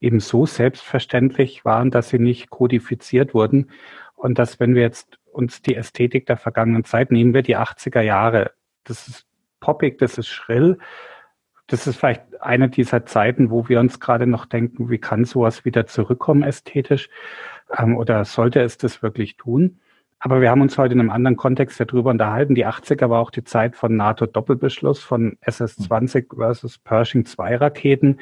eben 0.00 0.20
so 0.20 0.46
selbstverständlich 0.46 1.64
waren, 1.64 1.90
dass 1.90 2.10
sie 2.10 2.18
nicht 2.18 2.50
kodifiziert 2.50 3.34
wurden. 3.34 3.70
Und 4.14 4.38
dass, 4.38 4.60
wenn 4.60 4.74
wir 4.74 4.82
jetzt 4.82 5.18
uns 5.32 5.62
die 5.62 5.76
Ästhetik 5.76 6.26
der 6.26 6.36
vergangenen 6.36 6.84
Zeit 6.84 7.10
nehmen, 7.10 7.34
wir 7.34 7.42
die 7.42 7.56
80er 7.56 8.00
Jahre. 8.00 8.52
Das 8.84 9.08
ist 9.08 9.26
poppig, 9.60 9.98
das 9.98 10.18
ist 10.18 10.28
schrill, 10.28 10.78
das 11.70 11.86
ist 11.86 11.96
vielleicht 11.96 12.42
eine 12.42 12.68
dieser 12.68 13.06
Zeiten, 13.06 13.50
wo 13.50 13.68
wir 13.68 13.78
uns 13.78 14.00
gerade 14.00 14.26
noch 14.26 14.44
denken, 14.44 14.90
wie 14.90 14.98
kann 14.98 15.24
sowas 15.24 15.64
wieder 15.64 15.86
zurückkommen 15.86 16.42
ästhetisch 16.42 17.08
ähm, 17.78 17.96
oder 17.96 18.24
sollte 18.24 18.60
es 18.60 18.76
das 18.76 19.02
wirklich 19.02 19.36
tun? 19.36 19.78
Aber 20.18 20.40
wir 20.40 20.50
haben 20.50 20.60
uns 20.60 20.76
heute 20.76 20.94
in 20.94 21.00
einem 21.00 21.10
anderen 21.10 21.36
Kontext 21.36 21.80
darüber 21.80 22.10
unterhalten. 22.10 22.56
Die 22.56 22.66
80er 22.66 23.08
war 23.08 23.20
auch 23.20 23.30
die 23.30 23.44
Zeit 23.44 23.76
von 23.76 23.96
NATO-Doppelbeschluss 23.96 25.00
von 25.00 25.38
SS-20 25.42 26.36
versus 26.36 26.78
Pershing-2-Raketen. 26.78 28.20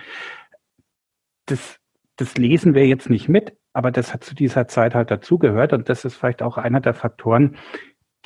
Das, 1.46 1.80
das 2.16 2.36
lesen 2.36 2.74
wir 2.74 2.86
jetzt 2.86 3.08
nicht 3.08 3.30
mit, 3.30 3.56
aber 3.72 3.90
das 3.90 4.12
hat 4.12 4.24
zu 4.24 4.34
dieser 4.34 4.68
Zeit 4.68 4.94
halt 4.94 5.10
dazugehört 5.10 5.72
und 5.72 5.88
das 5.88 6.04
ist 6.04 6.16
vielleicht 6.16 6.42
auch 6.42 6.58
einer 6.58 6.80
der 6.80 6.94
Faktoren, 6.94 7.56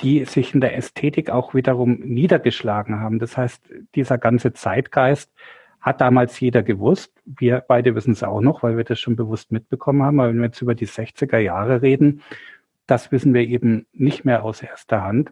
die 0.03 0.25
sich 0.25 0.53
in 0.53 0.61
der 0.61 0.75
Ästhetik 0.75 1.29
auch 1.29 1.53
wiederum 1.53 1.99
niedergeschlagen 1.99 2.99
haben. 2.99 3.19
Das 3.19 3.37
heißt, 3.37 3.63
dieser 3.95 4.17
ganze 4.17 4.53
Zeitgeist 4.53 5.31
hat 5.79 6.01
damals 6.01 6.39
jeder 6.39 6.61
gewusst. 6.61 7.13
Wir 7.25 7.63
beide 7.65 7.95
wissen 7.95 8.11
es 8.11 8.23
auch 8.23 8.41
noch, 8.41 8.63
weil 8.63 8.77
wir 8.77 8.83
das 8.83 8.99
schon 8.99 9.15
bewusst 9.15 9.51
mitbekommen 9.51 10.03
haben. 10.03 10.19
Aber 10.19 10.29
wenn 10.29 10.37
wir 10.37 10.45
jetzt 10.45 10.61
über 10.61 10.75
die 10.75 10.87
60er 10.87 11.37
Jahre 11.37 11.81
reden, 11.81 12.21
das 12.85 13.11
wissen 13.11 13.33
wir 13.33 13.41
eben 13.41 13.85
nicht 13.93 14.25
mehr 14.25 14.43
aus 14.43 14.61
erster 14.61 15.03
Hand. 15.03 15.31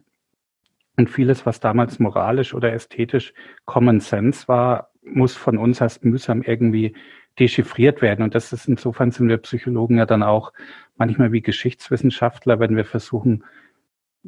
Und 0.96 1.08
vieles, 1.08 1.46
was 1.46 1.60
damals 1.60 1.98
moralisch 1.98 2.54
oder 2.54 2.72
ästhetisch 2.72 3.32
Common 3.64 4.00
Sense 4.00 4.48
war, 4.48 4.90
muss 5.02 5.36
von 5.36 5.58
uns 5.58 5.80
erst 5.80 6.04
mühsam 6.04 6.42
irgendwie 6.42 6.94
dechiffriert 7.38 8.02
werden. 8.02 8.22
Und 8.22 8.34
das 8.34 8.52
ist 8.52 8.68
insofern 8.68 9.10
sind 9.10 9.28
wir 9.28 9.38
Psychologen 9.38 9.98
ja 9.98 10.06
dann 10.06 10.22
auch 10.22 10.52
manchmal 10.96 11.32
wie 11.32 11.40
Geschichtswissenschaftler, 11.40 12.60
wenn 12.60 12.76
wir 12.76 12.84
versuchen, 12.84 13.44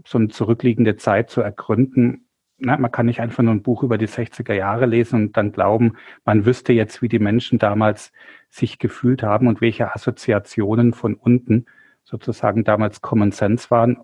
so 0.07 0.19
eine 0.19 0.29
zurückliegende 0.29 0.97
Zeit 0.97 1.31
zu 1.31 1.41
ergründen. 1.41 2.27
Na, 2.59 2.77
man 2.77 2.91
kann 2.91 3.07
nicht 3.07 3.21
einfach 3.21 3.43
nur 3.43 3.55
ein 3.55 3.63
Buch 3.63 3.83
über 3.83 3.99
die 3.99 4.09
60er 4.09 4.55
Jahre 4.55 4.87
lesen 4.87 5.25
und 5.25 5.37
dann 5.37 5.53
glauben, 5.53 5.95
man 6.25 6.47
wüsste 6.47 6.73
jetzt, 6.73 7.03
wie 7.03 7.09
die 7.09 7.19
Menschen 7.19 7.59
damals 7.59 8.13
sich 8.51 8.79
gefühlt 8.79 9.23
haben 9.23 9.49
und 9.49 9.61
welche 9.61 9.95
Assoziationen 9.95 10.93
von 10.95 11.15
unten 11.15 11.67
sozusagen 12.05 12.65
damals 12.65 13.01
Common 13.01 13.33
Sense 13.33 13.71
waren, 13.71 13.99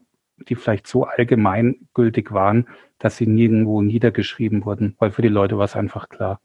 die 0.49 0.57
vielleicht 0.57 0.87
so 0.87 1.05
allgemeingültig 1.05 2.33
waren, 2.33 2.67
dass 2.99 3.17
sie 3.17 3.27
nirgendwo 3.27 3.83
niedergeschrieben 3.83 4.65
wurden, 4.65 4.97
weil 4.99 5.11
für 5.11 5.23
die 5.23 5.29
Leute 5.29 5.59
war 5.59 5.65
es 5.65 5.77
einfach 5.77 6.09
klar. 6.09 6.41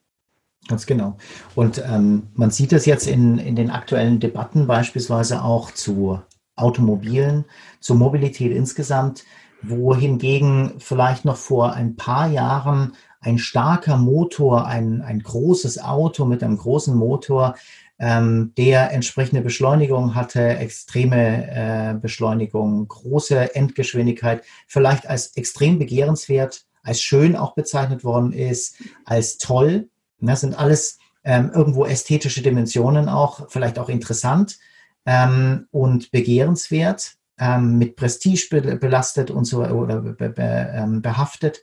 Ganz 0.68 0.86
genau. 0.86 1.18
Und 1.54 1.84
ähm, 1.88 2.28
man 2.34 2.50
sieht 2.50 2.72
das 2.72 2.86
jetzt 2.86 3.08
in, 3.08 3.38
in 3.38 3.56
den 3.56 3.70
aktuellen 3.70 4.20
Debatten 4.20 4.68
beispielsweise 4.68 5.44
auch 5.44 5.72
zu 5.72 6.22
Automobilen, 6.56 7.46
zur 7.80 7.96
Mobilität 7.96 8.52
insgesamt, 8.52 9.24
wohingegen 9.62 10.76
vielleicht 10.80 11.26
noch 11.26 11.38
vor 11.38 11.74
ein 11.74 11.96
paar 11.96 12.28
Jahren 12.28 12.94
ein 13.20 13.38
starker 13.40 13.98
Motor, 13.98 14.66
ein, 14.66 15.02
ein 15.02 15.20
großes 15.20 15.84
Auto 15.84 16.26
mit 16.26 16.44
einem 16.44 16.58
großen 16.58 16.96
Motor, 16.96 17.56
ähm, 17.98 18.54
der 18.58 18.92
entsprechende 18.92 19.42
Beschleunigung 19.42 20.16
hatte, 20.16 20.58
extreme 20.58 21.48
äh, 21.50 21.94
Beschleunigung, 21.96 22.88
große 22.88 23.56
Endgeschwindigkeit, 23.56 24.44
vielleicht 24.68 25.08
als 25.08 25.36
extrem 25.38 25.80
begehrenswert, 25.80 26.66
als 26.84 27.02
schön 27.02 27.36
auch 27.36 27.56
bezeichnet 27.56 28.04
worden 28.04 28.32
ist, 28.32 28.76
als 29.06 29.38
toll. 29.38 29.90
Das 30.20 30.42
sind 30.42 30.58
alles 30.58 31.00
ähm, 31.24 31.52
irgendwo 31.54 31.86
ästhetische 31.86 32.42
Dimensionen 32.42 33.10
auch, 33.10 33.50
vielleicht 33.50 33.80
auch 33.80 33.90
interessant 33.90 34.58
ähm, 35.06 35.68
und 35.72 36.12
begehrenswert, 36.12 37.16
ähm, 37.38 37.78
mit 37.78 37.96
Prestige 37.96 38.48
be 38.50 38.76
belastet 38.78 39.32
und 39.32 39.46
so 39.46 39.64
oder 39.64 40.02
be 40.02 40.30
be 40.30 40.72
ähm, 40.74 41.02
behaftet, 41.02 41.62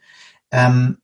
ähm, 0.50 0.98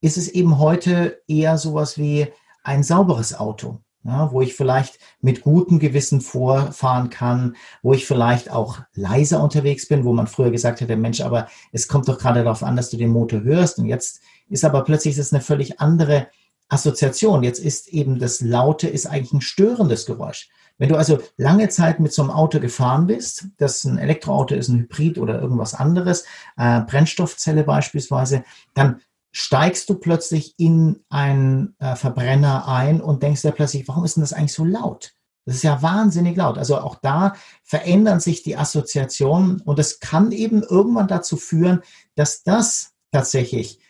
ist 0.00 0.18
es 0.18 0.28
eben 0.28 0.58
heute 0.58 1.22
eher 1.26 1.56
sowas 1.58 1.98
wie 1.98 2.26
ein 2.62 2.82
sauberes 2.82 3.38
Auto. 3.38 3.80
Ja, 4.06 4.30
wo 4.32 4.42
ich 4.42 4.54
vielleicht 4.54 4.98
mit 5.22 5.40
gutem 5.40 5.78
Gewissen 5.78 6.20
vorfahren 6.20 7.08
kann, 7.08 7.56
wo 7.82 7.94
ich 7.94 8.06
vielleicht 8.06 8.50
auch 8.50 8.80
leiser 8.92 9.42
unterwegs 9.42 9.88
bin, 9.88 10.04
wo 10.04 10.12
man 10.12 10.26
früher 10.26 10.50
gesagt 10.50 10.82
hätte, 10.82 10.94
Mensch, 10.96 11.22
aber 11.22 11.48
es 11.72 11.88
kommt 11.88 12.06
doch 12.06 12.18
gerade 12.18 12.44
darauf 12.44 12.62
an, 12.62 12.76
dass 12.76 12.90
du 12.90 12.98
den 12.98 13.08
Motor 13.08 13.44
hörst. 13.44 13.78
Und 13.78 13.86
jetzt 13.86 14.20
ist 14.50 14.62
aber 14.62 14.84
plötzlich 14.84 15.16
das 15.16 15.32
eine 15.32 15.40
völlig 15.40 15.80
andere 15.80 16.26
Assoziation. 16.68 17.42
Jetzt 17.44 17.60
ist 17.60 17.88
eben 17.88 18.18
das 18.18 18.42
Laute 18.42 18.88
ist 18.88 19.06
eigentlich 19.06 19.32
ein 19.32 19.40
störendes 19.40 20.04
Geräusch. 20.04 20.50
Wenn 20.78 20.88
du 20.88 20.96
also 20.96 21.20
lange 21.36 21.68
Zeit 21.68 22.00
mit 22.00 22.12
so 22.12 22.22
einem 22.22 22.30
Auto 22.30 22.58
gefahren 22.58 23.06
bist, 23.06 23.46
das 23.58 23.84
ein 23.84 23.98
Elektroauto 23.98 24.54
ist, 24.54 24.68
ein 24.68 24.80
Hybrid 24.80 25.18
oder 25.18 25.40
irgendwas 25.40 25.74
anderes, 25.74 26.24
äh, 26.56 26.80
Brennstoffzelle 26.80 27.62
beispielsweise, 27.62 28.44
dann 28.74 29.00
steigst 29.30 29.88
du 29.88 29.94
plötzlich 29.94 30.54
in 30.58 31.00
einen 31.10 31.74
äh, 31.78 31.96
Verbrenner 31.96 32.68
ein 32.68 33.00
und 33.00 33.22
denkst 33.22 33.42
dir 33.42 33.52
plötzlich, 33.52 33.86
warum 33.88 34.04
ist 34.04 34.16
denn 34.16 34.22
das 34.22 34.32
eigentlich 34.32 34.52
so 34.52 34.64
laut? 34.64 35.12
Das 35.44 35.56
ist 35.56 35.64
ja 35.64 35.82
wahnsinnig 35.82 36.36
laut. 36.36 36.56
Also 36.56 36.78
auch 36.78 36.96
da 36.96 37.34
verändern 37.62 38.20
sich 38.20 38.42
die 38.42 38.56
Assoziationen 38.56 39.60
und 39.60 39.78
es 39.78 40.00
kann 40.00 40.32
eben 40.32 40.62
irgendwann 40.62 41.08
dazu 41.08 41.36
führen, 41.36 41.82
dass 42.14 42.42
das 42.42 42.92
tatsächlich 43.12 43.80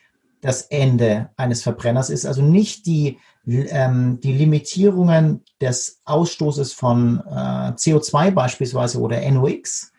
das 0.41 0.63
Ende 0.63 1.31
eines 1.37 1.63
Verbrenners 1.63 2.11
ist. 2.11 2.27
Also 2.27 2.43
nicht 2.43 2.87
die 2.87 3.19
ähm, 3.47 4.21
die 4.21 4.33
Limitierungen 4.33 5.45
des 5.61 6.01
Ausstoßes 6.05 6.73
von 6.73 7.21
äh, 7.27 7.73
CO2 7.73 8.31
beispielsweise 8.31 9.01
oder 9.01 9.21
NOx, 9.31 9.93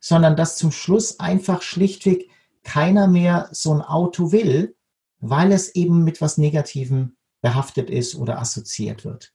sondern 0.00 0.36
dass 0.36 0.56
zum 0.56 0.72
Schluss 0.72 1.20
einfach 1.20 1.62
schlichtweg 1.62 2.28
keiner 2.62 3.08
mehr 3.08 3.48
so 3.52 3.72
ein 3.74 3.82
Auto 3.82 4.32
will, 4.32 4.76
weil 5.20 5.52
es 5.52 5.74
eben 5.74 6.04
mit 6.04 6.20
was 6.20 6.38
Negativem 6.38 7.16
behaftet 7.40 7.90
ist 7.90 8.14
oder 8.14 8.38
assoziiert 8.38 9.04
wird. 9.04 9.32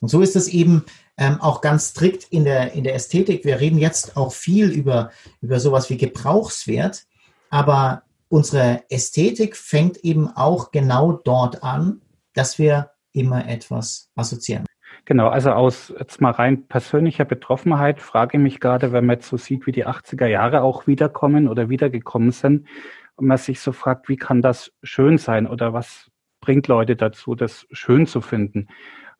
Und 0.00 0.08
so 0.08 0.20
ist 0.20 0.34
es 0.34 0.48
eben 0.48 0.84
ähm, 1.16 1.40
auch 1.40 1.60
ganz 1.60 1.90
strikt 1.90 2.24
in 2.24 2.44
der, 2.44 2.72
in 2.72 2.82
der 2.82 2.94
Ästhetik. 2.94 3.44
Wir 3.44 3.60
reden 3.60 3.78
jetzt 3.78 4.16
auch 4.16 4.32
viel 4.32 4.70
über, 4.70 5.10
über 5.40 5.60
sowas 5.60 5.90
wie 5.90 5.96
Gebrauchswert, 5.96 7.06
aber 7.50 8.02
unsere 8.28 8.82
Ästhetik 8.90 9.56
fängt 9.56 9.98
eben 9.98 10.28
auch 10.28 10.72
genau 10.72 11.12
dort 11.12 11.62
an, 11.62 12.00
dass 12.34 12.58
wir 12.58 12.91
immer 13.12 13.48
etwas 13.48 14.10
assoziieren. 14.14 14.64
Genau, 15.04 15.28
also 15.28 15.50
aus 15.50 15.92
jetzt 15.98 16.20
mal 16.20 16.30
rein 16.30 16.68
persönlicher 16.68 17.24
Betroffenheit 17.24 18.00
frage 18.00 18.36
ich 18.36 18.42
mich 18.42 18.60
gerade, 18.60 18.92
wenn 18.92 19.06
man 19.06 19.16
jetzt 19.16 19.28
so 19.28 19.36
sieht, 19.36 19.66
wie 19.66 19.72
die 19.72 19.86
80er 19.86 20.26
Jahre 20.26 20.62
auch 20.62 20.86
wiederkommen 20.86 21.48
oder 21.48 21.68
wiedergekommen 21.68 22.30
sind, 22.30 22.68
und 23.16 23.26
man 23.26 23.38
sich 23.38 23.60
so 23.60 23.72
fragt, 23.72 24.08
wie 24.08 24.16
kann 24.16 24.42
das 24.42 24.72
schön 24.82 25.18
sein 25.18 25.46
oder 25.46 25.72
was 25.72 26.10
bringt 26.40 26.66
Leute 26.68 26.96
dazu, 26.96 27.34
das 27.34 27.66
schön 27.70 28.06
zu 28.06 28.20
finden? 28.20 28.68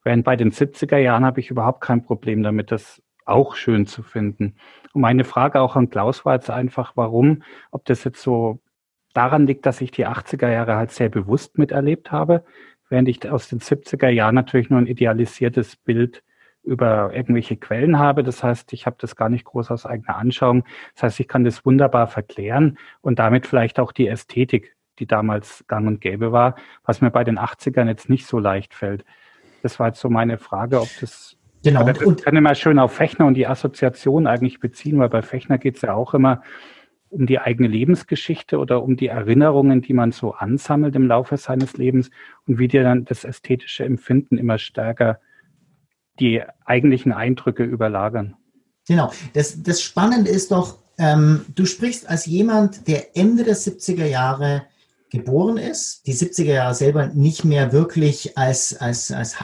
Während 0.03 0.25
bei 0.25 0.35
den 0.35 0.51
70er 0.51 0.97
Jahren 0.97 1.25
habe 1.25 1.39
ich 1.39 1.49
überhaupt 1.49 1.81
kein 1.81 2.03
Problem 2.03 2.43
damit, 2.43 2.71
das 2.71 3.01
auch 3.25 3.55
schön 3.55 3.85
zu 3.85 4.03
finden. 4.03 4.57
Und 4.93 5.01
meine 5.01 5.23
Frage 5.23 5.61
auch 5.61 5.75
an 5.75 5.89
Klaus 5.89 6.25
war 6.25 6.35
jetzt 6.35 6.49
einfach, 6.49 6.93
warum, 6.95 7.43
ob 7.71 7.85
das 7.85 8.03
jetzt 8.03 8.21
so 8.21 8.59
daran 9.13 9.47
liegt, 9.47 9.65
dass 9.65 9.79
ich 9.79 9.91
die 9.91 10.07
80er 10.07 10.51
Jahre 10.51 10.75
halt 10.75 10.91
sehr 10.91 11.09
bewusst 11.09 11.57
miterlebt 11.57 12.11
habe, 12.11 12.43
während 12.93 13.09
ich 13.09 13.27
aus 13.27 13.49
den 13.49 13.59
70er 13.59 14.09
Jahren 14.09 14.35
natürlich 14.35 14.69
nur 14.69 14.79
ein 14.79 14.85
idealisiertes 14.85 15.77
Bild 15.77 16.21
über 16.61 17.11
irgendwelche 17.11 17.57
Quellen 17.57 17.97
habe. 17.97 18.21
Das 18.21 18.43
heißt, 18.43 18.71
ich 18.71 18.85
habe 18.85 18.97
das 18.99 19.15
gar 19.15 19.29
nicht 19.29 19.45
groß 19.45 19.71
aus 19.71 19.87
eigener 19.87 20.15
Anschauung. 20.15 20.63
Das 20.93 21.01
heißt, 21.01 21.19
ich 21.19 21.27
kann 21.27 21.43
das 21.43 21.65
wunderbar 21.65 22.05
verklären 22.05 22.77
und 23.01 23.17
damit 23.17 23.47
vielleicht 23.47 23.79
auch 23.79 23.93
die 23.93 24.07
Ästhetik, 24.07 24.75
die 24.99 25.07
damals 25.07 25.65
gang 25.67 25.87
und 25.87 26.01
gäbe 26.01 26.31
war, 26.31 26.55
was 26.85 27.01
mir 27.01 27.09
bei 27.09 27.23
den 27.23 27.39
80ern 27.39 27.87
jetzt 27.87 28.09
nicht 28.09 28.27
so 28.27 28.37
leicht 28.37 28.75
fällt. 28.75 29.03
Das 29.63 29.79
war 29.79 29.87
jetzt 29.87 29.99
so 29.99 30.11
meine 30.11 30.37
Frage, 30.37 30.79
ob 30.79 30.89
das 31.01 31.35
Genau. 31.63 31.85
Das 31.85 31.99
und, 31.99 32.23
kann 32.23 32.35
immer 32.35 32.55
schön 32.55 32.77
auf 32.77 32.93
Fechner 32.93 33.25
und 33.25 33.35
die 33.35 33.47
Assoziation 33.47 34.27
eigentlich 34.27 34.59
beziehen, 34.59 34.99
weil 34.99 35.07
bei 35.07 35.21
Fechner 35.21 35.57
geht 35.57 35.77
es 35.77 35.81
ja 35.81 35.93
auch 35.93 36.13
immer 36.13 36.43
um 37.13 37.27
die 37.27 37.39
eigene 37.39 37.67
Lebensgeschichte 37.67 38.57
oder 38.57 38.83
um 38.83 38.97
die 38.97 39.07
Erinnerungen, 39.07 39.81
die 39.81 39.93
man 39.93 40.11
so 40.11 40.33
ansammelt 40.33 40.95
im 40.95 41.07
Laufe 41.07 41.37
seines 41.37 41.77
Lebens 41.77 42.09
und 42.47 42.57
wie 42.57 42.67
dir 42.67 42.83
dann 42.83 43.05
das 43.05 43.23
ästhetische 43.23 43.85
Empfinden 43.85 44.37
immer 44.37 44.57
stärker 44.57 45.19
die 46.19 46.41
eigentlichen 46.65 47.11
Eindrücke 47.11 47.63
überlagern. 47.63 48.35
Genau. 48.87 49.11
Das, 49.33 49.61
das 49.63 49.81
Spannende 49.81 50.29
ist 50.29 50.51
doch, 50.51 50.79
ähm, 50.97 51.45
du 51.55 51.65
sprichst 51.65 52.09
als 52.09 52.25
jemand, 52.25 52.87
der 52.87 53.15
Ende 53.15 53.43
der 53.43 53.55
70er 53.55 54.05
Jahre 54.05 54.63
geboren 55.13 55.57
ist, 55.57 56.07
die 56.07 56.15
70er 56.15 56.53
Jahre 56.53 56.73
selber 56.73 57.05
nicht 57.05 57.45
mehr 57.45 57.71
wirklich 57.71 58.35
als, 58.35 58.75
als, 58.75 59.11
als, 59.11 59.37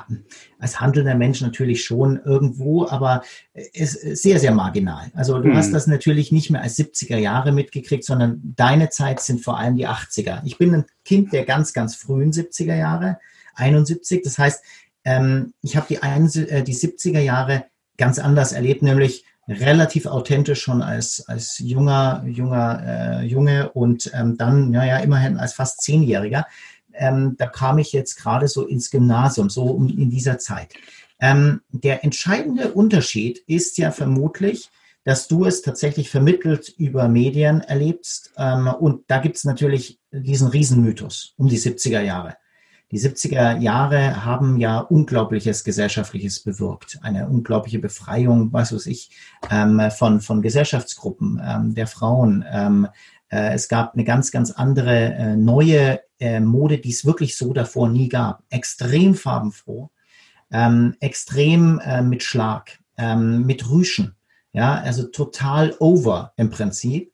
als 0.58 0.82
handelnder 0.82 1.14
Mensch 1.14 1.42
natürlich 1.42 1.86
schon 1.86 2.20
irgendwo, 2.26 2.88
aber 2.88 3.22
ist 3.54 3.94
sehr, 3.94 4.40
sehr 4.40 4.52
marginal. 4.52 5.12
Also 5.14 5.38
du 5.38 5.50
hm. 5.50 5.56
hast 5.56 5.72
das 5.72 5.86
natürlich 5.86 6.32
nicht 6.32 6.50
mehr 6.50 6.64
als 6.64 6.80
70er 6.80 7.18
Jahre 7.18 7.52
mitgekriegt, 7.52 8.04
sondern 8.04 8.42
deine 8.56 8.90
Zeit 8.90 9.20
sind 9.20 9.42
vor 9.42 9.60
allem 9.60 9.76
die 9.76 9.88
80er. 9.88 10.42
Ich 10.44 10.58
bin 10.58 10.74
ein 10.74 10.86
Kind 11.06 11.34
der 11.34 11.46
ganz, 11.46 11.72
ganz 11.72 11.96
frühen 11.96 12.32
70er 12.32 12.76
Jahre, 12.76 13.20
71. 13.54 14.24
Das 14.24 14.40
heißt, 14.40 14.64
ähm, 15.04 15.54
ich 15.62 15.78
habe 15.78 15.86
die, 15.88 15.98
äh, 15.98 16.64
die 16.64 16.76
70er 16.76 17.20
Jahre 17.20 17.66
ganz 17.96 18.18
anders 18.18 18.54
erlebt, 18.54 18.82
nämlich 18.82 19.24
relativ 19.50 20.06
authentisch 20.06 20.62
schon 20.62 20.82
als, 20.82 21.28
als 21.28 21.60
junger, 21.60 22.24
junger 22.26 22.84
äh, 22.86 23.26
Junge 23.26 23.72
und 23.72 24.12
ähm, 24.14 24.38
dann, 24.38 24.72
naja, 24.72 24.98
immerhin 24.98 25.38
als 25.38 25.54
fast 25.54 25.82
Zehnjähriger. 25.82 26.46
Ähm, 26.94 27.36
da 27.38 27.48
kam 27.48 27.80
ich 27.80 27.92
jetzt 27.94 28.16
gerade 28.16 28.48
so 28.48 28.66
ins 28.66 28.92
Gymnasium, 28.92 29.50
so 29.50 29.76
in 29.78 30.10
dieser 30.10 30.38
Zeit. 30.38 30.74
Ähm, 31.20 31.62
der 31.70 32.04
entscheidende 32.04 32.72
Unterschied 32.74 33.40
ist 33.48 33.78
ja 33.78 33.92
vermutlich, 33.92 34.70
dass 35.04 35.28
du 35.28 35.46
es 35.46 35.62
tatsächlich 35.62 36.10
vermittelt 36.10 36.70
über 36.78 37.08
Medien 37.08 37.62
erlebst. 37.62 38.32
Ähm, 38.38 38.68
und 38.68 39.04
da 39.08 39.20
gibt 39.20 39.38
es 39.38 39.44
natürlich 39.44 40.00
diesen 40.12 40.48
Riesenmythos 40.48 41.34
um 41.38 41.48
die 41.48 41.60
70er 41.60 42.02
Jahre. 42.02 42.38
Die 42.92 43.00
70er 43.00 43.60
Jahre 43.60 44.26
haben 44.26 44.58
ja 44.58 44.80
Unglaubliches 44.80 45.64
Gesellschaftliches 45.64 46.40
bewirkt. 46.40 46.98
Eine 47.02 47.28
unglaubliche 47.28 47.80
Befreiung, 47.80 48.52
was 48.52 48.74
weiß 48.74 48.88
ich, 48.88 49.12
ähm, 49.52 49.80
von, 49.96 50.22
von 50.22 50.42
Gesellschaftsgruppen 50.42 51.40
ähm, 51.44 51.76
der 51.76 51.86
Frauen. 51.86 52.44
Ähm, 52.52 52.88
äh, 53.30 53.54
es 53.54 53.68
gab 53.68 53.94
eine 53.94 54.04
ganz, 54.04 54.32
ganz 54.32 54.52
andere 54.52 55.14
äh, 55.14 55.36
neue 55.36 56.00
äh, 56.20 56.40
Mode, 56.40 56.80
die 56.80 56.90
es 56.90 57.06
wirklich 57.06 57.38
so 57.38 57.54
davor 57.54 57.90
nie 57.90 58.10
gab. 58.10 58.44
Extrem 58.50 59.14
farbenfroh, 59.14 59.92
ähm, 60.52 60.96
extrem 61.00 61.80
äh, 61.80 62.02
mit 62.02 62.24
Schlag, 62.24 62.80
ähm, 62.98 63.46
mit 63.46 63.70
Rüschen. 63.70 64.16
Ja, 64.52 64.82
also 64.82 65.04
total 65.04 65.76
over 65.80 66.34
im 66.36 66.50
Prinzip. 66.50 67.14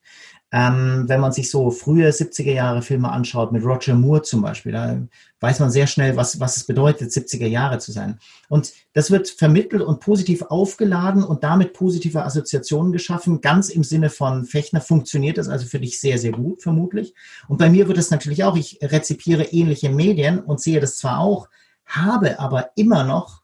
Ähm, 0.51 1.05
wenn 1.07 1.19
man 1.19 1.33
sich 1.33 1.49
so 1.49 1.71
frühe 1.71 2.07
70er 2.07 2.53
Jahre 2.53 2.81
Filme 2.81 3.11
anschaut, 3.11 3.51
mit 3.51 3.65
Roger 3.65 3.95
Moore 3.95 4.21
zum 4.21 4.41
Beispiel, 4.41 4.71
da 4.71 5.01
weiß 5.41 5.59
man 5.59 5.71
sehr 5.71 5.87
schnell, 5.87 6.15
was, 6.15 6.39
was 6.39 6.57
es 6.57 6.63
bedeutet, 6.65 7.11
70er 7.11 7.47
Jahre 7.47 7.79
zu 7.79 7.91
sein. 7.91 8.19
Und 8.47 8.73
das 8.93 9.11
wird 9.11 9.27
vermittelt 9.29 9.81
und 9.81 9.99
positiv 9.99 10.43
aufgeladen 10.43 11.23
und 11.23 11.43
damit 11.43 11.73
positive 11.73 12.23
Assoziationen 12.23 12.93
geschaffen. 12.93 13.41
Ganz 13.41 13.69
im 13.69 13.83
Sinne 13.83 14.09
von 14.09 14.45
Fechner 14.45 14.81
funktioniert 14.81 15.37
das 15.37 15.49
also 15.49 15.65
für 15.65 15.79
dich 15.79 15.99
sehr, 15.99 16.17
sehr 16.17 16.31
gut, 16.31 16.61
vermutlich. 16.61 17.13
Und 17.47 17.57
bei 17.57 17.69
mir 17.69 17.87
wird 17.87 17.97
es 17.97 18.11
natürlich 18.11 18.43
auch, 18.43 18.55
ich 18.55 18.79
rezipiere 18.81 19.43
ähnliche 19.43 19.89
Medien 19.89 20.39
und 20.39 20.61
sehe 20.61 20.79
das 20.79 20.97
zwar 20.97 21.19
auch, 21.19 21.49
habe 21.85 22.39
aber 22.39 22.71
immer 22.75 23.03
noch 23.03 23.41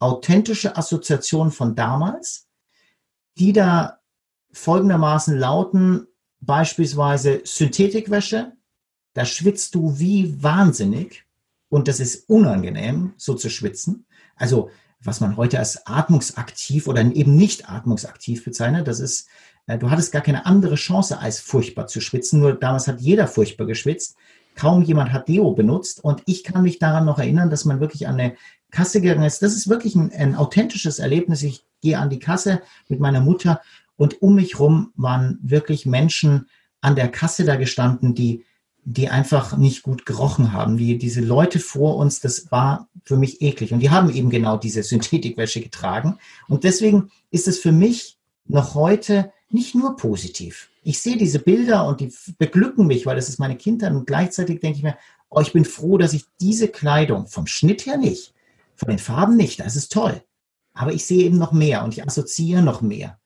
authentische 0.00 0.76
Assoziationen 0.76 1.52
von 1.52 1.74
damals, 1.74 2.48
die 3.38 3.52
da 3.52 3.98
folgendermaßen 4.52 5.36
lauten, 5.36 6.07
beispielsweise 6.40 7.42
Synthetikwäsche, 7.44 8.52
da 9.14 9.24
schwitzt 9.24 9.74
du 9.74 9.98
wie 9.98 10.42
wahnsinnig 10.42 11.24
und 11.68 11.88
das 11.88 12.00
ist 12.00 12.28
unangenehm, 12.28 13.14
so 13.16 13.34
zu 13.34 13.50
schwitzen. 13.50 14.06
Also 14.36 14.70
was 15.00 15.20
man 15.20 15.36
heute 15.36 15.58
als 15.58 15.86
atmungsaktiv 15.86 16.88
oder 16.88 17.02
eben 17.02 17.36
nicht 17.36 17.68
atmungsaktiv 17.70 18.44
bezeichnet, 18.44 18.88
das 18.88 19.00
ist, 19.00 19.28
äh, 19.66 19.78
du 19.78 19.90
hattest 19.90 20.12
gar 20.12 20.22
keine 20.22 20.46
andere 20.46 20.74
Chance 20.74 21.18
als 21.18 21.40
furchtbar 21.40 21.86
zu 21.86 22.00
schwitzen, 22.00 22.40
nur 22.40 22.54
damals 22.54 22.88
hat 22.88 23.00
jeder 23.00 23.28
furchtbar 23.28 23.66
geschwitzt. 23.66 24.16
Kaum 24.56 24.82
jemand 24.82 25.12
hat 25.12 25.28
Deo 25.28 25.52
benutzt 25.52 26.02
und 26.02 26.22
ich 26.26 26.42
kann 26.42 26.62
mich 26.62 26.80
daran 26.80 27.04
noch 27.04 27.18
erinnern, 27.18 27.48
dass 27.48 27.64
man 27.64 27.78
wirklich 27.78 28.08
an 28.08 28.14
eine 28.18 28.36
Kasse 28.70 29.00
gegangen 29.00 29.22
ist. 29.22 29.40
Das 29.40 29.54
ist 29.54 29.68
wirklich 29.68 29.94
ein, 29.94 30.12
ein 30.12 30.34
authentisches 30.34 30.98
Erlebnis. 30.98 31.44
Ich 31.44 31.64
gehe 31.80 31.98
an 31.98 32.10
die 32.10 32.18
Kasse 32.18 32.60
mit 32.88 32.98
meiner 32.98 33.20
Mutter 33.20 33.60
und 33.98 34.22
um 34.22 34.36
mich 34.36 34.58
rum 34.60 34.92
waren 34.94 35.38
wirklich 35.42 35.84
Menschen 35.84 36.46
an 36.80 36.94
der 36.94 37.08
Kasse 37.08 37.44
da 37.44 37.56
gestanden, 37.56 38.14
die, 38.14 38.44
die 38.84 39.08
einfach 39.08 39.56
nicht 39.56 39.82
gut 39.82 40.06
gerochen 40.06 40.52
haben. 40.52 40.76
Die, 40.76 40.96
diese 40.98 41.20
Leute 41.20 41.58
vor 41.58 41.96
uns, 41.96 42.20
das 42.20 42.52
war 42.52 42.88
für 43.02 43.16
mich 43.16 43.42
eklig. 43.42 43.72
Und 43.72 43.80
die 43.80 43.90
haben 43.90 44.08
eben 44.08 44.30
genau 44.30 44.56
diese 44.56 44.84
Synthetikwäsche 44.84 45.60
getragen. 45.60 46.16
Und 46.46 46.62
deswegen 46.62 47.10
ist 47.32 47.48
es 47.48 47.58
für 47.58 47.72
mich 47.72 48.18
noch 48.46 48.76
heute 48.76 49.32
nicht 49.50 49.74
nur 49.74 49.96
positiv. 49.96 50.70
Ich 50.84 51.00
sehe 51.00 51.16
diese 51.16 51.40
Bilder 51.40 51.84
und 51.84 52.00
die 52.00 52.14
beglücken 52.38 52.86
mich, 52.86 53.04
weil 53.04 53.16
das 53.16 53.28
ist 53.28 53.40
meine 53.40 53.56
Kindheit. 53.56 53.92
Und 53.92 54.06
gleichzeitig 54.06 54.60
denke 54.60 54.78
ich 54.78 54.84
mir, 54.84 54.96
oh, 55.28 55.40
ich 55.40 55.52
bin 55.52 55.64
froh, 55.64 55.98
dass 55.98 56.12
ich 56.12 56.24
diese 56.40 56.68
Kleidung 56.68 57.26
vom 57.26 57.48
Schnitt 57.48 57.84
her 57.84 57.96
nicht, 57.96 58.32
von 58.76 58.90
den 58.90 59.00
Farben 59.00 59.36
nicht, 59.36 59.58
das 59.58 59.74
ist 59.74 59.90
toll. 59.90 60.22
Aber 60.72 60.92
ich 60.92 61.04
sehe 61.04 61.24
eben 61.24 61.36
noch 61.36 61.50
mehr 61.50 61.82
und 61.82 61.94
ich 61.94 62.06
assoziiere 62.06 62.62
noch 62.62 62.80
mehr. 62.80 63.18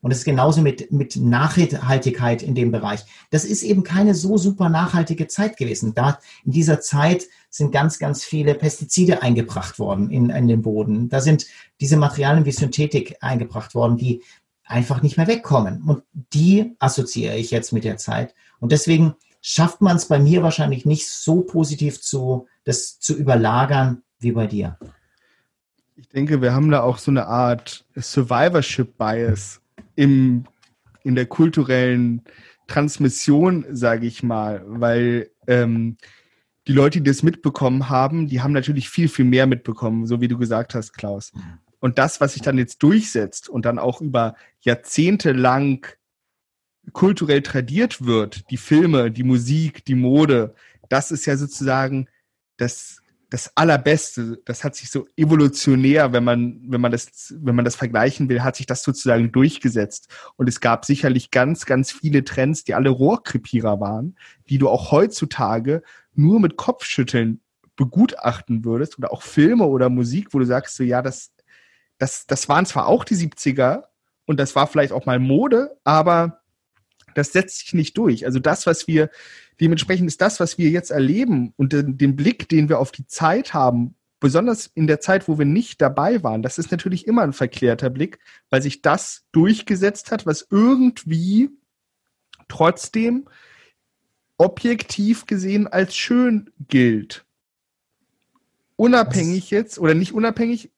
Und 0.00 0.10
es 0.10 0.18
ist 0.18 0.24
genauso 0.24 0.60
mit, 0.60 0.92
mit 0.92 1.16
Nachhaltigkeit 1.16 2.42
in 2.42 2.54
dem 2.54 2.70
Bereich. 2.70 3.04
Das 3.30 3.44
ist 3.44 3.62
eben 3.62 3.82
keine 3.82 4.14
so 4.14 4.38
super 4.38 4.68
nachhaltige 4.68 5.26
Zeit 5.26 5.56
gewesen. 5.56 5.94
Da, 5.94 6.18
in 6.44 6.52
dieser 6.52 6.80
Zeit 6.80 7.24
sind 7.50 7.72
ganz, 7.72 7.98
ganz 7.98 8.24
viele 8.24 8.54
Pestizide 8.54 9.22
eingebracht 9.22 9.78
worden 9.78 10.10
in, 10.10 10.30
in 10.30 10.48
den 10.48 10.62
Boden. 10.62 11.08
Da 11.08 11.20
sind 11.20 11.46
diese 11.80 11.96
Materialien 11.96 12.44
wie 12.44 12.52
Synthetik 12.52 13.16
eingebracht 13.20 13.74
worden, 13.74 13.96
die 13.96 14.22
einfach 14.64 15.02
nicht 15.02 15.16
mehr 15.16 15.26
wegkommen. 15.26 15.82
Und 15.82 16.02
die 16.12 16.76
assoziiere 16.78 17.36
ich 17.36 17.50
jetzt 17.50 17.72
mit 17.72 17.84
der 17.84 17.96
Zeit. 17.96 18.34
Und 18.60 18.72
deswegen 18.72 19.14
schafft 19.40 19.80
man 19.80 19.96
es 19.96 20.06
bei 20.06 20.18
mir 20.18 20.42
wahrscheinlich 20.42 20.84
nicht 20.84 21.08
so 21.08 21.40
positiv 21.42 22.00
zu, 22.00 22.46
das 22.64 22.98
zu 22.98 23.14
überlagern 23.14 24.02
wie 24.18 24.32
bei 24.32 24.46
dir. 24.46 24.78
Ich 25.96 26.08
denke, 26.08 26.42
wir 26.42 26.52
haben 26.52 26.70
da 26.70 26.82
auch 26.82 26.98
so 26.98 27.10
eine 27.10 27.26
Art 27.26 27.84
Survivorship-Bias 27.96 29.60
im, 29.98 30.44
in 31.02 31.16
der 31.16 31.26
kulturellen 31.26 32.22
Transmission, 32.68 33.66
sage 33.70 34.06
ich 34.06 34.22
mal, 34.22 34.62
weil 34.64 35.30
ähm, 35.48 35.96
die 36.68 36.72
Leute, 36.72 37.00
die 37.00 37.10
das 37.10 37.24
mitbekommen 37.24 37.88
haben, 37.88 38.28
die 38.28 38.40
haben 38.40 38.52
natürlich 38.52 38.88
viel, 38.90 39.08
viel 39.08 39.24
mehr 39.24 39.48
mitbekommen, 39.48 40.06
so 40.06 40.20
wie 40.20 40.28
du 40.28 40.38
gesagt 40.38 40.76
hast, 40.76 40.92
Klaus. 40.92 41.32
Mhm. 41.34 41.58
Und 41.80 41.98
das, 41.98 42.20
was 42.20 42.34
sich 42.34 42.42
dann 42.42 42.58
jetzt 42.58 42.80
durchsetzt 42.84 43.48
und 43.48 43.64
dann 43.64 43.80
auch 43.80 44.00
über 44.00 44.36
Jahrzehnte 44.60 45.32
lang 45.32 45.84
kulturell 46.92 47.42
tradiert 47.42 48.04
wird, 48.04 48.48
die 48.50 48.56
Filme, 48.56 49.10
die 49.10 49.24
Musik, 49.24 49.84
die 49.84 49.96
Mode, 49.96 50.54
das 50.88 51.10
ist 51.10 51.26
ja 51.26 51.36
sozusagen 51.36 52.06
das, 52.56 53.02
das 53.30 53.56
Allerbeste. 53.56 54.40
Das 54.44 54.64
hat 54.64 54.74
sich 54.74 54.90
so 54.90 55.06
evolutionär, 55.16 56.12
wenn 56.12 56.24
man, 56.24 56.60
wenn 56.66 56.80
man 56.80 56.92
das, 56.92 57.34
wenn 57.38 57.54
man 57.54 57.64
das 57.64 57.76
vergleichen 57.76 58.28
will, 58.28 58.42
hat 58.42 58.56
sich 58.56 58.66
das 58.66 58.82
sozusagen 58.82 59.32
durchgesetzt. 59.32 60.08
Und 60.36 60.48
es 60.48 60.60
gab 60.60 60.84
sicherlich 60.84 61.30
ganz, 61.30 61.66
ganz 61.66 61.92
viele 61.92 62.24
Trends, 62.24 62.64
die 62.64 62.74
alle 62.74 62.90
Rohrkrepierer 62.90 63.80
waren, 63.80 64.16
die 64.48 64.58
du 64.58 64.68
auch 64.68 64.90
heutzutage 64.92 65.82
nur 66.14 66.40
mit 66.40 66.56
Kopfschütteln 66.56 67.40
begutachten 67.76 68.64
würdest 68.64 68.98
oder 68.98 69.12
auch 69.12 69.22
Filme 69.22 69.66
oder 69.66 69.88
Musik, 69.88 70.28
wo 70.32 70.38
du 70.38 70.46
sagst 70.46 70.76
so, 70.76 70.82
ja, 70.82 71.00
das, 71.02 71.30
das, 71.98 72.26
das 72.26 72.48
waren 72.48 72.66
zwar 72.66 72.86
auch 72.86 73.04
die 73.04 73.14
70er 73.14 73.84
und 74.26 74.40
das 74.40 74.56
war 74.56 74.66
vielleicht 74.66 74.92
auch 74.92 75.06
mal 75.06 75.18
Mode, 75.18 75.76
aber 75.84 76.40
das 77.18 77.32
setzt 77.32 77.58
sich 77.58 77.74
nicht 77.74 77.98
durch. 77.98 78.24
Also 78.24 78.38
das, 78.38 78.66
was 78.66 78.86
wir, 78.86 79.10
dementsprechend 79.60 80.08
ist 80.08 80.20
das, 80.20 80.40
was 80.40 80.56
wir 80.56 80.70
jetzt 80.70 80.90
erleben 80.90 81.52
und 81.56 81.72
den, 81.72 81.98
den 81.98 82.16
Blick, 82.16 82.48
den 82.48 82.68
wir 82.68 82.78
auf 82.78 82.92
die 82.92 83.06
Zeit 83.06 83.52
haben, 83.54 83.94
besonders 84.20 84.66
in 84.74 84.86
der 84.86 85.00
Zeit, 85.00 85.28
wo 85.28 85.38
wir 85.38 85.44
nicht 85.44 85.80
dabei 85.80 86.22
waren, 86.22 86.42
das 86.42 86.58
ist 86.58 86.70
natürlich 86.70 87.06
immer 87.06 87.22
ein 87.22 87.32
verklärter 87.32 87.90
Blick, 87.90 88.18
weil 88.50 88.62
sich 88.62 88.82
das 88.82 89.24
durchgesetzt 89.32 90.10
hat, 90.10 90.26
was 90.26 90.46
irgendwie 90.50 91.50
trotzdem 92.48 93.28
objektiv 94.38 95.26
gesehen 95.26 95.66
als 95.66 95.94
schön 95.96 96.50
gilt. 96.68 97.24
Unabhängig 98.76 99.50
jetzt, 99.50 99.78
oder 99.78 99.94
nicht 99.94 100.12
unabhängig, 100.12 100.70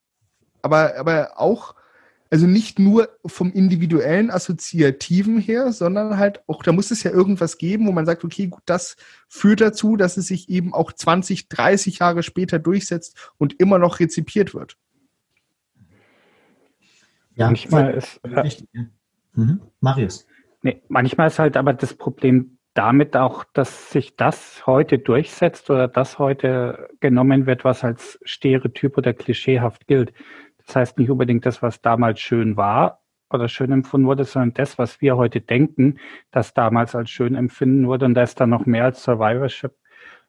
aber, 0.62 0.96
aber 0.96 1.38
auch 1.38 1.74
also 2.30 2.46
nicht 2.46 2.78
nur 2.78 3.08
vom 3.26 3.52
individuellen 3.52 4.30
Assoziativen 4.30 5.40
her, 5.40 5.72
sondern 5.72 6.16
halt 6.16 6.42
auch, 6.46 6.62
da 6.62 6.70
muss 6.70 6.92
es 6.92 7.02
ja 7.02 7.10
irgendwas 7.10 7.58
geben, 7.58 7.88
wo 7.88 7.92
man 7.92 8.06
sagt, 8.06 8.24
okay, 8.24 8.46
gut, 8.46 8.62
das 8.66 8.96
führt 9.28 9.60
dazu, 9.60 9.96
dass 9.96 10.16
es 10.16 10.28
sich 10.28 10.48
eben 10.48 10.72
auch 10.72 10.92
20, 10.92 11.48
30 11.48 11.98
Jahre 11.98 12.22
später 12.22 12.60
durchsetzt 12.60 13.32
und 13.36 13.58
immer 13.58 13.78
noch 13.78 13.98
rezipiert 13.98 14.54
wird. 14.54 14.76
Ja, 17.34 17.46
manchmal 17.46 17.94
ist. 17.94 18.20
Äh, 18.24 18.50
mhm. 19.34 19.60
Marius. 19.80 20.26
Nee, 20.62 20.82
manchmal 20.88 21.28
ist 21.28 21.38
halt 21.38 21.56
aber 21.56 21.72
das 21.72 21.94
Problem 21.94 22.58
damit 22.74 23.16
auch, 23.16 23.44
dass 23.52 23.90
sich 23.90 24.14
das 24.14 24.66
heute 24.66 24.98
durchsetzt 24.98 25.70
oder 25.70 25.88
das 25.88 26.18
heute 26.18 26.88
genommen 27.00 27.46
wird, 27.46 27.64
was 27.64 27.82
als 27.82 28.20
Stereotyp 28.24 28.96
oder 28.96 29.12
klischeehaft 29.12 29.86
gilt. 29.88 30.12
Das 30.70 30.76
heißt 30.76 30.98
nicht 30.98 31.10
unbedingt 31.10 31.44
das, 31.46 31.62
was 31.62 31.80
damals 31.80 32.20
schön 32.20 32.56
war 32.56 33.00
oder 33.28 33.48
schön 33.48 33.72
empfunden 33.72 34.06
wurde, 34.06 34.24
sondern 34.24 34.54
das, 34.54 34.78
was 34.78 35.00
wir 35.00 35.16
heute 35.16 35.40
denken, 35.40 35.98
das 36.30 36.54
damals 36.54 36.94
als 36.94 37.10
schön 37.10 37.34
empfinden 37.34 37.88
wurde. 37.88 38.04
Und 38.04 38.14
da 38.14 38.22
ist 38.22 38.38
dann 38.38 38.50
noch 38.50 38.66
mehr 38.66 38.84
als 38.84 39.02
Survivorship 39.02 39.74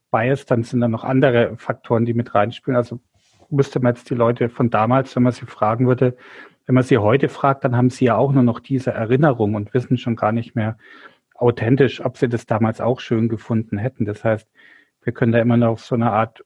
Bias, 0.10 0.48
dann 0.48 0.64
sind 0.64 0.82
da 0.82 0.88
noch 0.88 1.04
andere 1.04 1.58
Faktoren, 1.58 2.06
die 2.06 2.16
mit 2.16 2.34
reinspielen. 2.34 2.76
Also 2.76 3.00
müsste 3.52 3.80
man 3.82 3.94
jetzt 3.94 4.10
die 4.10 4.16
Leute 4.16 4.50
von 4.50 4.72
damals, 4.72 5.16
wenn 5.16 5.22
man 5.22 5.32
sie 5.32 5.46
fragen 5.46 5.86
würde, 5.86 6.18
wenn 6.66 6.74
man 6.74 6.84
sie 6.84 6.98
heute 6.98 7.30
fragt, 7.30 7.64
dann 7.64 7.76
haben 7.78 7.92
sie 7.92 8.06
ja 8.06 8.16
auch 8.16 8.32
nur 8.32 8.42
noch 8.42 8.62
diese 8.62 8.89
Erinnerung 8.89 9.54
und 9.54 9.76
wissen 9.76 10.00
schon 10.00 10.16
gar 10.16 10.32
nicht 10.32 10.56
mehr 10.56 10.76
authentisch, 11.36 12.04
ob 12.04 12.18
sie 12.18 12.30
das 12.30 12.48
damals 12.48 12.82
auch 12.82 13.00
schön 13.00 13.30
gefunden 13.30 13.78
hätten. 13.78 14.06
Das 14.06 14.24
heißt, 14.24 14.50
wir 15.04 15.14
können 15.14 15.34
da 15.34 15.39
immer 15.39 15.58
noch 15.58 15.78
so 15.78 15.94
eine 15.94 16.12
Art 16.12 16.44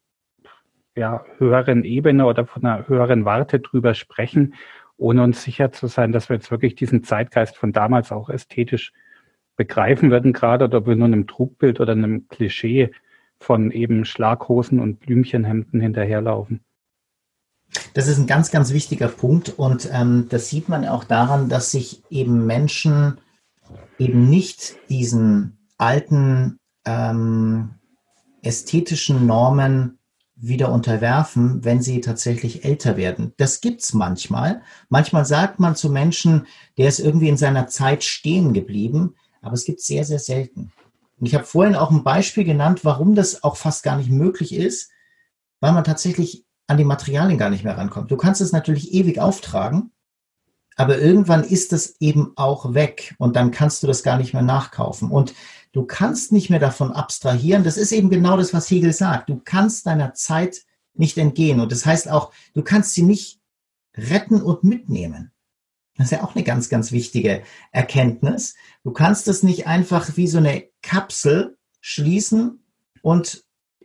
ja, 0.96 1.26
höheren 1.38 1.84
Ebene 1.84 2.26
oder 2.26 2.46
von 2.46 2.66
einer 2.66 2.88
höheren 2.88 3.26
Warte 3.26 3.60
drüber 3.60 3.94
sprechen, 3.94 4.56
ohne 4.98 5.24
uns 5.24 5.44
sicher 5.44 5.72
zu 5.72 5.88
sein, 5.88 6.12
dass 6.12 6.30
wir 6.30 6.38
jetzt 6.38 6.52
wirklich 6.52 6.76
diesen 6.76 7.04
Zeitgeist 7.04 7.58
von 7.58 7.74
damals 7.74 8.12
auch 8.12 8.30
ästhetisch 8.30 8.94
begreifen 9.58 10.12
würden, 10.12 10.34
gerade 10.34 10.66
oder 10.66 10.80
ob 10.80 10.88
wir 10.88 10.96
nur 10.96 11.08
einem 11.08 11.28
Trugbild 11.28 11.80
oder 11.80 11.94
einem 11.94 12.28
Klischee 12.28 12.92
von 13.40 13.72
eben 13.72 14.06
Schlaghosen 14.06 14.80
und 14.80 15.00
Blümchenhemden 15.00 15.82
hinterherlaufen. 15.82 16.62
Das 17.94 18.08
ist 18.08 18.18
ein 18.18 18.28
ganz, 18.28 18.52
ganz 18.52 18.72
wichtiger 18.74 19.08
Punkt 19.08 19.50
und 19.50 19.90
ähm, 19.92 20.28
das 20.30 20.50
sieht 20.50 20.70
man 20.70 20.86
auch 20.86 21.04
daran, 21.04 21.50
dass 21.50 21.72
sich 21.72 22.04
eben 22.10 22.46
Menschen 22.46 23.18
eben 23.98 24.30
nicht 24.30 24.76
diesen 24.90 25.58
alten 25.78 26.58
ähm, 26.86 27.72
ästhetischen 28.42 29.26
Normen 29.26 29.98
wieder 30.36 30.72
unterwerfen, 30.72 31.64
wenn 31.64 31.82
sie 31.82 32.02
tatsächlich 32.02 32.66
älter 32.66 32.98
werden. 32.98 33.34
Das 33.38 33.62
gibt's 33.62 33.94
manchmal. 33.94 34.62
Manchmal 34.90 35.26
sagt 35.26 35.60
man 35.60 35.76
zu 35.76 35.90
Menschen, 35.90 36.48
der 36.78 36.90
ist 36.90 37.00
irgendwie 37.00 37.30
in 37.30 37.38
seiner 37.38 37.68
Zeit 37.68 38.04
stehen 38.04 38.54
geblieben, 38.54 39.16
aber 39.42 39.54
es 39.54 39.66
gibt 39.66 39.82
sehr, 39.82 40.04
sehr 40.04 40.20
selten. 40.20 40.72
Und 41.18 41.28
ich 41.28 41.36
habe 41.36 41.46
vorhin 41.46 41.76
auch 41.76 41.92
ein 41.92 42.04
Beispiel 42.04 42.44
genannt, 42.44 42.82
warum 42.84 43.16
das 43.16 43.44
auch 43.44 43.56
fast 43.56 43.84
gar 43.84 43.96
nicht 43.98 44.10
möglich 44.10 44.54
ist, 44.54 44.92
weil 45.62 45.72
man 45.72 45.86
tatsächlich 45.86 46.46
an 46.68 46.78
die 46.78 46.84
Materialien 46.84 47.38
gar 47.38 47.50
nicht 47.50 47.64
mehr 47.64 47.78
rankommt. 47.78 48.12
Du 48.12 48.18
kannst 48.18 48.42
es 48.42 48.52
natürlich 48.52 48.94
ewig 48.94 49.20
auftragen, 49.20 49.92
aber 50.76 50.98
irgendwann 51.00 51.44
ist 51.44 51.72
es 51.72 51.96
eben 52.02 52.34
auch 52.36 52.74
weg 52.74 53.16
und 53.18 53.36
dann 53.38 53.52
kannst 53.52 53.82
du 53.82 53.88
das 53.88 54.04
gar 54.04 54.18
nicht 54.18 54.34
mehr 54.34 54.44
nachkaufen. 54.44 55.10
Und 55.10 55.34
Du 55.76 55.84
kannst 55.84 56.32
nicht 56.32 56.50
mehr 56.50 56.60
davon 56.60 56.94
abstrahieren. 56.94 57.66
Das 57.66 57.76
ist 57.76 57.92
eben 57.92 58.10
genau 58.10 58.38
das, 58.38 58.54
was 58.54 58.72
Hegel 58.72 58.94
sagt. 58.94 59.28
Du 59.28 59.42
kannst 59.44 59.86
deiner 59.86 60.14
Zeit 60.14 60.64
nicht 60.94 61.18
entgehen. 61.18 61.60
Und 61.60 61.70
das 61.70 61.86
heißt 61.86 62.10
auch, 62.10 62.32
du 62.54 62.64
kannst 62.64 62.94
sie 62.94 63.02
nicht 63.02 63.42
retten 63.98 64.42
und 64.42 64.64
mitnehmen. 64.64 65.34
Das 65.98 66.06
ist 66.06 66.12
ja 66.12 66.24
auch 66.24 66.34
eine 66.34 66.46
ganz, 66.46 66.70
ganz 66.70 66.94
wichtige 66.94 67.44
Erkenntnis. 67.74 68.56
Du 68.86 68.92
kannst 68.92 69.28
es 69.28 69.44
nicht 69.44 69.68
einfach 69.68 70.16
wie 70.16 70.30
so 70.30 70.38
eine 70.38 70.64
Kapsel 70.82 71.58
schließen 71.82 72.64
und 73.02 73.44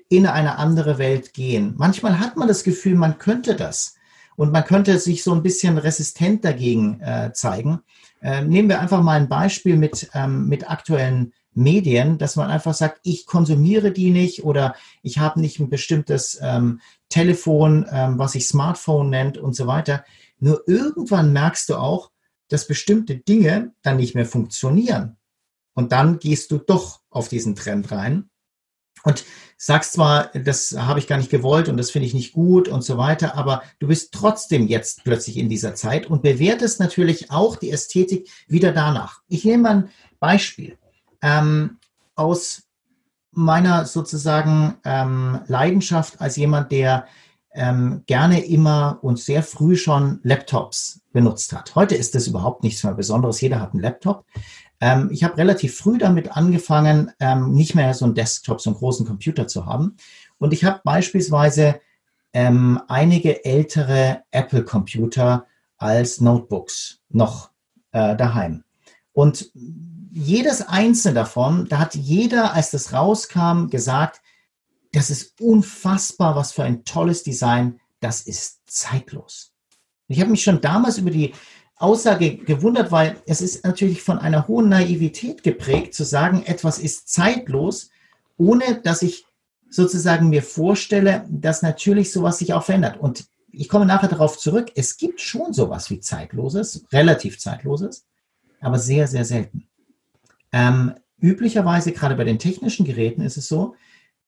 in 0.08 0.28
eine 0.28 0.58
andere 0.58 0.98
Welt 0.98 1.34
gehen. 1.34 1.74
Manchmal 1.76 2.20
hat 2.20 2.36
man 2.36 2.46
das 2.46 2.62
Gefühl, 2.62 2.94
man 2.94 3.18
könnte 3.18 3.56
das. 3.56 3.96
Und 4.36 4.52
man 4.52 4.64
könnte 4.64 4.96
sich 5.00 5.24
so 5.24 5.34
ein 5.34 5.42
bisschen 5.42 5.76
resistent 5.76 6.44
dagegen 6.44 7.00
äh, 7.00 7.32
zeigen. 7.32 7.80
Äh, 8.22 8.42
nehmen 8.42 8.68
wir 8.68 8.78
einfach 8.78 9.02
mal 9.02 9.18
ein 9.18 9.28
Beispiel 9.28 9.76
mit, 9.76 10.08
ähm, 10.14 10.46
mit 10.46 10.70
aktuellen 10.70 11.32
Medien, 11.52 12.18
dass 12.18 12.36
man 12.36 12.48
einfach 12.50 12.74
sagt, 12.74 13.00
ich 13.02 13.26
konsumiere 13.26 13.90
die 13.92 14.10
nicht 14.10 14.44
oder 14.44 14.74
ich 15.02 15.18
habe 15.18 15.40
nicht 15.40 15.58
ein 15.58 15.68
bestimmtes 15.68 16.38
ähm, 16.40 16.80
Telefon, 17.08 17.86
ähm, 17.90 18.18
was 18.18 18.32
sich 18.32 18.46
Smartphone 18.46 19.10
nennt 19.10 19.38
und 19.38 19.54
so 19.54 19.66
weiter. 19.66 20.04
Nur 20.38 20.62
irgendwann 20.66 21.32
merkst 21.32 21.68
du 21.68 21.76
auch, 21.76 22.10
dass 22.48 22.66
bestimmte 22.66 23.16
Dinge 23.16 23.72
dann 23.82 23.96
nicht 23.96 24.14
mehr 24.14 24.26
funktionieren. 24.26 25.16
Und 25.74 25.92
dann 25.92 26.18
gehst 26.18 26.50
du 26.50 26.58
doch 26.58 27.00
auf 27.10 27.28
diesen 27.28 27.54
Trend 27.54 27.90
rein 27.90 28.30
und 29.02 29.24
sagst 29.56 29.94
zwar, 29.94 30.30
das 30.32 30.76
habe 30.76 30.98
ich 30.98 31.06
gar 31.06 31.16
nicht 31.18 31.30
gewollt 31.30 31.68
und 31.68 31.76
das 31.76 31.90
finde 31.90 32.06
ich 32.06 32.14
nicht 32.14 32.32
gut 32.32 32.68
und 32.68 32.82
so 32.82 32.98
weiter, 32.98 33.36
aber 33.36 33.62
du 33.78 33.88
bist 33.88 34.12
trotzdem 34.12 34.66
jetzt 34.68 35.04
plötzlich 35.04 35.36
in 35.36 35.48
dieser 35.48 35.74
Zeit 35.74 36.06
und 36.06 36.22
bewertest 36.22 36.80
natürlich 36.80 37.30
auch 37.30 37.56
die 37.56 37.70
Ästhetik 37.70 38.28
wieder 38.46 38.72
danach. 38.72 39.20
Ich 39.28 39.44
nehme 39.44 39.62
mal 39.62 39.70
ein 39.70 39.90
Beispiel 40.18 40.76
ähm, 41.22 41.78
aus 42.14 42.62
meiner 43.32 43.86
sozusagen 43.86 44.76
ähm, 44.84 45.40
Leidenschaft 45.46 46.20
als 46.20 46.36
jemand, 46.36 46.72
der 46.72 47.06
ähm, 47.52 48.02
gerne 48.06 48.44
immer 48.44 48.98
und 49.02 49.18
sehr 49.18 49.42
früh 49.42 49.76
schon 49.76 50.20
Laptops 50.22 51.00
benutzt 51.12 51.52
hat. 51.52 51.74
Heute 51.74 51.94
ist 51.94 52.14
das 52.14 52.26
überhaupt 52.26 52.62
nichts 52.62 52.84
mehr 52.84 52.94
Besonderes. 52.94 53.40
Jeder 53.40 53.60
hat 53.60 53.72
einen 53.72 53.82
Laptop. 53.82 54.24
Ähm, 54.80 55.10
ich 55.12 55.24
habe 55.24 55.36
relativ 55.36 55.76
früh 55.76 55.98
damit 55.98 56.36
angefangen, 56.36 57.12
ähm, 57.20 57.52
nicht 57.52 57.74
mehr 57.74 57.92
so 57.94 58.04
einen 58.04 58.14
Desktop, 58.14 58.60
so 58.60 58.70
einen 58.70 58.78
großen 58.78 59.06
Computer 59.06 59.46
zu 59.46 59.66
haben. 59.66 59.96
Und 60.38 60.52
ich 60.52 60.64
habe 60.64 60.80
beispielsweise 60.84 61.80
ähm, 62.32 62.80
einige 62.88 63.44
ältere 63.44 64.22
Apple-Computer 64.30 65.46
als 65.76 66.20
Notebooks 66.20 67.00
noch 67.08 67.50
äh, 67.92 68.16
daheim. 68.16 68.64
Und 69.12 69.50
jedes 70.12 70.62
einzelne 70.62 71.14
davon, 71.14 71.66
da 71.68 71.78
hat 71.78 71.94
jeder, 71.94 72.54
als 72.54 72.70
das 72.70 72.92
rauskam, 72.92 73.68
gesagt, 73.68 74.20
das 74.92 75.10
ist 75.10 75.40
unfassbar, 75.40 76.34
was 76.34 76.52
für 76.52 76.64
ein 76.64 76.84
tolles 76.84 77.22
Design, 77.22 77.80
das 78.00 78.22
ist 78.22 78.60
zeitlos. 78.66 79.52
Ich 80.08 80.20
habe 80.20 80.30
mich 80.30 80.42
schon 80.42 80.60
damals 80.60 80.98
über 80.98 81.10
die 81.10 81.32
Aussage 81.76 82.36
gewundert, 82.36 82.90
weil 82.90 83.16
es 83.26 83.40
ist 83.40 83.64
natürlich 83.64 84.02
von 84.02 84.18
einer 84.18 84.48
hohen 84.48 84.68
Naivität 84.68 85.42
geprägt, 85.42 85.94
zu 85.94 86.04
sagen, 86.04 86.42
etwas 86.44 86.78
ist 86.78 87.08
zeitlos, 87.08 87.90
ohne 88.36 88.80
dass 88.82 89.02
ich 89.02 89.24
sozusagen 89.70 90.28
mir 90.28 90.42
vorstelle, 90.42 91.24
dass 91.30 91.62
natürlich 91.62 92.12
sowas 92.12 92.38
sich 92.38 92.52
auch 92.52 92.64
verändert. 92.64 92.98
Und 92.98 93.26
ich 93.52 93.68
komme 93.68 93.86
nachher 93.86 94.08
darauf 94.08 94.36
zurück, 94.38 94.72
es 94.74 94.96
gibt 94.96 95.20
schon 95.20 95.52
sowas 95.52 95.88
wie 95.90 96.00
Zeitloses, 96.00 96.84
relativ 96.92 97.38
Zeitloses, 97.38 98.04
aber 98.60 98.78
sehr, 98.78 99.06
sehr 99.06 99.24
selten. 99.24 99.69
Ähm, 100.52 100.94
üblicherweise, 101.20 101.92
gerade 101.92 102.16
bei 102.16 102.24
den 102.24 102.38
technischen 102.38 102.84
Geräten, 102.84 103.22
ist 103.22 103.36
es 103.36 103.48
so, 103.48 103.74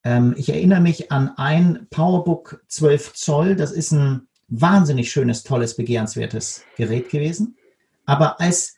Ähm, 0.05 0.35
ich 0.37 0.49
erinnere 0.49 0.81
mich 0.81 1.13
an 1.13 1.31
ein 1.37 1.87
PowerBook 1.91 2.65
12 2.69 3.15
Zoll. 3.15 3.57
Das 3.57 3.71
ist 3.71 3.93
ein 3.93 4.29
wahnsinnig 4.49 5.11
schönes, 5.11 5.45
tolles, 5.45 5.77
begehrenswertes 5.77 6.65
Gerät 6.77 7.09
gewesen. 7.09 7.57
Aber 8.05 8.41
als 8.41 8.75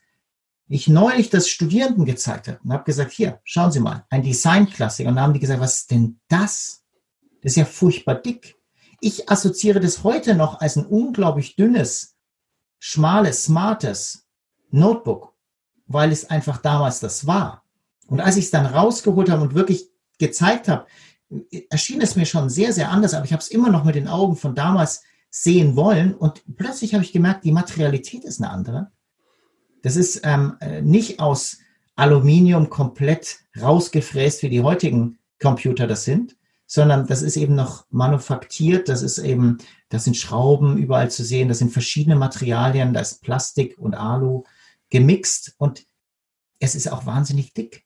ich 0.68 0.88
neulich 0.88 1.30
das 1.30 1.48
Studierenden 1.48 2.04
gezeigt 2.04 2.48
habe 2.48 2.60
und 2.62 2.72
habe 2.72 2.84
gesagt, 2.84 3.12
hier, 3.12 3.40
schauen 3.44 3.72
Sie 3.72 3.80
mal, 3.80 4.04
ein 4.10 4.22
Design-Klassiker. 4.22 5.08
Und 5.08 5.16
dann 5.16 5.24
haben 5.24 5.32
die 5.34 5.40
gesagt, 5.40 5.60
was 5.60 5.78
ist 5.78 5.90
denn 5.90 6.20
das? 6.28 6.84
Das 7.42 7.52
ist 7.52 7.56
ja 7.56 7.64
furchtbar 7.64 8.14
dick. 8.16 8.56
Ich 9.00 9.28
assoziiere 9.28 9.80
das 9.80 10.04
heute 10.04 10.34
noch 10.34 10.60
als 10.60 10.76
ein 10.76 10.86
unglaublich 10.86 11.56
dünnes, 11.56 12.16
schmales, 12.78 13.44
smartes 13.44 14.26
Notebook, 14.70 15.33
weil 15.86 16.12
es 16.12 16.30
einfach 16.30 16.58
damals 16.58 17.00
das 17.00 17.26
war. 17.26 17.64
Und 18.06 18.20
als 18.20 18.36
ich 18.36 18.46
es 18.46 18.50
dann 18.50 18.66
rausgeholt 18.66 19.30
habe 19.30 19.42
und 19.42 19.54
wirklich 19.54 19.88
gezeigt 20.18 20.68
habe, 20.68 20.86
erschien 21.70 22.00
es 22.00 22.16
mir 22.16 22.26
schon 22.26 22.50
sehr, 22.50 22.72
sehr 22.72 22.90
anders, 22.90 23.14
aber 23.14 23.24
ich 23.24 23.32
habe 23.32 23.42
es 23.42 23.48
immer 23.48 23.70
noch 23.70 23.84
mit 23.84 23.94
den 23.94 24.08
Augen 24.08 24.36
von 24.36 24.54
damals 24.54 25.02
sehen 25.30 25.74
wollen. 25.74 26.14
Und 26.14 26.42
plötzlich 26.56 26.94
habe 26.94 27.04
ich 27.04 27.12
gemerkt, 27.12 27.44
die 27.44 27.52
Materialität 27.52 28.24
ist 28.24 28.40
eine 28.40 28.50
andere. 28.50 28.92
Das 29.82 29.96
ist 29.96 30.20
ähm, 30.24 30.56
äh, 30.60 30.80
nicht 30.80 31.20
aus 31.20 31.58
Aluminium 31.96 32.70
komplett 32.70 33.38
rausgefräst, 33.60 34.42
wie 34.42 34.48
die 34.48 34.62
heutigen 34.62 35.18
Computer 35.40 35.86
das 35.86 36.04
sind, 36.04 36.36
sondern 36.66 37.06
das 37.06 37.22
ist 37.22 37.36
eben 37.36 37.54
noch 37.54 37.84
manufaktiert, 37.90 38.88
das 38.88 39.02
ist 39.02 39.18
eben, 39.18 39.58
das 39.90 40.04
sind 40.04 40.16
Schrauben 40.16 40.76
überall 40.76 41.10
zu 41.10 41.24
sehen, 41.24 41.48
das 41.48 41.58
sind 41.58 41.72
verschiedene 41.72 42.16
Materialien, 42.16 42.94
da 42.94 43.00
ist 43.00 43.22
Plastik 43.22 43.76
und 43.78 43.94
Alu 43.94 44.44
gemixt 44.94 45.56
und 45.58 45.84
es 46.60 46.76
ist 46.76 46.86
auch 46.86 47.04
wahnsinnig 47.04 47.52
dick. 47.52 47.84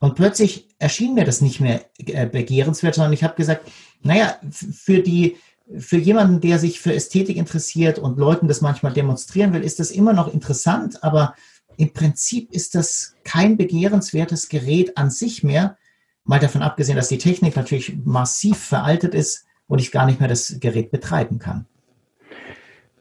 Und 0.00 0.16
plötzlich 0.16 0.68
erschien 0.80 1.14
mir 1.14 1.24
das 1.24 1.40
nicht 1.40 1.60
mehr 1.60 1.84
äh, 1.98 2.26
begehrenswert, 2.26 2.96
sondern 2.96 3.12
ich 3.12 3.22
habe 3.22 3.36
gesagt, 3.36 3.70
naja, 4.02 4.36
für 4.50 4.98
die, 4.98 5.36
für 5.78 5.98
jemanden, 5.98 6.40
der 6.40 6.58
sich 6.58 6.80
für 6.80 6.92
Ästhetik 6.92 7.36
interessiert 7.36 8.00
und 8.00 8.18
Leuten 8.18 8.48
das 8.48 8.62
manchmal 8.62 8.92
demonstrieren 8.92 9.52
will, 9.52 9.62
ist 9.62 9.78
das 9.78 9.92
immer 9.92 10.12
noch 10.12 10.32
interessant, 10.34 11.04
aber 11.04 11.36
im 11.76 11.92
Prinzip 11.92 12.50
ist 12.50 12.74
das 12.74 13.14
kein 13.22 13.56
begehrenswertes 13.56 14.48
Gerät 14.48 14.96
an 14.96 15.10
sich 15.10 15.44
mehr, 15.44 15.78
mal 16.24 16.40
davon 16.40 16.62
abgesehen, 16.62 16.96
dass 16.96 17.08
die 17.08 17.18
Technik 17.18 17.54
natürlich 17.54 17.96
massiv 18.04 18.58
veraltet 18.58 19.14
ist 19.14 19.44
und 19.68 19.78
ich 19.78 19.92
gar 19.92 20.06
nicht 20.06 20.18
mehr 20.18 20.28
das 20.28 20.56
Gerät 20.58 20.90
betreiben 20.90 21.38
kann. 21.38 21.66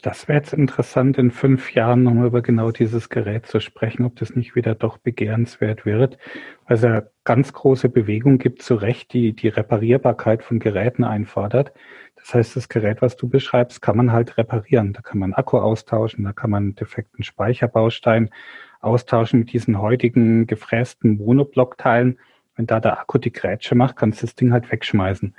Das 0.01 0.29
wäre 0.29 0.37
jetzt 0.37 0.53
interessant, 0.53 1.17
in 1.17 1.29
fünf 1.29 1.73
Jahren 1.73 2.03
nochmal 2.03 2.27
über 2.27 2.41
genau 2.41 2.71
dieses 2.71 3.09
Gerät 3.09 3.45
zu 3.47 3.59
sprechen, 3.59 4.05
ob 4.05 4.15
das 4.15 4.33
nicht 4.33 4.55
wieder 4.55 4.73
doch 4.73 4.97
begehrenswert 4.97 5.85
wird, 5.85 6.17
weil 6.65 6.77
es 6.77 6.83
ja 6.83 7.03
ganz 7.25 7.51
große 7.51 7.89
Bewegung 7.89 8.37
gibt, 8.37 8.61
zu 8.61 8.75
Recht, 8.75 9.11
die 9.11 9.33
die 9.33 9.49
Reparierbarkeit 9.49 10.41
von 10.41 10.59
Geräten 10.59 11.03
einfordert. 11.03 11.73
Das 12.15 12.33
heißt, 12.33 12.55
das 12.55 12.69
Gerät, 12.69 13.01
was 13.01 13.17
du 13.17 13.27
beschreibst, 13.27 13.81
kann 13.81 13.97
man 13.97 14.13
halt 14.13 14.37
reparieren. 14.37 14.93
Da 14.93 15.01
kann 15.01 15.19
man 15.19 15.33
Akku 15.33 15.57
austauschen, 15.57 16.23
da 16.23 16.31
kann 16.31 16.49
man 16.49 16.75
defekten 16.75 17.23
Speicherbaustein 17.23 18.29
austauschen 18.79 19.39
mit 19.39 19.51
diesen 19.51 19.81
heutigen 19.81 20.47
gefrästen 20.47 21.17
Monoblock-Teilen. 21.17 22.19
Wenn 22.55 22.67
da 22.67 22.79
der 22.79 22.99
Akku 22.99 23.17
die 23.17 23.33
Grätsche 23.33 23.75
macht, 23.75 23.97
kannst 23.97 24.21
du 24.21 24.27
das 24.27 24.35
Ding 24.35 24.53
halt 24.53 24.71
wegschmeißen. 24.71 25.35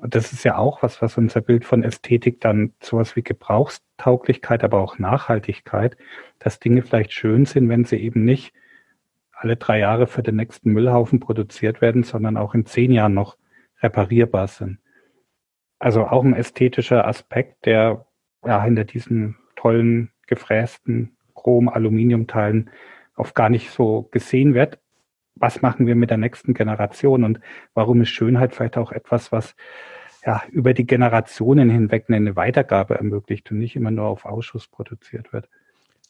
Und 0.00 0.14
das 0.14 0.32
ist 0.32 0.44
ja 0.44 0.56
auch 0.56 0.82
was, 0.82 1.02
was 1.02 1.18
unser 1.18 1.42
Bild 1.42 1.64
von 1.66 1.82
Ästhetik 1.82 2.40
dann 2.40 2.72
sowas 2.80 3.16
wie 3.16 3.22
Gebrauchstauglichkeit, 3.22 4.64
aber 4.64 4.80
auch 4.80 4.98
Nachhaltigkeit, 4.98 5.96
dass 6.38 6.58
Dinge 6.58 6.82
vielleicht 6.82 7.12
schön 7.12 7.44
sind, 7.44 7.68
wenn 7.68 7.84
sie 7.84 7.96
eben 7.96 8.24
nicht 8.24 8.54
alle 9.32 9.56
drei 9.56 9.78
Jahre 9.78 10.06
für 10.06 10.22
den 10.22 10.36
nächsten 10.36 10.72
Müllhaufen 10.72 11.20
produziert 11.20 11.82
werden, 11.82 12.02
sondern 12.02 12.38
auch 12.38 12.54
in 12.54 12.64
zehn 12.64 12.92
Jahren 12.92 13.14
noch 13.14 13.36
reparierbar 13.82 14.48
sind. 14.48 14.78
Also 15.78 16.06
auch 16.06 16.24
ein 16.24 16.34
ästhetischer 16.34 17.06
Aspekt, 17.06 17.66
der 17.66 18.06
ja 18.44 18.62
hinter 18.62 18.84
diesen 18.84 19.36
tollen 19.54 20.10
gefrästen 20.26 21.16
Chrom-Aluminiumteilen 21.34 22.70
oft 23.16 23.34
gar 23.34 23.50
nicht 23.50 23.70
so 23.70 24.08
gesehen 24.10 24.54
wird, 24.54 24.78
was 25.40 25.62
machen 25.62 25.86
wir 25.86 25.96
mit 25.96 26.10
der 26.10 26.18
nächsten 26.18 26.54
Generation 26.54 27.24
und 27.24 27.40
warum 27.74 28.02
ist 28.02 28.10
Schönheit 28.10 28.54
vielleicht 28.54 28.76
auch 28.76 28.92
etwas, 28.92 29.32
was 29.32 29.56
ja 30.24 30.42
über 30.50 30.74
die 30.74 30.86
Generationen 30.86 31.70
hinweg 31.70 32.04
eine 32.08 32.36
Weitergabe 32.36 32.94
ermöglicht 32.94 33.50
und 33.50 33.58
nicht 33.58 33.74
immer 33.74 33.90
nur 33.90 34.06
auf 34.06 34.26
Ausschuss 34.26 34.68
produziert 34.68 35.32
wird. 35.32 35.48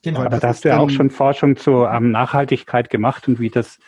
Genau, 0.03 0.21
Aber 0.25 0.39
da 0.39 0.49
hast 0.49 0.65
du 0.65 0.71
ja 0.71 0.79
auch 0.79 0.91
schon 0.91 1.11
Forschung 1.11 1.57
zur 1.57 1.91
ähm, 1.91 2.11
Nachhaltigkeit 2.11 2.89
gemacht 2.91 3.29
und 3.29 3.39
wie 3.39 3.51
das, 3.51 3.79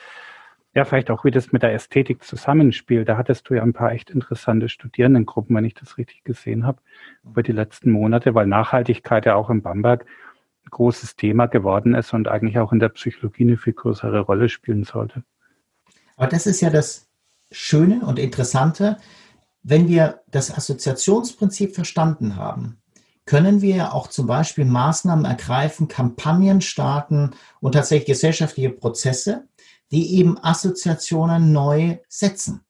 ja, 0.75 0.85
vielleicht 0.85 1.11
auch 1.11 1.25
wie 1.25 1.31
das 1.31 1.53
mit 1.53 1.63
der 1.63 1.73
Ästhetik 1.73 2.23
zusammenspielt. 2.23 3.09
Da 3.09 3.17
hattest 3.17 3.49
du 3.49 3.55
ja 3.55 3.63
ein 3.63 3.73
paar 3.73 3.93
echt 3.93 4.11
interessante 4.11 4.69
Studierendengruppen, 4.69 5.57
wenn 5.57 5.65
ich 5.65 5.75
das 5.75 5.97
richtig 5.97 6.23
gesehen 6.23 6.67
habe, 6.67 6.83
über 7.25 7.43
die 7.43 7.53
letzten 7.53 7.91
Monate, 7.91 8.35
weil 8.35 8.47
Nachhaltigkeit 8.47 9.25
ja 9.25 9.35
auch 9.37 9.49
in 9.49 9.63
Bamberg 9.63 10.05
ein 10.65 10.71
großes 10.71 11.17
Thema 11.17 11.47
geworden 11.47 11.95
ist 11.95 12.13
und 12.13 12.29
eigentlich 12.29 12.59
auch 12.59 12.73
in 12.73 12.79
der 12.79 12.91
Psychologie 12.91 13.45
eine 13.45 13.57
viel 13.57 13.73
größere 13.73 14.21
Rolle 14.21 14.51
spielen 14.51 14.85
sollte. 14.85 15.25
Aber 16.23 16.31
das 16.31 16.47
ist 16.47 16.61
ja 16.61 16.71
das 16.71 17.09
Schöne 17.51 18.07
und 18.07 18.21
Interessante. 18.21 18.97
Wenn 19.65 19.89
wir 19.89 20.21
das 20.31 20.57
Assoziationsprinzip 20.57 21.75
verstanden 21.75 22.37
haben, 22.37 22.81
können 23.25 23.61
wir 23.61 23.75
ja 23.75 23.93
auch 23.93 24.07
zum 24.07 24.29
Beispiel 24.29 24.65
Maßnahmen 24.65 25.25
ergreifen, 25.25 25.89
Kampagnen 25.89 26.61
starten 26.61 27.33
und 27.59 27.73
tatsächlich 27.73 28.07
gesellschaftliche 28.07 28.71
Prozesse, 28.71 29.49
die 29.91 30.15
eben 30.15 30.39
Assoziationen 30.41 31.53
neu 31.53 31.99
setzen. 32.09 32.61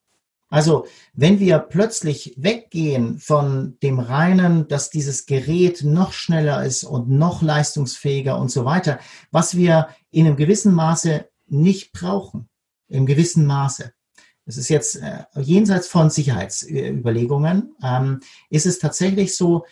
Also 0.49 0.87
wenn 1.13 1.39
wir 1.39 1.59
plötzlich 1.59 2.33
weggehen 2.39 3.19
von 3.19 3.77
dem 3.83 3.99
reinen, 3.99 4.67
dass 4.67 4.89
dieses 4.89 5.27
Gerät 5.27 5.85
noch 5.85 6.15
schneller 6.15 6.65
ist 6.65 6.85
und 6.85 7.11
noch 7.11 7.43
leistungsfähiger 7.43 8.39
und 8.39 8.51
so 8.51 8.65
weiter, 8.65 8.99
was 9.31 9.59
wir 9.59 9.89
in 10.11 10.27
einem 10.27 10.37
gewissen 10.37 10.73
Maße 10.73 11.27
nicht 11.49 11.93
brauchen, 11.93 12.49
im 12.93 13.07
gewissen 13.07 13.47
Maße. 13.47 13.93
Es 14.45 14.57
ist 14.57 14.69
jetzt 14.69 14.97
äh, 14.97 15.25
jenseits 15.37 15.89
von 15.89 16.11
Sicherheitsüberlegungen, 16.11 17.75
ähm, 17.83 18.21
ist 18.51 18.67
es 18.67 18.79
tatsächlich 18.79 19.37
so, 19.37 19.67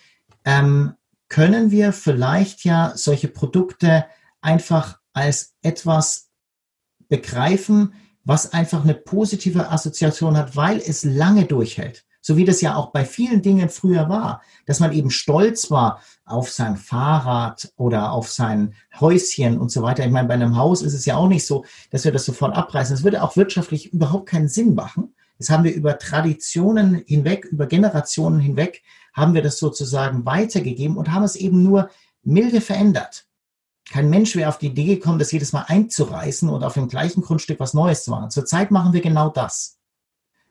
ähm, 0.45 0.95
können 1.29 1.71
wir 1.71 1.93
vielleicht 1.93 2.65
ja 2.65 2.93
solche 2.97 3.29
Produkte 3.29 4.07
einfach 4.41 4.99
als 5.13 5.55
etwas 5.63 6.31
begreifen, 7.09 7.95
was 8.25 8.53
einfach 8.53 8.85
eine 8.85 8.95
positive 8.95 9.71
Assoziation 9.71 10.37
hat, 10.37 10.57
weil 10.57 10.79
es 10.79 11.05
lange 11.05 11.47
durchhält 11.47 12.05
so 12.21 12.37
wie 12.37 12.45
das 12.45 12.61
ja 12.61 12.77
auch 12.77 12.91
bei 12.91 13.05
vielen 13.05 13.43
Dingen 13.43 13.69
früher 13.69 14.09
war, 14.09 14.43
dass 14.67 14.81
man 14.81 14.93
eben 14.93 15.11
stolz 15.11 15.71
war 15.71 16.01
auf 16.25 16.51
sein 16.51 16.77
Fahrrad 16.77 17.73
oder 17.77 18.13
auf 18.13 18.31
sein 18.31 18.75
Häuschen 18.99 19.59
und 19.59 19.71
so 19.71 19.83
weiter. 19.83 20.05
Ich 20.05 20.13
meine, 20.13 20.29
bei 20.29 20.35
einem 20.35 20.57
Haus 20.57 20.83
ist 20.83 20.95
es 20.95 21.07
ja 21.07 21.17
auch 21.17 21.29
nicht 21.29 21.47
so, 21.47 21.65
dass 21.91 22.05
wir 22.05 22.13
das 22.13 22.25
sofort 22.25 22.55
abreißen. 22.55 22.95
Das 22.95 23.05
würde 23.05 23.23
auch 23.23 23.37
wirtschaftlich 23.37 23.93
überhaupt 23.93 24.29
keinen 24.29 24.49
Sinn 24.49 24.75
machen. 24.75 25.15
Das 25.39 25.49
haben 25.49 25.65
wir 25.65 25.75
über 25.75 25.99
Traditionen 25.99 27.03
hinweg, 27.07 27.47
über 27.47 27.67
Generationen 27.67 28.41
hinweg, 28.41 28.83
haben 29.15 29.33
wir 29.33 29.43
das 29.43 29.59
sozusagen 29.59 30.27
weitergegeben 30.27 30.99
und 30.99 31.13
haben 31.13 31.25
es 31.25 31.35
eben 31.35 31.63
nur 31.63 31.89
milde 32.23 32.61
verändert. 32.61 33.27
Kein 33.91 34.11
Mensch 34.11 34.37
wäre 34.37 34.51
auf 34.51 34.59
die 34.59 34.67
Idee 34.67 34.85
gekommen, 34.85 35.19
das 35.19 35.33
jedes 35.33 35.53
Mal 35.53 35.65
einzureißen 35.67 36.49
und 36.49 36.63
auf 36.63 36.75
dem 36.75 36.89
gleichen 36.89 37.23
Grundstück 37.23 37.59
was 37.59 37.75
Neues 37.75 38.05
zu 38.05 38.11
machen. 38.11 38.31
Zurzeit 38.31 38.71
machen 38.71 38.93
wir 38.93 39.01
genau 39.01 39.31
das 39.31 39.80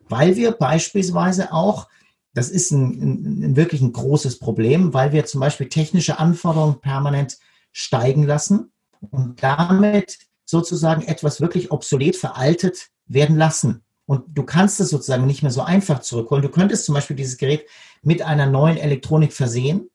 weil 0.09 0.35
wir 0.35 0.51
beispielsweise 0.51 1.53
auch, 1.53 1.87
das 2.33 2.49
ist 2.49 2.71
ein, 2.71 3.43
ein, 3.43 3.55
wirklich 3.55 3.81
ein 3.81 3.93
großes 3.93 4.39
Problem, 4.39 4.93
weil 4.93 5.11
wir 5.11 5.25
zum 5.25 5.41
Beispiel 5.41 5.69
technische 5.69 6.19
Anforderungen 6.19 6.81
permanent 6.81 7.37
steigen 7.71 8.23
lassen 8.23 8.71
und 9.11 9.41
damit 9.41 10.19
sozusagen 10.45 11.03
etwas 11.03 11.41
wirklich 11.41 11.71
obsolet 11.71 12.15
veraltet 12.15 12.89
werden 13.05 13.37
lassen. 13.37 13.83
Und 14.05 14.25
du 14.35 14.43
kannst 14.43 14.79
es 14.79 14.89
sozusagen 14.89 15.27
nicht 15.27 15.43
mehr 15.43 15.51
so 15.51 15.61
einfach 15.61 15.99
zurückholen. 15.99 16.41
Du 16.41 16.49
könntest 16.49 16.85
zum 16.85 16.95
Beispiel 16.95 17.15
dieses 17.15 17.37
Gerät 17.37 17.67
mit 18.01 18.23
einer 18.23 18.47
neuen 18.47 18.77
Elektronik 18.77 19.33
versehen. 19.33 19.89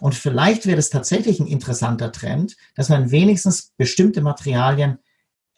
Und 0.00 0.14
vielleicht 0.14 0.66
wäre 0.66 0.78
es 0.78 0.88
tatsächlich 0.88 1.40
ein 1.40 1.46
interessanter 1.46 2.10
Trend, 2.10 2.56
dass 2.74 2.88
man 2.88 3.10
wenigstens 3.10 3.72
bestimmte 3.76 4.22
Materialien 4.22 4.98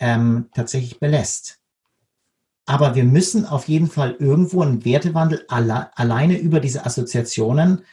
ähm, 0.01 0.49
tatsächlich 0.53 0.99
belässt. 0.99 1.62
Aber 2.67 2.95
wir 2.95 3.05
müssen 3.05 3.45
auf 3.45 3.69
jeden 3.69 3.89
Fall 3.89 4.17
irgendwo 4.19 4.63
einen 4.63 4.85
Wertewandel 4.85 5.45
alle, 5.49 5.97
alleine 5.97 6.39
über 6.39 6.61
diese 6.61 6.87
Assoziationen 6.87 7.85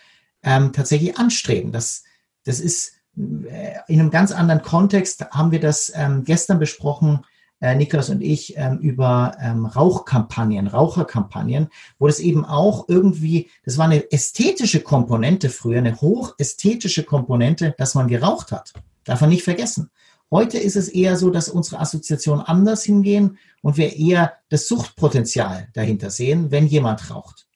ähm, 0.43 0.73
tatsächlich 0.73 1.17
anstreben. 1.17 1.71
Das, 1.71 2.03
das 2.45 2.59
ist 2.59 2.93
äh, 3.17 3.75
in 3.87 3.99
einem 3.99 4.11
ganz 4.11 4.31
anderen 4.31 4.61
Kontext, 4.61 5.25
haben 5.31 5.51
wir 5.51 5.59
das 5.59 5.91
ähm, 5.95 6.23
gestern 6.23 6.59
besprochen, 6.59 7.25
äh, 7.61 7.75
Niklas 7.75 8.09
und 8.09 8.21
ich, 8.21 8.55
ähm, 8.57 8.77
über 8.77 9.35
ähm, 9.41 9.65
Rauchkampagnen, 9.65 10.67
Raucherkampagnen, 10.67 11.69
wo 11.97 12.07
das 12.07 12.19
eben 12.19 12.45
auch 12.45 12.87
irgendwie, 12.87 13.49
das 13.65 13.77
war 13.77 13.85
eine 13.85 14.11
ästhetische 14.11 14.81
Komponente 14.81 15.49
früher, 15.49 15.79
eine 15.79 15.99
hochästhetische 15.99 17.03
Komponente, 17.03 17.75
dass 17.77 17.95
man 17.95 18.07
geraucht 18.07 18.51
hat. 18.51 18.73
Darf 19.03 19.21
man 19.21 19.31
nicht 19.31 19.43
vergessen. 19.43 19.89
Heute 20.31 20.59
ist 20.59 20.75
es 20.75 20.89
eher 20.89 21.15
so, 21.15 21.31
dass 21.31 21.49
unsere 21.49 21.81
Assoziationen 21.81 22.45
anders 22.45 22.83
hingehen 22.83 23.39
und 23.61 23.77
wir 23.77 23.95
eher 23.95 24.33
das 24.49 24.67
Suchtpotenzial 24.67 25.69
dahinter 25.73 26.11
sehen, 26.11 26.51
wenn 26.51 26.67
jemand 26.67 27.09
raucht. 27.09 27.47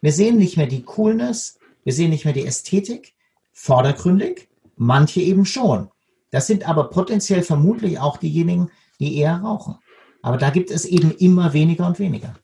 Wir 0.00 0.12
sehen 0.12 0.38
nicht 0.38 0.56
mehr 0.56 0.66
die 0.66 0.82
Coolness, 0.82 1.58
wir 1.84 1.92
sehen 1.92 2.10
nicht 2.10 2.24
mehr 2.24 2.34
die 2.34 2.46
Ästhetik, 2.46 3.14
vordergründig, 3.52 4.48
manche 4.76 5.20
eben 5.20 5.44
schon. 5.44 5.88
Das 6.30 6.46
sind 6.46 6.66
aber 6.66 6.88
potenziell 6.88 7.42
vermutlich 7.42 7.98
auch 7.98 8.16
diejenigen, 8.16 8.70
die 8.98 9.18
eher 9.18 9.36
rauchen. 9.36 9.76
Aber 10.22 10.38
da 10.38 10.50
gibt 10.50 10.70
es 10.70 10.86
eben 10.86 11.10
immer 11.10 11.52
weniger 11.52 11.86
und 11.86 11.98
weniger. 11.98 12.34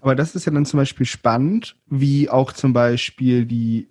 Aber 0.00 0.14
das 0.14 0.34
ist 0.34 0.46
ja 0.46 0.52
dann 0.52 0.64
zum 0.64 0.78
Beispiel 0.78 1.04
spannend, 1.04 1.76
wie 1.86 2.30
auch 2.30 2.52
zum 2.52 2.72
Beispiel 2.72 3.44
die 3.44 3.88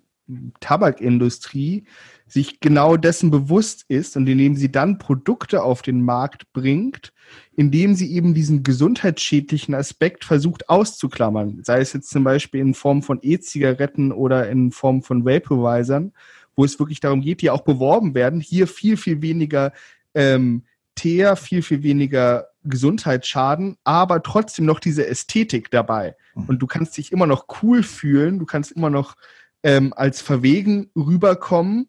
Tabakindustrie 0.60 1.84
sich 2.26 2.60
genau 2.60 2.96
dessen 2.96 3.30
bewusst 3.30 3.84
ist 3.88 4.16
und 4.16 4.26
indem 4.26 4.56
sie 4.56 4.70
dann 4.70 4.98
Produkte 4.98 5.62
auf 5.62 5.82
den 5.82 6.02
Markt 6.02 6.52
bringt, 6.52 7.12
indem 7.54 7.94
sie 7.94 8.12
eben 8.12 8.34
diesen 8.34 8.62
gesundheitsschädlichen 8.62 9.74
Aspekt 9.74 10.24
versucht 10.24 10.68
auszuklammern. 10.68 11.60
Sei 11.62 11.80
es 11.80 11.92
jetzt 11.92 12.10
zum 12.10 12.24
Beispiel 12.24 12.60
in 12.60 12.74
Form 12.74 13.02
von 13.02 13.20
E-Zigaretten 13.22 14.12
oder 14.12 14.48
in 14.48 14.72
Form 14.72 15.02
von 15.02 15.24
Vaporizern, 15.24 16.12
wo 16.56 16.64
es 16.64 16.78
wirklich 16.78 17.00
darum 17.00 17.20
geht, 17.20 17.42
die 17.42 17.50
auch 17.50 17.62
beworben 17.62 18.14
werden, 18.14 18.40
hier 18.40 18.66
viel, 18.66 18.96
viel 18.96 19.22
weniger 19.22 19.72
ähm, 20.14 20.64
Teer, 20.96 21.36
viel, 21.36 21.62
viel 21.62 21.82
weniger 21.82 22.48
Gesundheitsschaden, 22.64 23.76
aber 23.84 24.22
trotzdem 24.22 24.64
noch 24.64 24.80
diese 24.80 25.06
Ästhetik 25.06 25.70
dabei. 25.70 26.16
Mhm. 26.34 26.44
Und 26.46 26.58
du 26.58 26.66
kannst 26.66 26.96
dich 26.96 27.12
immer 27.12 27.26
noch 27.26 27.46
cool 27.62 27.82
fühlen, 27.82 28.38
du 28.38 28.46
kannst 28.46 28.72
immer 28.72 28.90
noch 28.90 29.14
ähm, 29.62 29.92
als 29.94 30.20
verwegen 30.20 30.90
rüberkommen. 30.96 31.88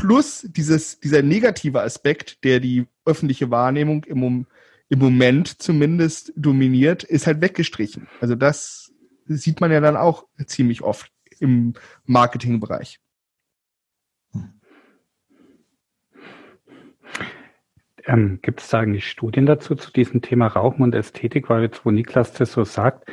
Plus 0.00 0.46
dieses, 0.48 1.00
dieser 1.00 1.22
negative 1.22 1.82
Aspekt, 1.82 2.44
der 2.44 2.60
die 2.60 2.86
öffentliche 3.04 3.50
Wahrnehmung 3.50 4.04
im, 4.04 4.46
im 4.88 4.98
Moment 4.98 5.60
zumindest 5.60 6.32
dominiert, 6.36 7.02
ist 7.04 7.26
halt 7.26 7.40
weggestrichen. 7.40 8.08
Also 8.20 8.34
das 8.34 8.92
sieht 9.26 9.60
man 9.60 9.72
ja 9.72 9.80
dann 9.80 9.96
auch 9.96 10.26
ziemlich 10.46 10.82
oft 10.82 11.12
im 11.40 11.74
Marketingbereich. 12.04 13.00
Ähm, 18.04 18.38
Gibt 18.40 18.60
es 18.60 18.68
da 18.68 18.78
eigentlich 18.80 19.10
Studien 19.10 19.46
dazu, 19.46 19.74
zu 19.74 19.92
diesem 19.92 20.22
Thema 20.22 20.46
Rauchen 20.46 20.82
und 20.82 20.94
Ästhetik, 20.94 21.50
weil 21.50 21.62
jetzt, 21.62 21.84
wo 21.84 21.90
Niklas 21.90 22.32
das 22.32 22.52
so 22.52 22.64
sagt, 22.64 23.10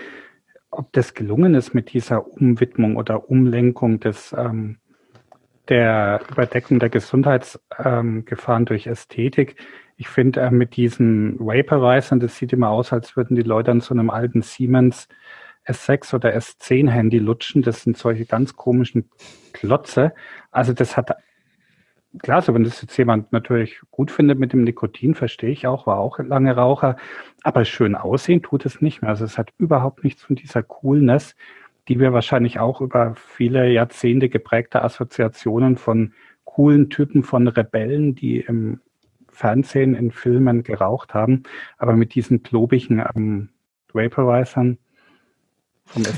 ob 0.72 0.94
das 0.94 1.14
gelungen 1.14 1.56
ist 1.56 1.74
mit 1.74 1.94
dieser 1.94 2.28
Umwidmung 2.28 2.96
oder 2.96 3.30
Umlenkung 3.30 4.00
des, 4.00 4.34
ähm, 4.38 4.78
der 5.70 6.22
Überdeckung 6.30 6.80
der 6.80 6.90
Gesundheitsgefahren 6.90 8.62
ähm, 8.62 8.66
durch 8.66 8.88
Ästhetik. 8.88 9.56
Ich 9.98 10.08
finde, 10.08 10.42
äh, 10.42 10.52
mit 10.52 10.76
diesen 10.76 11.40
Vaporizern, 11.40 12.20
das 12.20 12.38
sieht 12.38 12.54
immer 12.54 12.70
aus, 12.70 12.94
als 12.94 13.16
würden 13.16 13.36
die 13.36 13.44
Leute 13.44 13.72
an 13.72 13.82
so 13.82 13.94
einem 13.94 14.10
alten 14.10 14.42
Siemens 14.42 15.08
S6 15.66 16.16
oder 16.16 16.36
S10 16.36 16.90
Handy 16.90 17.20
lutschen. 17.20 17.62
Das 17.62 17.84
sind 17.84 17.98
solche 17.98 18.26
ganz 18.26 18.56
komischen 18.56 19.10
Klotze. 19.54 20.14
Also 20.52 20.74
das 20.74 20.98
hat 20.98 21.12
klar, 22.20 22.42
so 22.42 22.54
wenn 22.54 22.64
das 22.64 22.82
jetzt 22.82 22.98
jemand 22.98 23.32
natürlich 23.32 23.80
gut 23.92 24.12
findet 24.12 24.40
mit 24.40 24.54
dem 24.54 24.64
Nikotin, 24.64 25.16
verstehe 25.16 25.52
ich 25.52 25.68
auch, 25.68 25.88
war 25.88 26.00
auch 26.00 26.20
lange 26.20 26.56
Raucher, 26.56 26.98
aber 27.44 27.66
schön 27.66 27.96
aussehen 27.96 28.42
tut 28.42 28.66
es 28.66 28.82
nicht 28.82 29.02
mehr. 29.02 29.10
Also 29.10 29.26
es 29.26 29.38
hat 29.38 29.54
überhaupt 29.58 30.04
nichts 30.04 30.24
von 30.24 30.36
dieser 30.36 30.64
Coolness, 30.64 31.36
die 31.88 32.00
wir 32.00 32.14
wahrscheinlich 32.14 32.60
auch 32.60 32.82
über 32.82 33.16
viele 33.16 33.70
Jahrzehnte 33.72 34.30
geprägte 34.30 34.84
Assoziationen 34.84 35.78
von 35.78 36.14
coolen 36.44 36.90
Typen 36.90 37.24
von 37.24 37.48
Rebellen, 37.48 38.16
die 38.16 38.40
im 38.40 38.80
Fernsehen, 39.30 39.96
in 39.96 40.12
Filmen 40.12 40.64
geraucht 40.64 41.14
haben, 41.14 41.44
aber 41.78 41.94
mit 41.94 42.16
diesen 42.16 42.44
klobigen 42.44 43.04
ähm, 43.16 43.50
Vaporizern 43.94 44.78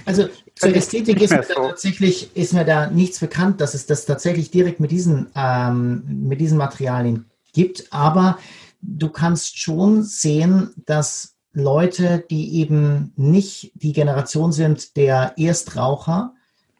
also 0.05 0.29
zur 0.55 0.75
Ästhetik 0.75 1.21
ist 1.21 1.31
mir, 1.31 1.43
so. 1.43 1.53
tatsächlich, 1.53 2.35
ist 2.35 2.53
mir 2.53 2.65
da 2.65 2.89
nichts 2.89 3.19
bekannt, 3.19 3.61
dass 3.61 3.73
es 3.73 3.85
das 3.85 4.05
tatsächlich 4.05 4.49
direkt 4.49 4.79
mit 4.79 4.91
diesen, 4.91 5.27
ähm, 5.35 6.03
mit 6.07 6.39
diesen 6.39 6.57
Materialien 6.57 7.25
gibt. 7.53 7.91
Aber 7.91 8.39
du 8.81 9.09
kannst 9.09 9.59
schon 9.59 10.03
sehen, 10.03 10.73
dass 10.85 11.35
Leute, 11.57 12.23
die 12.29 12.59
eben 12.59 13.13
nicht 13.15 13.71
die 13.73 13.91
Generation 13.91 14.51
sind 14.51 14.95
der 14.95 15.33
Erstraucher, 15.37 16.35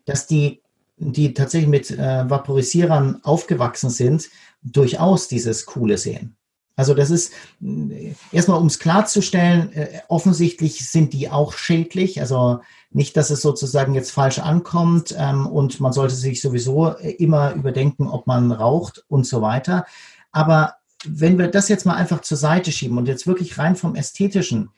dass 0.06 0.28
die, 0.28 0.62
die 0.98 1.34
tatsächlich 1.34 1.70
mit 1.70 1.90
äh, 1.90 2.30
Vaporisierern 2.30 3.22
aufgewachsen 3.24 3.90
sind, 3.90 4.30
durchaus 4.62 5.28
dieses 5.28 5.66
Coole 5.66 5.98
sehen. 5.98 6.36
Also 6.76 6.94
das 6.94 7.10
ist 7.10 7.34
erstmal, 8.32 8.60
um 8.60 8.68
es 8.68 8.78
klarzustellen, 8.78 9.74
äh, 9.74 9.88
offensichtlich 10.10 10.88
sind 10.88 11.12
die 11.12 11.28
auch 11.28 11.54
schädlich. 11.54 12.22
Also 12.22 12.60
nicht, 12.92 13.18
dass 13.18 13.32
es 13.32 13.42
sozusagen 13.42 13.96
jetzt 13.96 14.12
falsch 14.12 14.38
ankommt 14.38 15.16
ähm, 15.18 15.48
und 15.48 15.80
man 15.80 15.92
sollte 15.92 16.14
sich 16.14 16.40
sowieso 16.40 16.90
äh, 16.90 17.14
immer 17.14 17.54
überdenken, 17.56 18.08
ob 18.08 18.28
man 18.28 18.52
raucht 18.52 19.04
und 19.08 19.26
so 19.26 19.42
weiter. 19.42 19.88
Aber 20.32 20.76
wenn 21.06 21.38
wir 21.38 21.48
das 21.48 21.70
jetzt 21.70 21.86
mal 21.86 21.96
einfach 21.96 22.22
zur 22.22 22.38
Seite 22.38 22.72
schieben 22.72 22.98
und 22.98 23.08
jetzt 23.08 23.28
wirklich 23.28 23.58
rein 23.58 23.76
vom 23.76 23.96
Ästhetischen, 23.96 24.70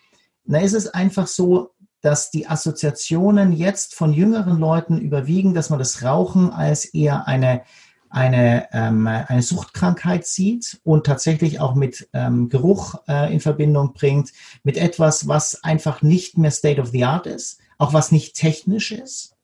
dann 0.46 0.64
ist 0.64 0.74
es 0.74 0.88
einfach 0.88 1.28
so, 1.28 1.72
dass 2.02 2.32
die 2.32 2.48
Assoziationen 2.48 3.52
jetzt 3.52 3.94
von 3.94 4.14
jüngeren 4.14 4.58
Leuten 4.58 5.00
überwiegen, 5.00 5.54
dass 5.54 5.70
man 5.70 5.80
das 5.80 6.04
Rauchen 6.04 6.52
als 6.52 6.86
eher 6.86 7.28
eine 7.28 7.62
eine, 8.10 8.68
ähm, 8.74 9.08
eine 9.08 9.42
Suchtkrankheit 9.42 10.26
sieht 10.26 10.80
und 10.84 11.06
tatsächlich 11.06 11.60
auch 11.60 11.76
mit 11.76 12.10
ähm, 12.14 12.50
Geruch 12.50 12.96
äh, 13.08 13.32
in 13.32 13.40
Verbindung 13.40 13.94
bringt, 13.94 14.32
mit 14.64 14.78
etwas, 14.78 15.28
was 15.28 15.64
einfach 15.64 16.02
nicht 16.02 16.38
mehr 16.38 16.52
State 16.52 16.82
of 16.82 16.90
the 16.90 17.06
Art 17.06 17.28
ist, 17.28 17.60
auch 17.78 17.94
was 17.94 18.12
nicht 18.12 18.36
technisch 18.36 18.92
ist. 18.92 19.36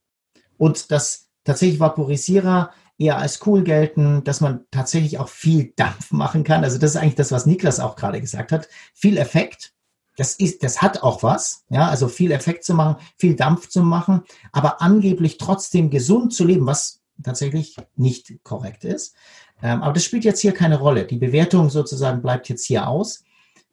Und 0.57 0.91
dass 0.91 1.28
tatsächlich 1.43 1.80
Vaporisierer 1.80 2.71
eher 2.97 3.17
als 3.17 3.45
cool 3.45 3.63
gelten, 3.63 4.23
dass 4.23 4.41
man 4.41 4.65
tatsächlich 4.71 5.19
auch 5.19 5.29
viel 5.29 5.73
Dampf 5.75 6.11
machen 6.11 6.43
kann. 6.43 6.63
Also 6.63 6.77
das 6.77 6.91
ist 6.91 6.97
eigentlich 6.97 7.15
das, 7.15 7.31
was 7.31 7.45
Niklas 7.45 7.79
auch 7.79 7.95
gerade 7.95 8.21
gesagt 8.21 8.51
hat. 8.51 8.67
Viel 8.93 9.17
Effekt. 9.17 9.73
Das 10.17 10.33
ist, 10.35 10.63
das 10.63 10.81
hat 10.81 11.03
auch 11.03 11.23
was, 11.23 11.65
ja, 11.69 11.89
also 11.89 12.07
viel 12.07 12.31
Effekt 12.31 12.63
zu 12.63 12.73
machen, 12.73 12.95
viel 13.17 13.35
Dampf 13.35 13.67
zu 13.67 13.81
machen, 13.81 14.21
aber 14.53 14.81
angeblich 14.81 15.37
trotzdem 15.37 15.89
gesund 15.89 16.33
zu 16.33 16.45
leben, 16.45 16.65
was 16.65 17.01
tatsächlich 17.21 17.75
nicht 17.97 18.33
korrekt 18.43 18.85
ist. 18.85 19.13
Ähm, 19.61 19.83
aber 19.83 19.93
das 19.93 20.05
spielt 20.05 20.23
jetzt 20.23 20.39
hier 20.39 20.53
keine 20.53 20.79
Rolle. 20.79 21.05
Die 21.05 21.17
Bewertung 21.17 21.69
sozusagen 21.69 22.21
bleibt 22.21 22.47
jetzt 22.47 22.65
hier 22.65 22.87
aus, 22.87 23.23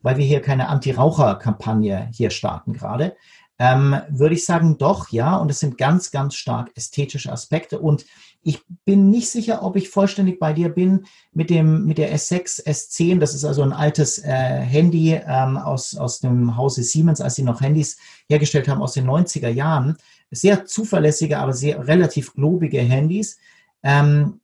weil 0.00 0.16
wir 0.16 0.24
hier 0.24 0.40
keine 0.40 0.68
Anti-Raucher-Kampagne 0.68 2.10
hier 2.12 2.30
starten 2.30 2.72
gerade. 2.72 3.16
Ähm, 3.58 4.00
würde 4.08 4.34
ich 4.34 4.44
sagen, 4.44 4.78
doch, 4.78 5.10
ja. 5.10 5.36
Und 5.36 5.50
es 5.50 5.60
sind 5.60 5.78
ganz, 5.78 6.10
ganz 6.10 6.34
stark 6.34 6.70
ästhetische 6.74 7.30
Aspekte. 7.30 7.78
Und 7.78 8.04
ich 8.42 8.62
bin 8.84 9.10
nicht 9.10 9.30
sicher, 9.30 9.62
ob 9.62 9.76
ich 9.76 9.88
vollständig 9.88 10.40
bei 10.40 10.52
dir 10.52 10.68
bin 10.68 11.06
mit 11.32 11.48
dem 11.48 11.84
mit 11.84 11.98
der 11.98 12.14
S6, 12.14 12.66
S10. 12.66 13.18
Das 13.18 13.34
ist 13.34 13.44
also 13.44 13.62
ein 13.62 13.72
altes 13.72 14.18
äh, 14.18 14.28
Handy 14.28 15.12
ähm, 15.12 15.56
aus, 15.56 15.96
aus 15.96 16.20
dem 16.20 16.56
Hause 16.56 16.82
Siemens, 16.82 17.20
als 17.20 17.36
sie 17.36 17.44
noch 17.44 17.60
Handys 17.60 17.98
hergestellt 18.28 18.68
haben 18.68 18.82
aus 18.82 18.94
den 18.94 19.06
90er 19.06 19.48
Jahren 19.48 19.96
sehr 20.32 20.64
zuverlässige, 20.64 21.38
aber 21.38 21.52
sehr 21.52 21.86
relativ 21.86 22.34
globige 22.34 22.80
Handys, 22.80 23.38
ähm, 23.82 24.40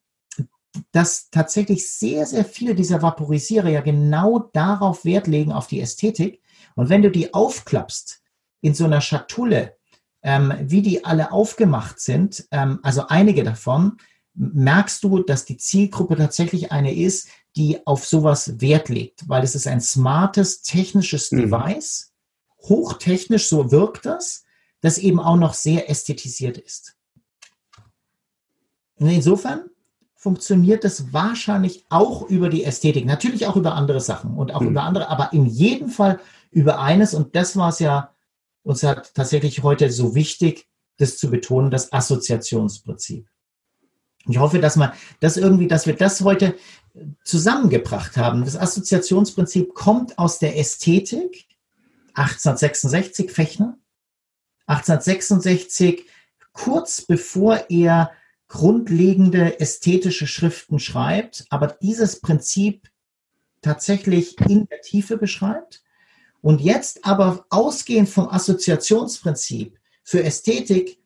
dass 0.93 1.31
tatsächlich 1.31 1.91
sehr, 1.91 2.27
sehr 2.27 2.45
viele 2.45 2.75
dieser 2.75 3.03
Vaporisierer 3.03 3.71
ja 3.71 3.81
genau 3.81 4.51
darauf 4.53 5.05
Wert 5.05 5.27
legen, 5.27 5.51
auf 5.51 5.67
die 5.67 5.81
Ästhetik. 5.81 6.43
Und 6.77 6.91
wenn 6.91 7.03
du 7.03 7.11
die 7.11 7.33
aufklappst 7.33 8.23
in 8.61 8.75
so 8.75 8.85
einer 8.85 9.01
Schatulle, 9.01 9.78
ähm, 10.23 10.53
wie 10.61 10.83
die 10.83 11.05
alle 11.05 11.33
aufgemacht 11.33 12.01
sind, 12.01 12.47
ähm, 12.51 12.81
also 12.83 13.07
einige 13.09 13.45
davon, 13.45 13.99
merkst 14.35 15.03
du, 15.03 15.23
dass 15.23 15.45
die 15.45 15.57
Zielgruppe 15.57 16.17
tatsächlich 16.17 16.71
eine 16.71 16.95
ist, 16.95 17.29
die 17.57 17.87
auf 17.87 18.07
sowas 18.07 18.61
Wert 18.61 18.89
legt, 18.89 19.29
weil 19.29 19.43
es 19.43 19.55
ist 19.55 19.67
ein 19.67 19.81
smartes, 19.81 20.63
technisches 20.63 21.33
mhm. 21.33 21.51
Device, 21.51 22.13
hochtechnisch, 22.63 23.49
so 23.49 23.73
wirkt 23.73 24.07
das, 24.07 24.45
das 24.81 24.99
eben 24.99 25.19
auch 25.19 25.37
noch 25.37 25.55
sehr 25.55 25.91
ästhetisiert 25.91 26.57
ist. 26.57 26.97
Und 28.97 29.09
insofern 29.09 29.71
funktioniert 30.15 30.85
das 30.85 31.13
wahrscheinlich 31.13 31.85
auch 31.89 32.23
über 32.29 32.49
die 32.49 32.65
Ästhetik, 32.65 33.07
natürlich 33.07 33.47
auch 33.47 33.57
über 33.57 33.75
andere 33.75 34.01
Sachen 34.01 34.37
und 34.37 34.53
auch 34.53 34.61
mhm. 34.61 34.69
über 34.69 34.83
andere, 34.83 35.09
aber 35.09 35.33
in 35.33 35.47
jedem 35.47 35.89
Fall 35.89 36.21
über 36.51 36.81
eines 36.81 37.15
und 37.15 37.37
das 37.37 37.57
war 37.57 37.69
es 37.69 37.79
ja 37.79 38.15
uns 38.69 38.83
hat 38.83 39.15
tatsächlich 39.15 39.63
heute 39.63 39.91
so 39.91 40.15
wichtig, 40.15 40.69
das 40.99 41.17
zu 41.17 41.31
betonen, 41.31 41.71
das 41.71 41.91
Assoziationsprinzip. 41.91 43.27
Ich 44.29 44.37
hoffe, 44.39 44.59
dass 44.59 44.77
man 44.77 44.93
das 45.21 45.39
irgendwie, 45.39 45.69
dass 45.69 45.87
wir 45.87 45.97
das 45.97 46.21
heute 46.21 46.55
zusammengebracht 47.25 48.19
haben. 48.19 48.45
Das 48.45 48.57
Assoziationsprinzip 48.57 49.73
kommt 49.73 50.19
aus 50.19 50.39
der 50.39 50.59
Ästhetik, 50.59 51.47
1866 52.13 53.31
Fechner, 53.31 53.79
1866, 54.67 56.05
kurz 56.53 57.01
bevor 57.01 57.71
er 57.71 58.13
grundlegende 58.49 59.61
ästhetische 59.61 60.27
Schriften 60.27 60.79
schreibt. 60.79 61.47
Aber 61.49 61.69
dieses 61.69 62.21
Prinzip 62.21 62.91
tatsächlich 63.63 64.39
in 64.41 64.67
der 64.67 64.83
Tiefe 64.83 65.17
beschreibt. 65.17 65.83
Und 66.41 66.61
jetzt 66.61 67.05
aber 67.05 67.47
ausgehend 67.51 68.09
vom 68.09 68.29
Assoziationsprinzip 68.29 69.79
für 70.05 70.23
Ästhetik 70.23 70.99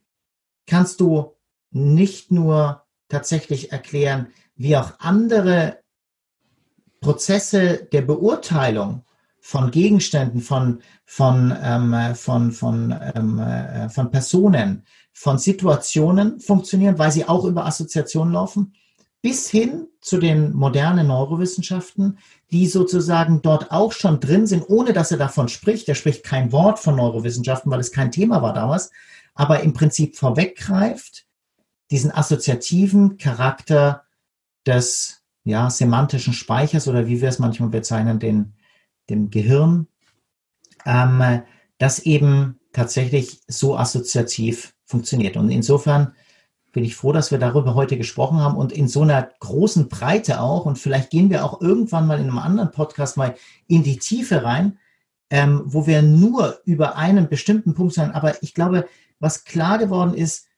kannst 0.67 1.01
du 1.01 1.35
nicht 1.71 2.31
nur 2.31 2.85
tatsächlich 3.09 3.73
erklären, 3.73 4.29
wie 4.57 4.77
auch 4.77 4.93
andere 4.99 5.79
Prozesse 7.01 7.89
der 7.93 8.03
Beurteilung 8.03 9.05
von 9.41 9.73
Gegenständen, 9.73 10.41
von, 10.41 10.83
von, 11.05 11.57
ähm, 11.61 12.15
von, 12.15 12.53
von, 12.53 12.95
ähm, 13.15 13.39
äh, 13.41 13.89
von 13.89 14.11
Personen, 14.11 14.87
von 15.13 15.37
Situationen 15.37 16.39
funktionieren, 16.39 16.99
weil 16.99 17.11
sie 17.11 17.27
auch 17.27 17.45
über 17.45 17.67
Assoziationen 17.67 18.33
laufen, 18.33 18.75
bis 19.23 19.49
hin 19.49 19.87
zu 20.01 20.19
den 20.19 20.53
modernen 20.53 21.07
Neurowissenschaften, 21.07 22.19
die 22.51 22.67
sozusagen 22.67 23.41
dort 23.41 23.71
auch 23.71 23.93
schon 23.93 24.19
drin 24.19 24.47
sind, 24.49 24.69
ohne 24.69 24.93
dass 24.93 25.13
er 25.13 25.17
davon 25.17 25.49
spricht. 25.49 25.89
Er 25.89 25.95
spricht 25.95 26.25
kein 26.25 26.51
Wort 26.51 26.81
von 26.81 26.97
Neurowissenschaften, 26.97 27.71
weil 27.71 27.81
es 27.81 27.93
kein 27.93 28.11
Thema 28.11 28.43
war 28.43 28.53
damals, 28.53 28.91
aber 29.35 29.61
im 29.61 29.73
Prinzip 29.73 30.17
vorweggreift 30.17 31.25
diesen 31.93 32.11
assoziativen 32.11 33.17
Charakter 33.17 34.03
des 34.67 35.23
ja, 35.45 35.71
semantischen 35.71 36.33
Speichers 36.33 36.89
oder 36.89 37.07
wie 37.07 37.21
wir 37.21 37.29
es 37.29 37.39
manchmal 37.39 37.69
bezeichnen, 37.69 38.19
den, 38.19 38.55
dem 39.09 39.31
Gehirn, 39.31 39.87
ähm, 40.85 41.43
das 41.79 42.01
eben 42.01 42.59
tatsächlich 42.73 43.41
so 43.47 43.77
assoziativ 43.77 44.75
funktioniert. 44.85 45.37
Und 45.37 45.51
insofern 45.51 46.15
bin 46.73 46.85
ich 46.85 46.97
froh, 46.97 47.13
dass 47.13 47.31
wir 47.31 47.39
darüber 47.39 47.75
heute 47.75 47.99
gesprochen 47.99 48.41
haben 48.41 48.57
und 48.57 48.73
in 48.73 48.89
so 48.89 49.03
einer 49.03 49.29
großen 49.41 49.89
Breite 49.89 50.41
auch. 50.41 50.65
Und 50.65 50.79
vielleicht 50.79 51.11
gehen 51.11 51.31
wir 51.31 51.45
auch 51.45 51.61
irgendwann 51.61 52.07
mal 52.07 52.19
in 52.19 52.29
einem 52.29 52.39
anderen 52.39 52.71
Podcast 52.71 53.17
mal 53.17 53.35
in 53.67 53.83
die 53.83 53.99
Tiefe 53.99 54.43
rein, 54.43 54.79
ähm, 55.31 55.63
wo 55.67 55.87
wir 55.87 56.03
nur 56.03 56.61
über 56.65 56.97
einen 56.97 57.29
bestimmten 57.29 57.75
Punkt 57.75 57.95
sein. 57.95 58.11
Aber 58.11 58.43
ich 58.43 58.55
glaube, 58.55 58.89
was 59.21 59.45
klar 59.45 59.79
geworden 59.79 60.15
ist, 60.15 60.49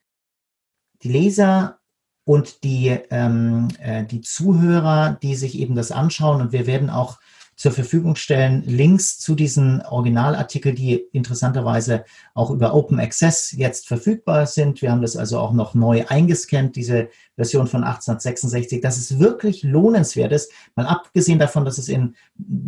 die 1.02 1.10
Leser 1.10 1.78
und 2.24 2.64
die, 2.64 2.88
ähm, 3.10 3.68
äh, 3.78 4.04
die 4.04 4.20
Zuhörer, 4.20 5.18
die 5.20 5.34
sich 5.34 5.58
eben 5.58 5.74
das 5.74 5.92
anschauen, 5.92 6.40
und 6.40 6.52
wir 6.52 6.66
werden 6.66 6.90
auch 6.90 7.18
zur 7.56 7.72
Verfügung 7.72 8.16
stellen 8.16 8.62
Links 8.66 9.18
zu 9.18 9.34
diesen 9.34 9.82
Originalartikeln, 9.82 10.74
die 10.74 10.94
interessanterweise 11.12 12.04
auch 12.34 12.50
über 12.50 12.74
Open 12.74 12.98
Access 12.98 13.52
jetzt 13.52 13.86
verfügbar 13.86 14.46
sind. 14.46 14.82
Wir 14.82 14.90
haben 14.90 15.02
das 15.02 15.16
also 15.16 15.38
auch 15.38 15.52
noch 15.52 15.74
neu 15.74 16.04
eingescannt, 16.08 16.76
diese 16.76 17.08
Version 17.36 17.66
von 17.66 17.84
1866. 17.84 18.80
Das 18.80 18.98
ist 18.98 19.18
wirklich 19.18 19.62
lohnenswert 19.62 20.32
ist, 20.32 20.50
mal 20.74 20.86
abgesehen 20.86 21.38
davon, 21.38 21.64
dass 21.64 21.78
es 21.78 21.88
in 21.88 22.14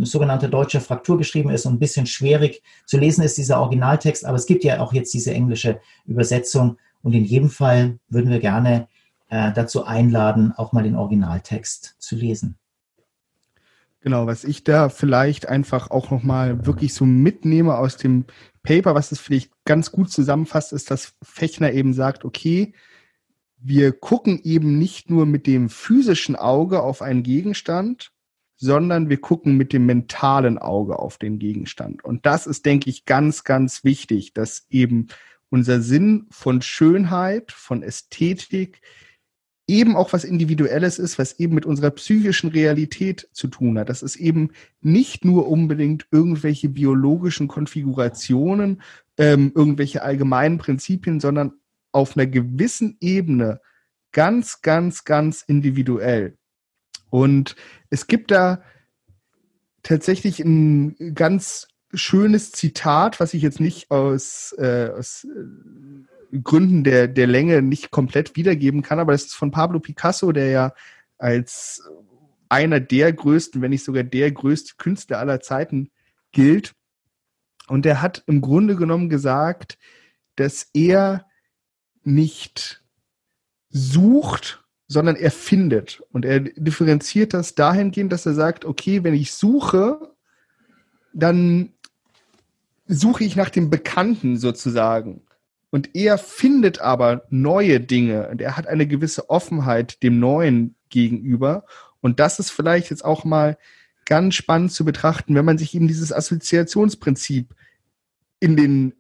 sogenannter 0.01 0.49
deutscher 0.49 0.81
Fraktur 0.81 1.19
geschrieben 1.19 1.51
ist 1.51 1.67
und 1.67 1.75
ein 1.75 1.79
bisschen 1.79 2.07
schwierig 2.07 2.63
zu 2.85 2.99
lesen 2.99 3.23
ist, 3.23 3.39
dieser 3.39 3.61
Originaltext. 3.61 4.25
Aber 4.25 4.37
es 4.37 4.47
gibt 4.47 4.65
ja 4.65 4.81
auch 4.81 4.93
jetzt 4.93 5.13
diese 5.15 5.33
englische 5.33 5.81
Übersetzung. 6.07 6.79
Und 7.03 7.13
in 7.13 7.25
jedem 7.25 7.51
Fall 7.51 7.99
würden 8.09 8.31
wir 8.31 8.41
gerne 8.41 8.89
äh, 9.29 9.53
dazu 9.53 9.85
einladen, 9.85 10.53
auch 10.57 10.73
mal 10.73 10.83
den 10.83 10.97
Originaltext 10.97 11.97
zu 11.99 12.17
lesen. 12.17 12.57
Genau, 14.07 14.29
was 14.29 14.45
ich 14.45 14.63
da 14.63 14.89
vielleicht 14.89 15.49
einfach 15.49 15.91
auch 15.91 16.13
nochmal 16.13 16.65
wirklich 16.65 16.95
so 16.95 17.05
mitnehme 17.05 17.77
aus 17.77 17.97
dem 17.97 18.25
Paper, 18.63 18.95
was 18.95 19.11
es 19.11 19.19
vielleicht 19.19 19.51
ganz 19.65 19.91
gut 19.91 20.13
zusammenfasst, 20.13 20.73
ist, 20.73 20.93
dass 20.93 21.15
Fechner 21.25 21.73
eben 21.73 21.93
sagt, 21.93 22.25
okay, 22.25 22.73
wir 23.59 23.91
gucken 23.91 24.41
eben 24.45 24.79
nicht 24.79 25.11
nur 25.11 25.27
mit 25.27 25.49
dem 25.49 25.69
physischen 25.69 26.37
Auge 26.37 26.83
auf 26.83 27.03
einen 27.03 27.25
Gegenstand, 27.25 28.13
sondern 28.55 29.09
wir 29.09 29.21
gucken 29.21 29.57
mit 29.57 29.73
dem 29.73 29.87
mentalen 29.87 30.59
Auge 30.59 31.01
auf 31.01 31.19
den 31.19 31.41
Gegenstand. 31.41 32.05
Und 32.05 32.27
das 32.27 32.47
ist, 32.47 32.65
denke 32.65 32.89
ich, 32.89 33.07
ganz, 33.07 33.43
ganz 33.43 33.83
wichtig, 33.83 34.33
dass 34.35 34.67
eben 34.71 35.09
unser 35.51 35.81
Sinn 35.81 36.29
von 36.31 36.63
Schönheit, 36.63 37.51
von 37.51 37.83
Ästhetik 37.83 38.83
eben 39.69 39.97
auch 39.97 40.13
was 40.13 40.25
Individuelles 40.25 40.99
ist, 40.99 41.19
was 41.19 41.39
eben 41.41 41.55
mit 41.55 41.67
unserer 41.67 41.91
psychischen 41.91 42.51
Realität 42.51 43.29
zu 43.33 43.49
tun 43.49 43.79
hat. 43.79 43.89
Das 43.89 44.03
ist 44.03 44.17
eben 44.17 44.51
nicht 44.81 45.25
nur 45.25 45.49
unbedingt 45.49 46.07
irgendwelche 46.11 46.69
biologischen 46.69 47.49
Konfigurationen, 47.49 48.83
ähm, 49.19 49.53
irgendwelche 49.55 50.03
allgemeinen 50.03 50.59
Prinzipien, 50.59 51.21
sondern 51.21 51.55
auf 51.91 52.17
einer 52.17 52.27
gewissen 52.27 52.97
Ebene 53.01 53.61
ganz, 54.13 54.63
ganz, 54.63 55.05
ganz 55.05 55.43
individuell. 55.43 56.37
Und 57.11 57.57
es 57.91 58.07
gibt 58.07 58.31
da 58.31 58.63
tatsächlich 59.83 60.41
ein 60.41 61.15
ganz 61.15 61.69
schönes 61.93 62.53
Zitat, 62.53 63.21
was 63.21 63.35
ich 63.35 63.43
jetzt 63.43 63.61
nicht 63.61 63.91
aus, 63.91 64.55
äh, 64.59 64.91
aus 64.97 65.25
äh, 65.25 66.16
Gründen 66.43 66.85
der, 66.85 67.09
der 67.09 67.27
Länge 67.27 67.63
nicht 67.63 67.91
komplett 67.91 68.37
wiedergeben 68.37 68.83
kann, 68.83 68.99
aber 68.99 69.13
das 69.13 69.27
ist 69.27 69.35
von 69.35 69.51
Pablo 69.51 69.81
Picasso, 69.81 70.33
der 70.33 70.51
ja 70.51 70.75
als 71.19 71.83
einer 72.49 72.81
der 72.81 73.13
größten, 73.13 73.61
wenn 73.63 73.71
nicht 73.71 73.85
sogar 73.85 74.05
der 74.05 74.31
größte 74.31 74.75
Künstler 74.77 75.19
aller 75.19 75.41
Zeiten 75.41 75.91
gilt. 76.33 76.75
Und 77.69 77.85
der 77.85 78.03
hat 78.03 78.23
im 78.27 78.41
Grunde 78.41 78.77
genommen 78.77 79.09
gesagt, 79.09 79.79
dass 80.37 80.71
er 80.73 81.27
nicht 82.05 82.85
sucht, 83.71 84.65
sondern 84.87 85.17
er 85.17 85.33
findet. 85.33 86.03
Und 86.13 86.25
er 86.25 86.41
differenziert 86.41 87.35
das 87.35 87.55
dahingehend, 87.55 88.13
dass 88.13 88.27
er 88.27 88.35
sagt, 88.35 88.65
okay, 88.65 89.03
wenn 89.03 89.15
ich 89.15 89.33
suche, 89.33 90.15
dann 91.13 91.73
suche 92.87 93.25
ich 93.25 93.35
nach 93.35 93.51
dem 93.51 93.71
Bekannten 93.71 94.37
sozusagen. 94.37 95.26
Und 95.77 95.95
er 95.95 96.17
findet 96.17 96.81
aber 96.81 97.27
neue 97.29 97.81
Dinge 97.81 98.31
und 98.31 98.41
er 98.41 98.57
hat 98.57 98.67
eine 98.67 98.87
gewisse 98.87 99.29
Offenheit 99.29 100.03
dem 100.03 100.19
Neuen 100.19 100.75
gegenüber. 100.89 101.67
Und 102.01 102.19
das 102.19 102.39
ist 102.39 102.51
vielleicht 102.51 102.89
jetzt 102.89 103.05
auch 103.05 103.27
mal 103.27 103.59
ganz 104.07 104.37
spannend 104.37 104.73
zu 104.73 104.87
betrachten, 104.87 105.35
wenn 105.35 105.45
man 105.45 105.59
sich 105.59 105.75
eben 105.75 105.87
dieses 105.87 106.15
Assoziationsprinzip 106.15 107.55
in 108.41 108.57
den 108.57 108.95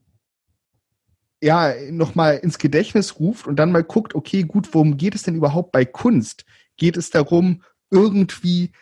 ja, 1.43 1.73
nochmal 1.91 2.37
ins 2.37 2.59
Gedächtnis 2.59 3.21
ruft 3.21 3.47
und 3.47 3.57
dann 3.57 3.73
mal 3.73 3.83
guckt, 3.83 4.15
okay, 4.15 4.43
gut, 4.43 4.75
worum 4.75 4.99
geht 4.99 5.15
es 5.15 5.23
denn 5.23 5.35
überhaupt 5.35 5.73
bei 5.73 5.87
Kunst? 5.87 6.45
Geht 6.77 6.99
es 6.99 7.09
darum, 7.09 7.63
irgendwie 7.91 8.73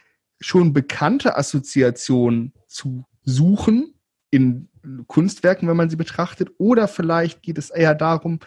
schon 0.41 0.73
bekannte 0.73 1.37
Assoziationen 1.37 2.55
zu 2.67 3.05
suchen 3.23 3.95
in 4.33 4.69
Kunstwerken, 5.07 5.69
wenn 5.69 5.77
man 5.77 5.91
sie 5.91 5.97
betrachtet, 5.97 6.51
oder 6.59 6.89
vielleicht 6.89 7.43
geht 7.43 7.59
es 7.59 7.71
eher 7.71 7.95
darum, 7.95 8.41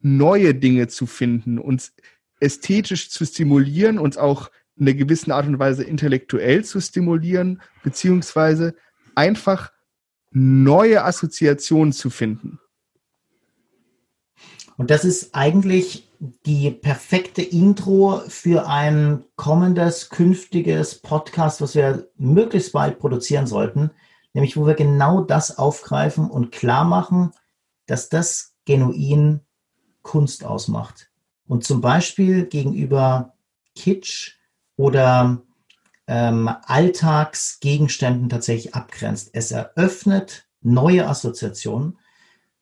neue 0.00 0.54
Dinge 0.54 0.88
zu 0.88 1.06
finden, 1.06 1.58
uns 1.58 1.94
ästhetisch 2.40 3.10
zu 3.10 3.24
stimulieren, 3.24 3.98
uns 3.98 4.16
auch 4.16 4.50
in 4.76 4.86
einer 4.86 4.96
gewissen 4.96 5.30
Art 5.30 5.46
und 5.46 5.58
Weise 5.58 5.84
intellektuell 5.84 6.64
zu 6.64 6.80
stimulieren, 6.80 7.62
beziehungsweise 7.82 8.74
einfach 9.14 9.70
neue 10.30 11.04
Assoziationen 11.04 11.92
zu 11.92 12.10
finden. 12.10 12.58
Und 14.76 14.90
das 14.90 15.04
ist 15.04 15.34
eigentlich 15.34 16.08
die 16.46 16.70
perfekte 16.70 17.42
Intro 17.42 18.22
für 18.28 18.66
ein 18.66 19.24
kommendes, 19.36 20.08
künftiges 20.08 21.00
Podcast, 21.00 21.60
was 21.60 21.74
wir 21.74 22.08
möglichst 22.16 22.72
bald 22.72 22.98
produzieren 22.98 23.46
sollten 23.46 23.90
nämlich 24.32 24.56
wo 24.56 24.66
wir 24.66 24.74
genau 24.74 25.22
das 25.22 25.58
aufgreifen 25.58 26.30
und 26.30 26.52
klar 26.52 26.84
machen, 26.84 27.32
dass 27.86 28.08
das 28.08 28.54
genuin 28.64 29.40
Kunst 30.02 30.44
ausmacht. 30.44 31.10
Und 31.46 31.64
zum 31.64 31.80
Beispiel 31.80 32.46
gegenüber 32.46 33.34
Kitsch 33.74 34.36
oder 34.76 35.42
ähm, 36.06 36.50
Alltagsgegenständen 36.64 38.28
tatsächlich 38.28 38.74
abgrenzt. 38.74 39.30
Es 39.32 39.50
eröffnet 39.50 40.46
neue 40.60 41.06
Assoziationen. 41.08 41.98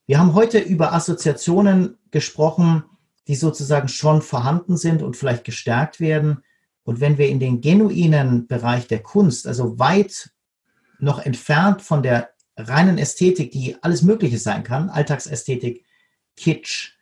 Wir 0.06 0.18
haben 0.18 0.34
heute 0.34 0.58
über 0.58 0.92
Assoziationen 0.92 1.98
gesprochen, 2.10 2.84
die 3.28 3.36
sozusagen 3.36 3.88
schon 3.88 4.22
vorhanden 4.22 4.76
sind 4.76 5.02
und 5.02 5.16
vielleicht 5.16 5.44
gestärkt 5.44 6.00
werden. 6.00 6.42
Und 6.82 7.00
wenn 7.00 7.18
wir 7.18 7.28
in 7.28 7.38
den 7.38 7.60
genuinen 7.60 8.46
Bereich 8.46 8.88
der 8.88 9.02
Kunst, 9.02 9.46
also 9.46 9.78
weit 9.78 10.30
noch 11.02 11.18
entfernt 11.18 11.82
von 11.82 12.02
der 12.02 12.30
reinen 12.56 12.98
Ästhetik, 12.98 13.50
die 13.50 13.76
alles 13.82 14.02
Mögliche 14.02 14.38
sein 14.38 14.64
kann, 14.64 14.90
Alltagsästhetik, 14.90 15.84
Kitsch 16.36 16.94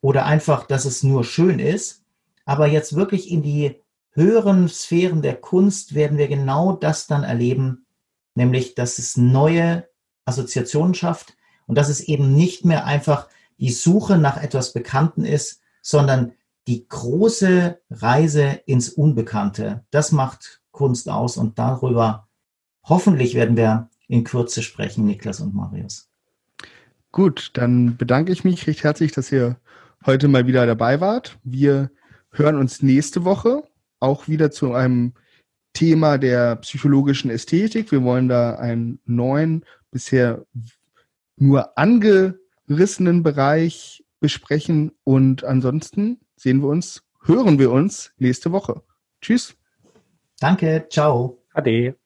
oder 0.00 0.26
einfach, 0.26 0.66
dass 0.66 0.84
es 0.84 1.02
nur 1.02 1.24
schön 1.24 1.58
ist. 1.58 2.02
Aber 2.44 2.66
jetzt 2.66 2.94
wirklich 2.94 3.30
in 3.30 3.42
die 3.42 3.80
höheren 4.12 4.68
Sphären 4.68 5.22
der 5.22 5.36
Kunst 5.36 5.94
werden 5.94 6.18
wir 6.18 6.28
genau 6.28 6.72
das 6.72 7.06
dann 7.06 7.24
erleben, 7.24 7.86
nämlich, 8.34 8.74
dass 8.74 8.98
es 8.98 9.16
neue 9.16 9.88
Assoziationen 10.24 10.94
schafft 10.94 11.36
und 11.66 11.76
dass 11.76 11.88
es 11.88 12.00
eben 12.00 12.34
nicht 12.34 12.64
mehr 12.64 12.84
einfach 12.84 13.28
die 13.58 13.72
Suche 13.72 14.18
nach 14.18 14.36
etwas 14.36 14.72
Bekannten 14.72 15.24
ist, 15.24 15.60
sondern 15.82 16.32
die 16.66 16.88
große 16.88 17.80
Reise 17.90 18.60
ins 18.66 18.88
Unbekannte. 18.88 19.84
Das 19.90 20.12
macht 20.12 20.62
Kunst 20.70 21.08
aus 21.08 21.36
und 21.36 21.58
darüber 21.58 22.28
hoffentlich 22.84 23.34
werden 23.34 23.56
wir 23.56 23.88
in 24.08 24.24
Kürze 24.24 24.62
sprechen, 24.62 25.04
Niklas 25.06 25.40
und 25.40 25.54
Marius. 25.54 26.08
Gut, 27.12 27.50
dann 27.54 27.96
bedanke 27.96 28.32
ich 28.32 28.44
mich 28.44 28.66
recht 28.66 28.82
herzlich, 28.82 29.12
dass 29.12 29.30
ihr 29.30 29.56
heute 30.04 30.28
mal 30.28 30.46
wieder 30.46 30.66
dabei 30.66 31.00
wart. 31.00 31.38
Wir 31.44 31.90
hören 32.30 32.56
uns 32.56 32.82
nächste 32.82 33.24
Woche 33.24 33.62
auch 34.00 34.28
wieder 34.28 34.50
zu 34.50 34.74
einem 34.74 35.14
Thema 35.72 36.18
der 36.18 36.56
psychologischen 36.56 37.30
Ästhetik. 37.30 37.90
Wir 37.90 38.02
wollen 38.02 38.28
da 38.28 38.56
einen 38.56 39.00
neuen, 39.06 39.64
bisher 39.90 40.44
nur 41.36 41.76
angerissenen 41.78 43.22
Bereich 43.22 44.04
besprechen 44.20 44.92
und 45.04 45.44
ansonsten 45.44 46.20
sehen 46.36 46.62
wir 46.62 46.68
uns, 46.68 47.02
hören 47.22 47.58
wir 47.58 47.70
uns 47.70 48.12
nächste 48.18 48.52
Woche. 48.52 48.82
Tschüss. 49.20 49.56
Danke, 50.38 50.86
ciao. 50.90 51.38
Ade. 51.52 51.96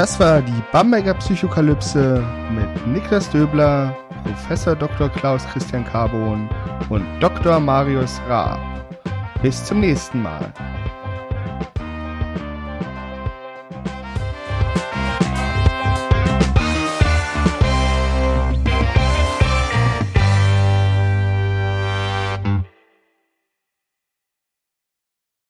Das 0.00 0.18
war 0.18 0.40
die 0.40 0.62
Bamberger 0.72 1.12
Psychokalypse 1.12 2.24
mit 2.54 2.86
Niklas 2.86 3.28
Döbler, 3.28 3.94
Professor 4.24 4.74
Dr. 4.74 5.10
Klaus 5.10 5.46
Christian 5.48 5.84
Carbon 5.84 6.48
und 6.88 7.04
Dr. 7.20 7.60
Marius 7.60 8.18
Raab. 8.26 8.58
Bis 9.42 9.62
zum 9.62 9.80
nächsten 9.80 10.22
Mal. 10.22 10.50